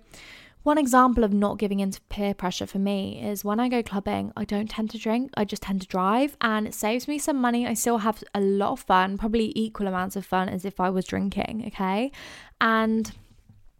one 0.63 0.79
example 0.79 1.25
of 1.25 1.33
not 1.33 1.59
giving 1.59 1.81
in 1.81 1.91
to 1.91 2.01
peer 2.03 2.35
pressure 2.35 2.67
for 2.67 2.79
me 2.79 3.23
is 3.23 3.45
when 3.45 3.59
I 3.59 3.69
go 3.69 3.83
clubbing, 3.83 4.33
I 4.37 4.45
don't 4.45 4.69
tend 4.69 4.91
to 4.91 4.99
drink, 4.99 5.31
I 5.35 5.45
just 5.45 5.63
tend 5.63 5.81
to 5.81 5.87
drive, 5.87 6.37
and 6.41 6.67
it 6.67 6.75
saves 6.75 7.09
me 7.09 7.19
some 7.19 7.37
money. 7.37 7.67
I 7.67 7.75
still 7.75 7.99
have 7.99 8.23
a 8.35 8.41
lot 8.41 8.73
of 8.73 8.81
fun, 8.81 9.17
probably 9.17 9.53
equal 9.55 9.87
amounts 9.87 10.17
of 10.17 10.27
fun 10.27 10.49
as 10.49 10.65
if 10.65 10.79
I 10.79 10.91
was 10.91 11.07
drinking, 11.07 11.65
okay? 11.69 12.13
And 12.61 13.11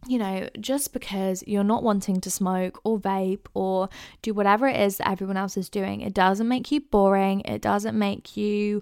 you 0.07 0.17
know, 0.17 0.49
just 0.59 0.93
because 0.93 1.43
you're 1.45 1.63
not 1.63 1.83
wanting 1.83 2.19
to 2.21 2.31
smoke 2.31 2.81
or 2.83 2.99
vape 2.99 3.45
or 3.53 3.87
do 4.23 4.33
whatever 4.33 4.67
it 4.67 4.79
is 4.79 4.97
that 4.97 5.07
everyone 5.07 5.37
else 5.37 5.57
is 5.57 5.69
doing, 5.69 6.01
it 6.01 6.13
doesn't 6.13 6.47
make 6.47 6.71
you 6.71 6.81
boring. 6.81 7.41
It 7.41 7.61
doesn't 7.61 7.97
make 7.97 8.35
you 8.35 8.81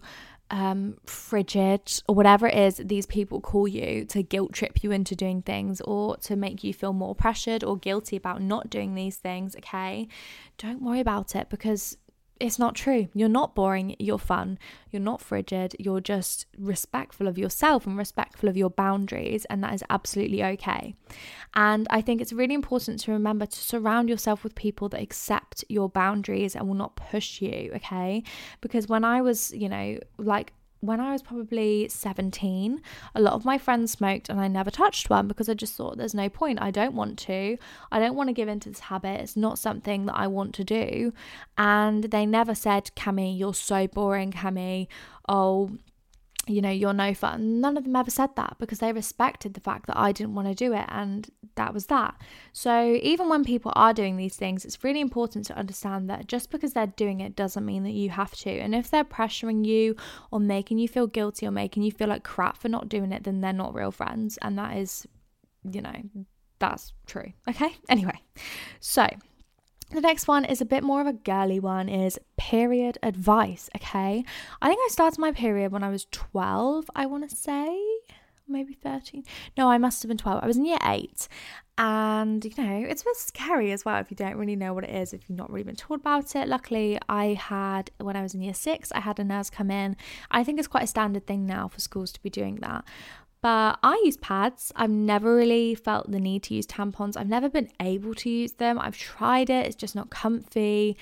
um, 0.52 0.97
frigid 1.06 2.02
or 2.08 2.16
whatever 2.16 2.47
it 2.47 2.58
is 2.58 2.82
these 2.84 3.06
people 3.06 3.39
call 3.39 3.68
you 3.68 4.06
to 4.06 4.24
guilt 4.24 4.54
trip 4.54 4.84
you 4.84 4.91
into 4.91 5.16
doing 5.16 5.41
things 5.41 5.80
or 5.82 6.18
to 6.18 6.36
make 6.36 6.64
you 6.64 6.74
feel 6.74 6.93
more 6.93 7.14
pressured 7.14 7.64
or 7.64 7.78
guilty 7.78 8.16
about 8.16 8.41
not 8.41 8.70
doing 8.70 8.95
these 8.95 9.18
things, 9.18 9.56
okay? 9.56 10.08
Don't 10.58 10.82
worry 10.82 11.00
about 11.00 11.36
it 11.36 11.50
because 11.50 11.97
it's 12.40 12.58
not 12.58 12.76
true. 12.76 13.10
You're 13.14 13.30
not 13.30 13.54
boring, 13.54 13.96
you're 14.00 14.18
fun, 14.18 14.58
you're 14.92 15.02
not 15.02 15.22
frigid, 15.22 15.76
you're 15.78 16.00
just 16.00 16.46
respectful 16.58 17.28
of 17.28 17.38
yourself 17.38 17.86
and 17.86 17.98
respectful 17.98 18.48
of 18.48 18.56
your 18.56 18.70
boundaries, 18.70 19.46
and 19.46 19.64
that 19.64 19.74
is 19.74 19.84
absolutely 19.90 20.44
okay. 20.44 20.96
And 21.54 21.88
I 21.90 22.02
think 22.02 22.22
it's 22.22 22.34
really 22.34 22.54
important 22.54 23.00
to 23.02 23.12
remember 23.12 23.46
to 23.46 23.58
surround 23.58 24.10
yourself 24.10 24.44
with 24.44 24.56
people 24.56 24.90
that 24.90 25.02
accept 25.02 25.66
your 25.68 25.90
boundaries 25.90 26.56
and 26.56 26.68
will 26.68 26.76
not 26.76 26.96
push 26.96 27.42
you, 27.42 27.72
okay? 27.76 28.24
Because 28.62 28.88
when 28.88 29.04
I 29.04 29.22
was, 29.22 29.52
you 29.52 29.68
know, 29.68 30.00
like 30.18 30.54
when 30.82 31.00
I 31.00 31.12
was 31.12 31.22
probably 31.22 31.88
17, 31.90 32.82
a 33.14 33.22
lot 33.22 33.34
of 33.34 33.46
my 33.46 33.58
friends 33.58 33.92
smoked 33.92 34.30
and 34.30 34.40
I 34.40 34.48
never 34.48 34.72
touched 34.72 35.10
one 35.10 35.28
because 35.28 35.50
I 35.50 35.54
just 35.54 35.76
thought 35.76 35.98
there's 35.98 36.14
no 36.14 36.30
point. 36.30 36.62
I 36.62 36.72
don't 36.72 36.96
want 36.96 37.20
to. 37.20 37.58
I 37.92 38.00
don't 38.00 38.16
want 38.16 38.30
to 38.30 38.34
give 38.34 38.48
into 38.48 38.70
this 38.70 38.80
habit. 38.80 39.20
It's 39.20 39.36
not 39.36 39.60
something 39.60 40.06
that 40.06 40.16
I 40.16 40.28
want 40.28 40.54
to 40.56 40.64
do. 40.64 41.14
And 41.58 42.06
they 42.06 42.26
never 42.26 42.56
said, 42.56 42.92
Cami, 42.96 43.38
you're 43.38 43.54
so 43.54 43.88
boring, 43.88 44.32
Cami. 44.32 44.88
Oh, 45.28 45.72
you 46.50 46.62
know, 46.62 46.70
you're 46.70 46.93
no 46.93 47.14
fun. 47.14 47.62
None 47.62 47.78
of 47.78 47.84
them 47.84 47.95
ever 47.95 48.10
said 48.10 48.36
that 48.36 48.56
because 48.60 48.80
they 48.80 48.91
respected 48.91 49.54
the 49.54 49.60
fact 49.60 49.88
that 49.88 49.97
I 49.97 50.12
didn't 50.12 50.36
want 50.36 50.47
to 50.47 50.56
do 50.56 50.74
it 50.74 50.86
and 50.89 51.30
that 51.56 51.74
was 51.74 51.88
that. 51.88 52.16
So, 52.52 53.00
even 53.02 53.30
when 53.30 53.43
people 53.43 53.72
are 53.76 53.93
doing 53.93 54.18
these 54.18 54.36
things, 54.36 54.66
it's 54.66 54.84
really 54.84 55.02
important 55.02 55.45
to 55.45 55.58
understand 55.58 56.10
that 56.10 56.28
just 56.28 56.50
because 56.50 56.74
they're 56.74 56.88
doing 56.88 57.22
it 57.22 57.36
doesn't 57.36 57.66
mean 57.66 57.84
that 57.84 57.91
you 57.91 58.10
have 58.10 58.36
to. 58.38 58.50
And 58.50 58.74
if 58.74 58.89
they're 58.89 59.04
pressuring 59.04 59.66
you 59.66 59.95
or 60.32 60.39
making 60.39 60.80
you 60.80 60.88
feel 60.88 61.08
guilty 61.08 61.45
or 61.45 61.52
making 61.52 61.84
you 61.84 61.91
feel 61.91 62.08
like 62.08 62.24
crap 62.24 62.58
for 62.58 62.70
not 62.70 62.89
doing 62.89 63.12
it, 63.12 63.24
then 63.24 63.41
they're 63.41 63.54
not 63.54 63.74
real 63.74 63.91
friends. 63.91 64.38
And 64.41 64.58
that 64.58 64.78
is, 64.78 65.06
you 65.70 65.82
know, 65.82 65.95
that's 66.60 66.93
true. 67.06 67.34
Okay. 67.47 67.76
Anyway, 67.89 68.22
so 68.80 69.08
the 69.90 70.02
next 70.02 70.28
one 70.28 70.46
is 70.46 70.62
a 70.62 70.66
bit 70.66 70.84
more 70.84 71.02
of 71.02 71.08
a 71.08 71.14
girly 71.14 71.60
one 71.60 71.90
is 71.90 72.20
period 72.38 72.98
advice, 73.02 73.70
okay? 73.76 74.24
I 74.62 74.68
think 74.68 74.80
I 74.84 74.88
started 74.90 75.20
my 75.20 75.32
period 75.32 75.72
when 75.72 75.84
I 75.84 75.90
was 75.90 76.06
12, 76.12 76.90
I 76.96 77.06
want 77.06 77.30
to 77.30 77.36
say, 77.36 77.80
maybe 78.48 78.74
13. 78.74 79.24
No, 79.58 79.70
I 79.70 79.78
must 79.78 80.02
have 80.04 80.10
been 80.10 80.18
12. 80.18 80.44
I 80.44 80.48
was 80.48 80.58
in 80.58 80.66
year 80.66 80.80
8. 80.84 81.28
And, 81.78 82.44
you 82.44 82.52
know, 82.58 82.86
it's 82.88 83.04
a 83.04 83.06
bit 83.06 83.16
scary 83.16 83.72
as 83.72 83.86
well 83.86 84.00
if 84.00 84.12
you 84.12 84.18
don't 84.18 84.36
really 84.36 84.56
know 84.56 84.74
what 84.74 84.84
it 84.84 84.90
is, 84.90 85.14
if 85.14 85.30
you've 85.30 85.38
not 85.38 85.50
really 85.50 85.64
been 85.64 85.76
told 85.76 86.02
about 86.02 86.36
it. 86.36 86.48
Luckily, 86.48 87.00
I 87.08 87.34
had, 87.34 87.92
when 88.00 88.18
I 88.18 88.22
was 88.22 88.34
in 88.34 88.42
year 88.42 88.54
6, 88.54 88.92
I 88.92 89.00
had 89.00 89.18
a 89.20 89.24
nurse 89.24 89.50
come 89.50 89.72
in. 89.72 89.96
I 90.30 90.44
think 90.44 90.60
it's 90.60 90.68
quite 90.68 90.84
a 90.84 90.88
standard 90.88 91.26
thing 91.26 91.46
now 91.46 91.68
for 91.70 91.80
schools 91.80 92.12
to 92.12 92.22
be 92.22 92.30
doing 92.30 92.56
that. 92.58 92.84
But 93.42 93.80
I 93.82 94.02
use 94.04 94.18
pads. 94.18 94.72
I've 94.76 94.90
never 94.90 95.36
really 95.36 95.74
felt 95.76 96.12
the 96.12 96.20
need 96.20 96.44
to 96.44 96.54
use 96.54 96.68
tampons. 96.68 97.16
I've 97.16 97.30
never 97.30 97.50
been 97.50 97.70
able 97.80 98.14
to 98.16 98.30
use 98.30 98.54
them. 98.54 98.78
I've 98.80 98.98
tried 98.98 99.50
it, 99.50 99.66
it's 99.66 99.76
just 99.76 99.96
not 99.96 100.10
comfy. 100.10 100.98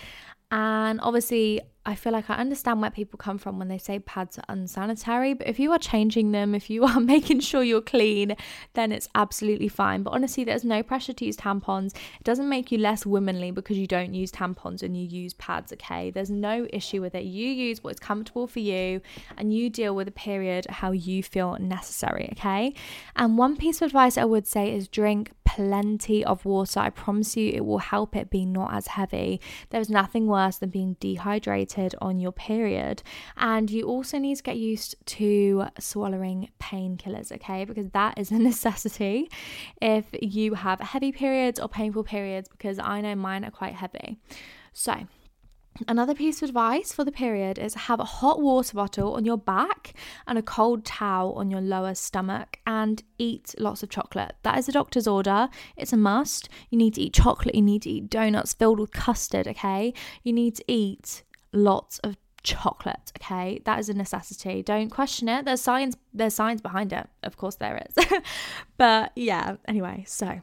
And 0.52 1.02
obviously, 1.02 1.62
I 1.88 1.96
feel 1.96 2.12
like 2.12 2.30
I 2.30 2.36
understand 2.36 2.82
where 2.82 2.92
people 2.92 3.18
come 3.18 3.38
from 3.38 3.58
when 3.58 3.70
they 3.70 3.78
say 3.78 3.98
pads 4.00 4.38
are 4.38 4.44
unsanitary, 4.50 5.34
but 5.34 5.48
if 5.48 5.58
you 5.58 5.72
are 5.72 5.80
changing 5.80 6.34
them, 6.34 6.54
if 6.54 6.70
you 6.70 6.84
are 6.86 7.00
making 7.00 7.40
sure 7.40 7.64
you're 7.64 7.82
clean, 7.82 8.36
then 8.74 8.92
it's 8.92 9.08
absolutely 9.16 9.70
fine. 9.70 10.04
But 10.04 10.12
honestly, 10.12 10.44
there's 10.44 10.66
no 10.66 10.84
pressure 10.84 11.14
to 11.14 11.26
use 11.26 11.38
tampons. 11.38 11.96
It 11.96 12.26
doesn't 12.26 12.50
make 12.50 12.74
you 12.74 12.78
less 12.78 13.06
womanly 13.06 13.52
because 13.52 13.78
you 13.78 13.88
don't 13.88 14.14
use 14.14 14.34
tampons 14.34 14.84
and 14.84 14.98
you 14.98 15.08
use 15.08 15.34
pads, 15.36 15.72
okay? 15.72 16.12
There's 16.12 16.30
no 16.30 16.68
issue 16.74 17.00
with 17.00 17.16
it. 17.16 17.24
You 17.24 17.48
use 17.48 17.82
what's 17.82 18.02
comfortable 18.02 18.48
for 18.48 18.60
you 18.60 19.00
and 19.38 19.54
you 19.54 19.70
deal 19.70 19.96
with 19.96 20.10
a 20.10 20.12
period 20.12 20.68
how 20.70 20.92
you 20.92 21.24
feel 21.24 21.56
necessary, 21.58 22.28
okay? 22.34 22.74
And 23.16 23.38
one 23.38 23.56
piece 23.56 23.82
of 23.82 23.86
advice 23.86 24.18
I 24.18 24.26
would 24.26 24.46
say 24.46 24.76
is 24.76 24.90
drink 24.90 25.32
plenty 25.48 26.26
of 26.26 26.44
water. 26.44 26.82
I 26.82 26.90
promise 26.90 27.38
you 27.38 27.50
it 27.50 27.66
will 27.66 27.78
help 27.78 28.16
it 28.18 28.30
be 28.30 28.46
not 28.46 28.74
as 28.74 28.88
heavy. 28.88 29.40
There's 29.70 29.90
nothing 29.90 30.28
worse 30.28 30.58
than 30.58 30.70
being 30.70 30.98
dehydrated 31.00 31.96
on 32.02 32.20
your 32.20 32.34
period. 32.34 33.02
And 33.38 33.72
you 33.72 33.84
also 33.84 34.18
need 34.18 34.36
to 34.36 34.44
get 34.44 34.58
used 34.58 34.96
to 35.18 35.68
swallowing 35.80 36.50
painkillers, 36.60 37.32
okay? 37.32 37.64
Because 37.64 37.90
that 37.92 38.18
is 38.18 38.30
a 38.30 38.40
necessity 38.52 39.32
if 39.82 40.06
you 40.22 40.56
have 40.56 40.82
heavy 40.82 41.14
periods 41.14 41.62
or 41.62 41.70
painful 41.70 42.04
periods, 42.04 42.50
because 42.50 42.78
I 42.78 43.00
know 43.00 43.16
mine 43.16 43.46
are 43.46 43.52
quite 43.52 43.76
heavy. 43.76 44.18
So, 44.74 45.08
Another 45.88 46.16
piece 46.16 46.42
of 46.42 46.50
advice 46.50 46.92
for 46.92 47.04
the 47.04 47.12
period 47.12 47.60
is 47.60 47.74
have 47.74 48.00
a 48.00 48.06
hot 48.06 48.42
water 48.42 48.76
bottle 48.76 49.14
on 49.14 49.26
your 49.26 49.38
back 49.38 49.94
and 50.26 50.38
a 50.38 50.42
cold 50.42 50.86
towel 50.86 51.34
on 51.34 51.52
your 51.52 51.62
lower 51.62 51.94
stomach 51.94 52.60
and 52.66 53.04
eat 53.18 53.54
lots 53.60 53.84
of 53.84 53.90
chocolate. 53.90 54.36
That 54.44 54.58
is 54.58 54.68
a 54.68 54.72
doctor's 54.72 55.08
order. 55.08 55.50
It's 55.76 55.94
a 55.94 55.98
must. 55.98 56.50
You 56.70 56.78
need 56.78 56.96
to 56.96 57.02
eat 57.02 57.14
chocolate, 57.14 57.56
you 57.56 57.62
need 57.62 57.84
to 57.84 57.90
eat 57.90 58.10
donuts 58.10 58.54
filled 58.54 58.80
with 58.80 58.92
custard, 58.92 59.48
okay? 59.48 59.94
You 60.24 60.34
need 60.34 60.56
to 60.56 60.64
eat 60.68 61.24
lots 61.54 62.00
of 62.00 62.18
chocolate, 62.44 63.12
okay? 63.18 63.62
That 63.66 63.80
is 63.80 63.90
a 63.90 63.94
necessity. 63.94 64.64
Don't 64.64 64.90
question 64.90 65.28
it. 65.28 65.46
There's 65.46 65.62
science 65.62 65.96
there's 66.14 66.34
science 66.34 66.62
behind 66.62 66.94
it. 66.94 67.08
Of 67.24 67.38
course 67.38 67.56
there 67.56 67.86
is. 67.88 68.06
but 68.78 69.12
yeah, 69.16 69.58
anyway, 69.68 70.06
so 70.08 70.42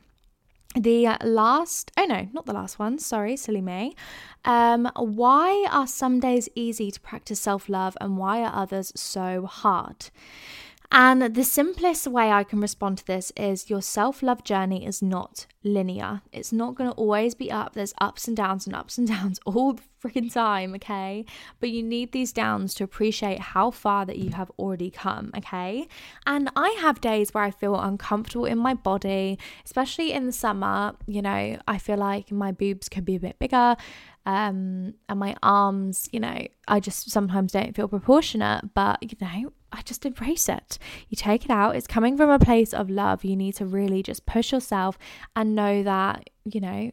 the 0.75 1.17
last 1.23 1.93
oh 1.97 2.05
no 2.05 2.29
not 2.33 2.47
the 2.47 2.53
last 2.53 2.79
one 2.79 2.99
sorry 2.99 3.37
silly 3.37 3.61
me. 3.61 3.95
Um 4.45 4.91
why 4.97 5.67
are 5.71 5.87
some 5.87 6.21
days 6.21 6.49
easy 6.55 6.91
to 6.91 7.01
practice 7.01 7.41
self-love 7.41 7.97
and 8.01 8.17
why 8.19 8.43
are 8.43 8.53
others 8.55 8.93
so 8.97 9.47
hard 9.47 10.11
and 10.97 11.35
the 11.35 11.43
simplest 11.43 12.07
way 12.07 12.31
I 12.31 12.45
can 12.45 12.61
respond 12.61 12.99
to 12.99 13.07
this 13.07 13.33
is 13.37 13.69
your 13.69 13.83
self 13.83 14.23
love 14.23 14.45
journey 14.45 14.87
is 14.87 15.03
not 15.03 15.47
linear. 15.65 16.23
It's 16.31 16.53
not 16.53 16.77
going 16.77 16.89
to 16.89 16.95
always 16.97 17.35
be 17.35 17.51
up. 17.51 17.75
There's 17.75 17.93
ups 18.01 18.29
and 18.29 18.37
downs 18.37 18.65
and 18.65 18.77
ups 18.77 18.97
and 18.97 19.09
downs 19.17 19.41
all 19.45 19.73
the 19.73 19.83
freaking 20.01 20.33
time, 20.33 20.73
okay? 20.75 21.25
But 21.59 21.71
you 21.71 21.83
need 21.83 22.13
these 22.13 22.33
downs 22.33 22.75
to 22.75 22.85
appreciate 22.85 23.41
how 23.41 23.73
far 23.73 24.07
that 24.07 24.19
you 24.19 24.31
have 24.31 24.53
already 24.57 24.89
come, 24.89 25.33
okay? 25.37 25.89
And 26.27 26.49
I 26.55 26.77
have 26.81 27.01
days 27.01 27.35
where 27.35 27.43
I 27.43 27.51
feel 27.51 27.75
uncomfortable 27.75 28.45
in 28.45 28.59
my 28.59 28.75
body, 28.75 29.37
especially 29.65 30.13
in 30.13 30.27
the 30.27 30.33
summer. 30.33 30.95
You 31.07 31.23
know, 31.23 31.59
I 31.67 31.79
feel 31.79 31.97
like 31.97 32.31
my 32.31 32.53
boobs 32.53 32.89
could 32.89 33.05
be 33.05 33.17
a 33.17 33.21
bit 33.21 33.41
bigger 33.41 33.77
um, 34.27 34.95
and 35.09 35.21
my 35.21 35.37
arms, 35.43 36.09
you 36.13 36.21
know, 36.21 36.47
I 36.67 36.81
just 36.81 37.11
sometimes 37.11 37.53
don't 37.53 37.77
feel 37.77 37.89
proportionate, 37.89 38.73
but 38.75 39.03
you 39.03 39.17
know, 39.21 39.53
I 39.73 39.83
just 39.83 40.07
embrace 40.07 40.49
it. 40.49 40.79
You 41.09 41.17
take 41.17 41.45
it 41.45 41.51
out. 41.51 41.77
It's 41.77 41.87
coming 41.87 42.17
from 42.17 42.31
a 42.31 42.39
place 42.39 42.73
of 42.73 42.89
love. 42.89 43.25
You 43.25 43.37
need 43.37 43.57
to 43.57 43.67
really 43.67 44.03
just 44.03 44.25
push 44.25 44.53
yourself 44.53 44.97
and 45.37 45.55
know 45.55 45.83
that, 45.83 46.31
you 46.45 46.61
know, 46.61 46.91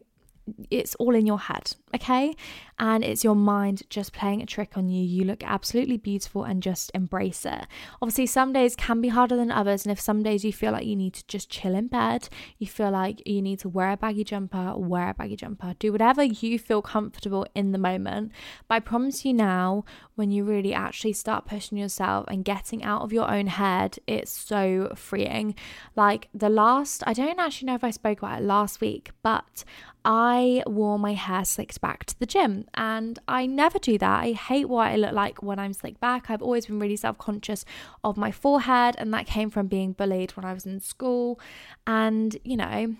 it's 0.69 0.95
all 0.95 1.15
in 1.15 1.25
your 1.25 1.39
head, 1.39 1.75
okay? 1.95 2.35
And 2.79 3.03
it's 3.03 3.23
your 3.23 3.35
mind 3.35 3.83
just 3.89 4.11
playing 4.11 4.41
a 4.41 4.45
trick 4.45 4.77
on 4.77 4.89
you. 4.89 5.03
You 5.03 5.23
look 5.23 5.43
absolutely 5.43 5.97
beautiful 5.97 6.43
and 6.43 6.63
just 6.63 6.91
embrace 6.95 7.45
it. 7.45 7.67
Obviously, 8.01 8.25
some 8.25 8.53
days 8.53 8.75
can 8.75 9.01
be 9.01 9.09
harder 9.09 9.35
than 9.35 9.51
others. 9.51 9.85
And 9.85 9.91
if 9.91 9.99
some 9.99 10.23
days 10.23 10.43
you 10.43 10.51
feel 10.51 10.71
like 10.71 10.85
you 10.85 10.95
need 10.95 11.13
to 11.13 11.27
just 11.27 11.49
chill 11.49 11.75
in 11.75 11.87
bed, 11.87 12.27
you 12.57 12.67
feel 12.67 12.91
like 12.91 13.21
you 13.27 13.41
need 13.41 13.59
to 13.59 13.69
wear 13.69 13.91
a 13.91 13.97
baggy 13.97 14.23
jumper, 14.23 14.73
wear 14.75 15.09
a 15.09 15.13
baggy 15.13 15.35
jumper. 15.35 15.75
Do 15.77 15.91
whatever 15.91 16.23
you 16.23 16.57
feel 16.57 16.81
comfortable 16.81 17.45
in 17.53 17.71
the 17.71 17.77
moment. 17.77 18.31
But 18.67 18.75
I 18.75 18.79
promise 18.79 19.23
you 19.25 19.33
now, 19.33 19.85
when 20.15 20.31
you 20.31 20.43
really 20.43 20.73
actually 20.73 21.13
start 21.13 21.45
pushing 21.45 21.77
yourself 21.77 22.25
and 22.27 22.43
getting 22.43 22.83
out 22.83 23.01
of 23.01 23.13
your 23.13 23.29
own 23.29 23.47
head, 23.47 23.99
it's 24.07 24.31
so 24.31 24.91
freeing. 24.95 25.55
Like 25.95 26.29
the 26.33 26.49
last, 26.49 27.03
I 27.05 27.13
don't 27.13 27.39
actually 27.39 27.67
know 27.67 27.75
if 27.75 27.83
I 27.83 27.91
spoke 27.91 28.19
about 28.19 28.41
it 28.41 28.45
last 28.45 28.81
week, 28.81 29.11
but 29.21 29.63
I 30.03 30.63
wore 30.65 30.97
my 30.97 31.13
hair 31.13 31.45
slicked 31.45 31.79
back 31.79 32.05
to 32.05 32.19
the 32.19 32.25
gym 32.25 32.65
and 32.73 33.19
I 33.27 33.45
never 33.45 33.77
do 33.77 33.97
that. 33.99 34.23
I 34.23 34.31
hate 34.31 34.67
what 34.67 34.87
I 34.87 34.95
look 34.95 35.13
like 35.13 35.43
when 35.43 35.59
I'm 35.59 35.73
slicked 35.73 35.99
back. 35.99 36.29
I've 36.29 36.41
always 36.41 36.65
been 36.65 36.79
really 36.79 36.95
self 36.95 37.17
conscious 37.17 37.65
of 38.03 38.17
my 38.17 38.31
forehead, 38.31 38.95
and 38.97 39.13
that 39.13 39.27
came 39.27 39.49
from 39.49 39.67
being 39.67 39.93
bullied 39.93 40.31
when 40.31 40.45
I 40.45 40.53
was 40.53 40.65
in 40.65 40.79
school. 40.79 41.39
And, 41.85 42.37
you 42.43 42.57
know, 42.57 42.95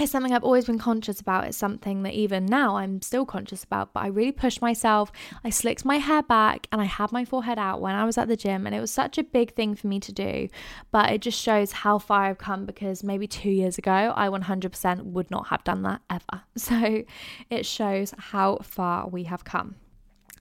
it's 0.00 0.12
something 0.12 0.32
I've 0.32 0.44
always 0.44 0.64
been 0.64 0.78
conscious 0.78 1.20
about. 1.20 1.46
It's 1.46 1.56
something 1.56 2.02
that 2.04 2.14
even 2.14 2.46
now 2.46 2.76
I'm 2.76 3.02
still 3.02 3.26
conscious 3.26 3.64
about, 3.64 3.92
but 3.92 4.00
I 4.00 4.06
really 4.06 4.32
pushed 4.32 4.62
myself. 4.62 5.12
I 5.44 5.50
slicked 5.50 5.84
my 5.84 5.96
hair 5.96 6.22
back 6.22 6.66
and 6.72 6.80
I 6.80 6.84
had 6.84 7.12
my 7.12 7.24
forehead 7.24 7.58
out 7.58 7.80
when 7.80 7.94
I 7.94 8.04
was 8.04 8.18
at 8.18 8.28
the 8.28 8.36
gym, 8.36 8.66
and 8.66 8.74
it 8.74 8.80
was 8.80 8.90
such 8.90 9.18
a 9.18 9.22
big 9.22 9.54
thing 9.54 9.74
for 9.74 9.86
me 9.86 10.00
to 10.00 10.12
do. 10.12 10.48
But 10.90 11.10
it 11.10 11.20
just 11.20 11.40
shows 11.40 11.72
how 11.72 11.98
far 11.98 12.24
I've 12.24 12.38
come 12.38 12.66
because 12.66 13.04
maybe 13.04 13.26
two 13.26 13.50
years 13.50 13.78
ago, 13.78 14.12
I 14.16 14.28
100% 14.28 15.04
would 15.04 15.30
not 15.30 15.48
have 15.48 15.64
done 15.64 15.82
that 15.82 16.02
ever. 16.08 16.42
So 16.56 17.04
it 17.48 17.64
shows 17.64 18.12
how 18.16 18.58
far 18.58 19.08
we 19.08 19.24
have 19.24 19.44
come. 19.44 19.76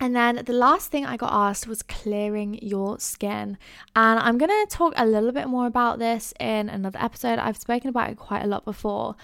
And 0.02 0.16
then 0.16 0.42
the 0.46 0.54
last 0.54 0.92
thing 0.92 1.06
I 1.06 1.18
got 1.18 1.34
asked 1.34 1.68
was 1.68 1.82
clearing 1.82 2.58
your 2.62 3.00
skin. 3.00 3.58
And 3.96 4.20
I'm 4.20 4.38
going 4.38 4.50
to 4.50 4.68
talk 4.70 4.94
a 4.96 5.06
little 5.06 5.34
bit 5.34 5.48
more 5.48 5.68
about 5.68 6.00
this 6.00 6.34
in 6.40 6.70
another 6.70 7.00
episode. 7.02 7.38
I've 7.38 7.58
spoken 7.58 7.90
about 7.90 8.12
it 8.12 8.18
quite 8.18 8.44
a 8.44 8.48
lot 8.48 8.64
before, 8.64 9.18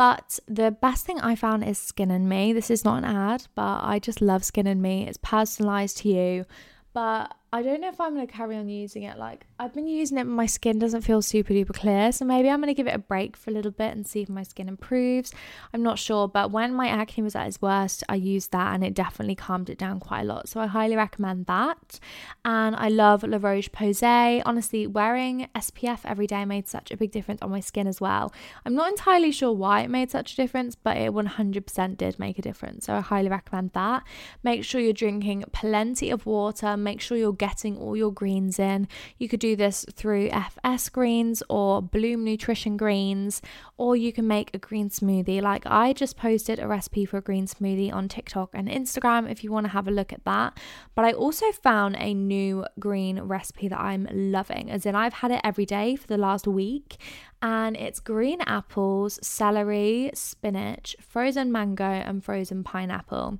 but 0.00 0.38
the 0.48 0.70
best 0.70 1.04
thing 1.04 1.20
I 1.20 1.34
found 1.34 1.62
is 1.62 1.76
Skin 1.76 2.10
and 2.10 2.26
Me. 2.26 2.54
This 2.54 2.70
is 2.70 2.86
not 2.86 2.96
an 2.96 3.04
ad, 3.04 3.48
but 3.54 3.80
I 3.82 3.98
just 3.98 4.22
love 4.22 4.42
Skin 4.42 4.66
and 4.66 4.80
Me. 4.80 5.06
It's 5.06 5.18
personalized 5.18 5.98
to 5.98 6.08
you. 6.08 6.46
But 6.94 7.36
I 7.52 7.62
don't 7.62 7.80
know 7.80 7.88
if 7.88 8.00
I'm 8.00 8.14
going 8.14 8.24
to 8.24 8.32
carry 8.32 8.56
on 8.56 8.68
using 8.68 9.02
it. 9.02 9.18
Like, 9.18 9.44
I've 9.58 9.74
been 9.74 9.88
using 9.88 10.18
it, 10.18 10.24
but 10.24 10.30
my 10.30 10.46
skin 10.46 10.78
doesn't 10.78 11.00
feel 11.00 11.20
super 11.20 11.52
duper 11.52 11.74
clear. 11.74 12.12
So 12.12 12.24
maybe 12.24 12.48
I'm 12.48 12.60
going 12.60 12.68
to 12.68 12.74
give 12.74 12.86
it 12.86 12.94
a 12.94 12.98
break 12.98 13.36
for 13.36 13.50
a 13.50 13.52
little 13.52 13.72
bit 13.72 13.92
and 13.92 14.06
see 14.06 14.22
if 14.22 14.28
my 14.28 14.44
skin 14.44 14.68
improves. 14.68 15.32
I'm 15.74 15.82
not 15.82 15.98
sure. 15.98 16.28
But 16.28 16.52
when 16.52 16.72
my 16.72 16.86
acne 16.86 17.24
was 17.24 17.34
at 17.34 17.48
its 17.48 17.60
worst, 17.60 18.04
I 18.08 18.14
used 18.14 18.52
that 18.52 18.72
and 18.72 18.84
it 18.84 18.94
definitely 18.94 19.34
calmed 19.34 19.68
it 19.68 19.78
down 19.78 19.98
quite 19.98 20.20
a 20.20 20.24
lot. 20.24 20.48
So 20.48 20.60
I 20.60 20.68
highly 20.68 20.94
recommend 20.94 21.46
that. 21.46 21.98
And 22.44 22.76
I 22.76 22.88
love 22.88 23.24
La 23.24 23.38
Roche 23.40 23.70
Posay. 23.72 24.42
Honestly, 24.46 24.86
wearing 24.86 25.48
SPF 25.56 26.00
every 26.04 26.28
day 26.28 26.44
made 26.44 26.68
such 26.68 26.92
a 26.92 26.96
big 26.96 27.10
difference 27.10 27.42
on 27.42 27.50
my 27.50 27.60
skin 27.60 27.88
as 27.88 28.00
well. 28.00 28.32
I'm 28.64 28.76
not 28.76 28.90
entirely 28.90 29.32
sure 29.32 29.52
why 29.52 29.80
it 29.80 29.90
made 29.90 30.12
such 30.12 30.34
a 30.34 30.36
difference, 30.36 30.76
but 30.76 30.96
it 30.96 31.12
100% 31.12 31.96
did 31.96 32.16
make 32.20 32.38
a 32.38 32.42
difference. 32.42 32.86
So 32.86 32.94
I 32.94 33.00
highly 33.00 33.28
recommend 33.28 33.72
that. 33.72 34.04
Make 34.44 34.62
sure 34.62 34.80
you're 34.80 34.92
drinking 34.92 35.46
plenty 35.52 36.10
of 36.10 36.26
water. 36.26 36.76
Make 36.76 37.00
sure 37.00 37.16
you're 37.16 37.39
getting 37.40 37.78
all 37.78 37.96
your 37.96 38.12
greens 38.12 38.58
in. 38.58 38.86
You 39.18 39.28
could 39.28 39.40
do 39.40 39.56
this 39.56 39.86
through 39.92 40.28
FS 40.28 40.90
greens 40.90 41.42
or 41.48 41.80
Bloom 41.80 42.22
Nutrition 42.22 42.76
greens, 42.76 43.40
or 43.78 43.96
you 43.96 44.12
can 44.12 44.28
make 44.28 44.50
a 44.52 44.58
green 44.58 44.90
smoothie. 44.90 45.40
Like 45.40 45.64
I 45.64 45.94
just 45.94 46.18
posted 46.18 46.60
a 46.60 46.68
recipe 46.68 47.06
for 47.06 47.16
a 47.16 47.22
green 47.22 47.46
smoothie 47.46 47.92
on 47.92 48.08
TikTok 48.08 48.50
and 48.52 48.68
Instagram 48.68 49.28
if 49.28 49.42
you 49.42 49.50
want 49.50 49.64
to 49.64 49.72
have 49.72 49.88
a 49.88 49.90
look 49.90 50.12
at 50.12 50.24
that. 50.24 50.58
But 50.94 51.06
I 51.06 51.12
also 51.12 51.50
found 51.50 51.96
a 51.98 52.12
new 52.12 52.66
green 52.78 53.18
recipe 53.22 53.68
that 53.68 53.80
I'm 53.80 54.06
loving, 54.12 54.70
as 54.70 54.84
in 54.84 54.94
I've 54.94 55.14
had 55.14 55.30
it 55.30 55.40
every 55.42 55.64
day 55.64 55.96
for 55.96 56.06
the 56.06 56.18
last 56.18 56.46
week 56.46 56.98
and 57.42 57.76
it's 57.76 58.00
green 58.00 58.40
apples, 58.42 59.18
celery, 59.22 60.10
spinach, 60.12 60.94
frozen 61.00 61.50
mango, 61.50 61.84
and 61.84 62.22
frozen 62.22 62.62
pineapple 62.62 63.38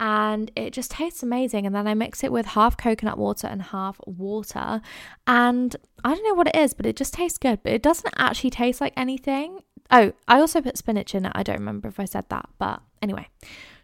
and 0.00 0.50
it 0.56 0.72
just 0.72 0.90
tastes 0.90 1.22
amazing. 1.22 1.66
And 1.66 1.74
then 1.74 1.86
I 1.86 1.94
mix 1.94 2.24
it 2.24 2.32
with 2.32 2.46
half 2.46 2.76
coconut 2.76 3.18
water 3.18 3.46
and 3.46 3.62
half 3.62 4.00
water. 4.06 4.80
And 5.26 5.76
I 6.02 6.14
don't 6.14 6.24
know 6.24 6.34
what 6.34 6.48
it 6.48 6.56
is, 6.56 6.74
but 6.74 6.86
it 6.86 6.96
just 6.96 7.14
tastes 7.14 7.38
good. 7.38 7.62
But 7.62 7.72
it 7.72 7.82
doesn't 7.82 8.14
actually 8.16 8.50
taste 8.50 8.80
like 8.80 8.92
anything. 8.96 9.60
Oh, 9.90 10.12
I 10.26 10.40
also 10.40 10.60
put 10.60 10.78
spinach 10.78 11.14
in 11.14 11.26
it. 11.26 11.32
I 11.34 11.42
don't 11.42 11.58
remember 11.58 11.88
if 11.88 12.00
I 12.00 12.04
said 12.04 12.28
that, 12.30 12.48
but 12.58 12.80
anyway. 13.02 13.28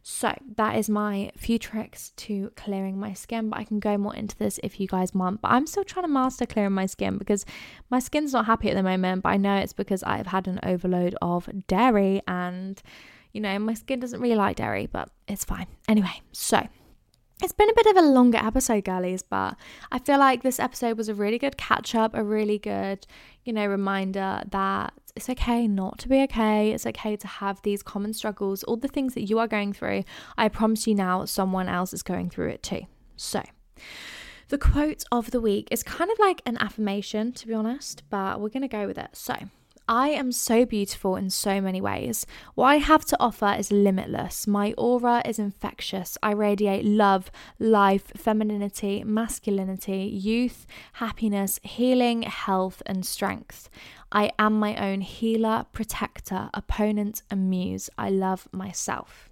So 0.03 0.35
that 0.57 0.77
is 0.77 0.89
my 0.89 1.31
few 1.37 1.59
tricks 1.59 2.11
to 2.17 2.51
clearing 2.57 2.99
my 2.99 3.13
skin, 3.13 3.51
but 3.51 3.59
I 3.59 3.65
can 3.65 3.81
go 3.81 3.99
more 3.99 4.15
into 4.15 4.37
this 4.39 4.59
if 4.63 4.81
you 4.81 4.87
guys 4.87 5.15
want. 5.15 5.43
But 5.43 5.53
I'm 5.53 5.67
still 5.67 5.85
trying 5.85 6.07
to 6.07 6.11
master 6.11 6.47
clearing 6.47 6.73
my 6.73 6.87
skin 6.87 7.19
because 7.19 7.45
my 7.91 7.99
skin's 7.99 8.33
not 8.33 8.47
happy 8.47 8.71
at 8.71 8.77
the 8.77 8.83
moment, 8.83 9.23
but 9.23 9.29
I 9.29 9.37
know 9.37 9.57
it's 9.57 9.75
because 9.75 10.03
I've 10.03 10.29
had 10.29 10.49
an 10.49 10.59
overload 10.63 11.17
of 11.21 11.51
dairy 11.67 12.23
and 12.27 12.81
you 13.33 13.41
know, 13.41 13.59
my 13.59 13.75
skin 13.75 14.01
doesn't 14.01 14.21
really 14.21 14.35
like 14.35 14.57
dairy, 14.57 14.87
but 14.87 15.11
it's 15.29 15.45
fine. 15.45 15.67
Anyway, 15.89 16.23
so 16.33 16.67
it's 17.43 17.53
been 17.53 17.71
a 17.71 17.75
bit 17.75 17.87
of 17.87 17.97
a 17.97 18.03
longer 18.03 18.39
episode, 18.39 18.85
girlies, 18.85 19.23
but 19.23 19.57
I 19.91 19.99
feel 19.99 20.19
like 20.19 20.43
this 20.43 20.61
episode 20.61 20.99
was 20.99 21.09
a 21.09 21.15
really 21.15 21.39
good 21.39 21.57
catch 21.57 21.95
up, 21.95 22.15
a 22.15 22.23
really 22.23 22.59
good, 22.59 23.07
you 23.45 23.53
know, 23.53 23.67
reminder 23.67 24.43
that. 24.51 24.95
It's 25.17 25.29
okay 25.29 25.67
not 25.67 25.99
to 25.99 26.09
be 26.09 26.23
okay. 26.23 26.71
It's 26.71 26.87
okay 26.87 27.17
to 27.17 27.27
have 27.27 27.61
these 27.63 27.83
common 27.83 28.15
struggles, 28.15 28.63
all 28.63 28.77
the 28.77 28.87
things 28.87 29.15
that 29.15 29.29
you 29.29 29.41
are 29.41 29.49
going 29.49 29.73
through. 29.73 30.05
I 30.39 30.49
promise 30.49 30.87
you 30.87 30.95
now, 30.95 31.25
someone 31.25 31.69
else 31.69 31.93
is 31.93 32.05
going 32.05 32.31
through 32.31 32.51
it 32.51 32.63
too. 32.63 32.83
So, 33.17 33.43
the 34.49 34.57
quote 34.57 35.03
of 35.11 35.33
the 35.33 35.41
week 35.41 35.67
is 35.73 35.83
kind 35.83 36.11
of 36.13 36.19
like 36.21 36.43
an 36.47 36.59
affirmation, 36.59 37.33
to 37.33 37.47
be 37.49 37.55
honest, 37.55 38.05
but 38.09 38.41
we're 38.41 38.51
going 38.51 38.63
to 38.63 38.69
go 38.69 38.87
with 38.87 38.99
it. 38.99 39.11
So, 39.15 39.35
I 39.91 40.11
am 40.11 40.31
so 40.31 40.65
beautiful 40.65 41.17
in 41.17 41.31
so 41.31 41.61
many 41.61 41.81
ways. 41.81 42.25
What 42.55 42.67
I 42.67 42.77
have 42.77 43.05
to 43.07 43.17
offer 43.19 43.57
is 43.59 43.73
limitless. 43.73 44.47
My 44.47 44.73
aura 44.79 45.21
is 45.25 45.41
infectious. 45.41 46.17
I 46.23 46.31
radiate 46.31 46.85
love, 46.85 47.29
life, 47.59 48.13
femininity, 48.17 49.03
masculinity, 49.03 50.05
youth, 50.05 50.65
happiness, 50.93 51.59
healing, 51.65 52.23
health, 52.23 52.85
and 52.87 53.05
strength. 53.05 53.69
I 54.13 54.31
am 54.39 54.61
my 54.61 54.77
own 54.77 55.01
healer, 55.01 55.67
protector, 55.73 56.51
opponent, 56.55 57.23
and 57.29 57.51
muse. 57.51 57.91
I 57.99 58.11
love 58.11 58.47
myself. 58.53 59.30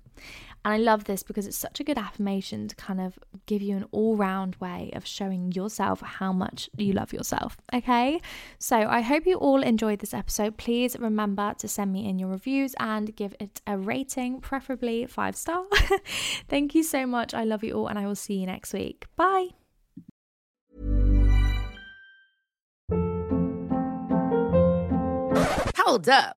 And 0.68 0.74
I 0.74 0.76
love 0.76 1.04
this 1.04 1.22
because 1.22 1.46
it's 1.46 1.56
such 1.56 1.80
a 1.80 1.82
good 1.82 1.96
affirmation 1.96 2.68
to 2.68 2.76
kind 2.76 3.00
of 3.00 3.18
give 3.46 3.62
you 3.62 3.74
an 3.74 3.86
all 3.90 4.16
round 4.16 4.54
way 4.56 4.90
of 4.92 5.06
showing 5.06 5.50
yourself 5.52 6.02
how 6.02 6.30
much 6.30 6.68
you 6.76 6.92
love 6.92 7.10
yourself. 7.10 7.56
Okay. 7.72 8.20
So 8.58 8.76
I 8.76 9.00
hope 9.00 9.24
you 9.24 9.36
all 9.36 9.62
enjoyed 9.62 10.00
this 10.00 10.12
episode. 10.12 10.58
Please 10.58 10.94
remember 10.98 11.54
to 11.56 11.68
send 11.68 11.90
me 11.90 12.06
in 12.06 12.18
your 12.18 12.28
reviews 12.28 12.74
and 12.78 13.16
give 13.16 13.34
it 13.40 13.62
a 13.66 13.78
rating, 13.78 14.42
preferably 14.42 15.06
five 15.06 15.36
star. 15.36 15.64
Thank 16.50 16.74
you 16.74 16.82
so 16.82 17.06
much. 17.06 17.32
I 17.32 17.44
love 17.44 17.64
you 17.64 17.72
all, 17.72 17.86
and 17.86 17.98
I 17.98 18.06
will 18.06 18.14
see 18.14 18.34
you 18.34 18.44
next 18.44 18.74
week. 18.74 19.06
Bye. 19.16 19.48
Hold 25.78 26.10
up. 26.10 26.37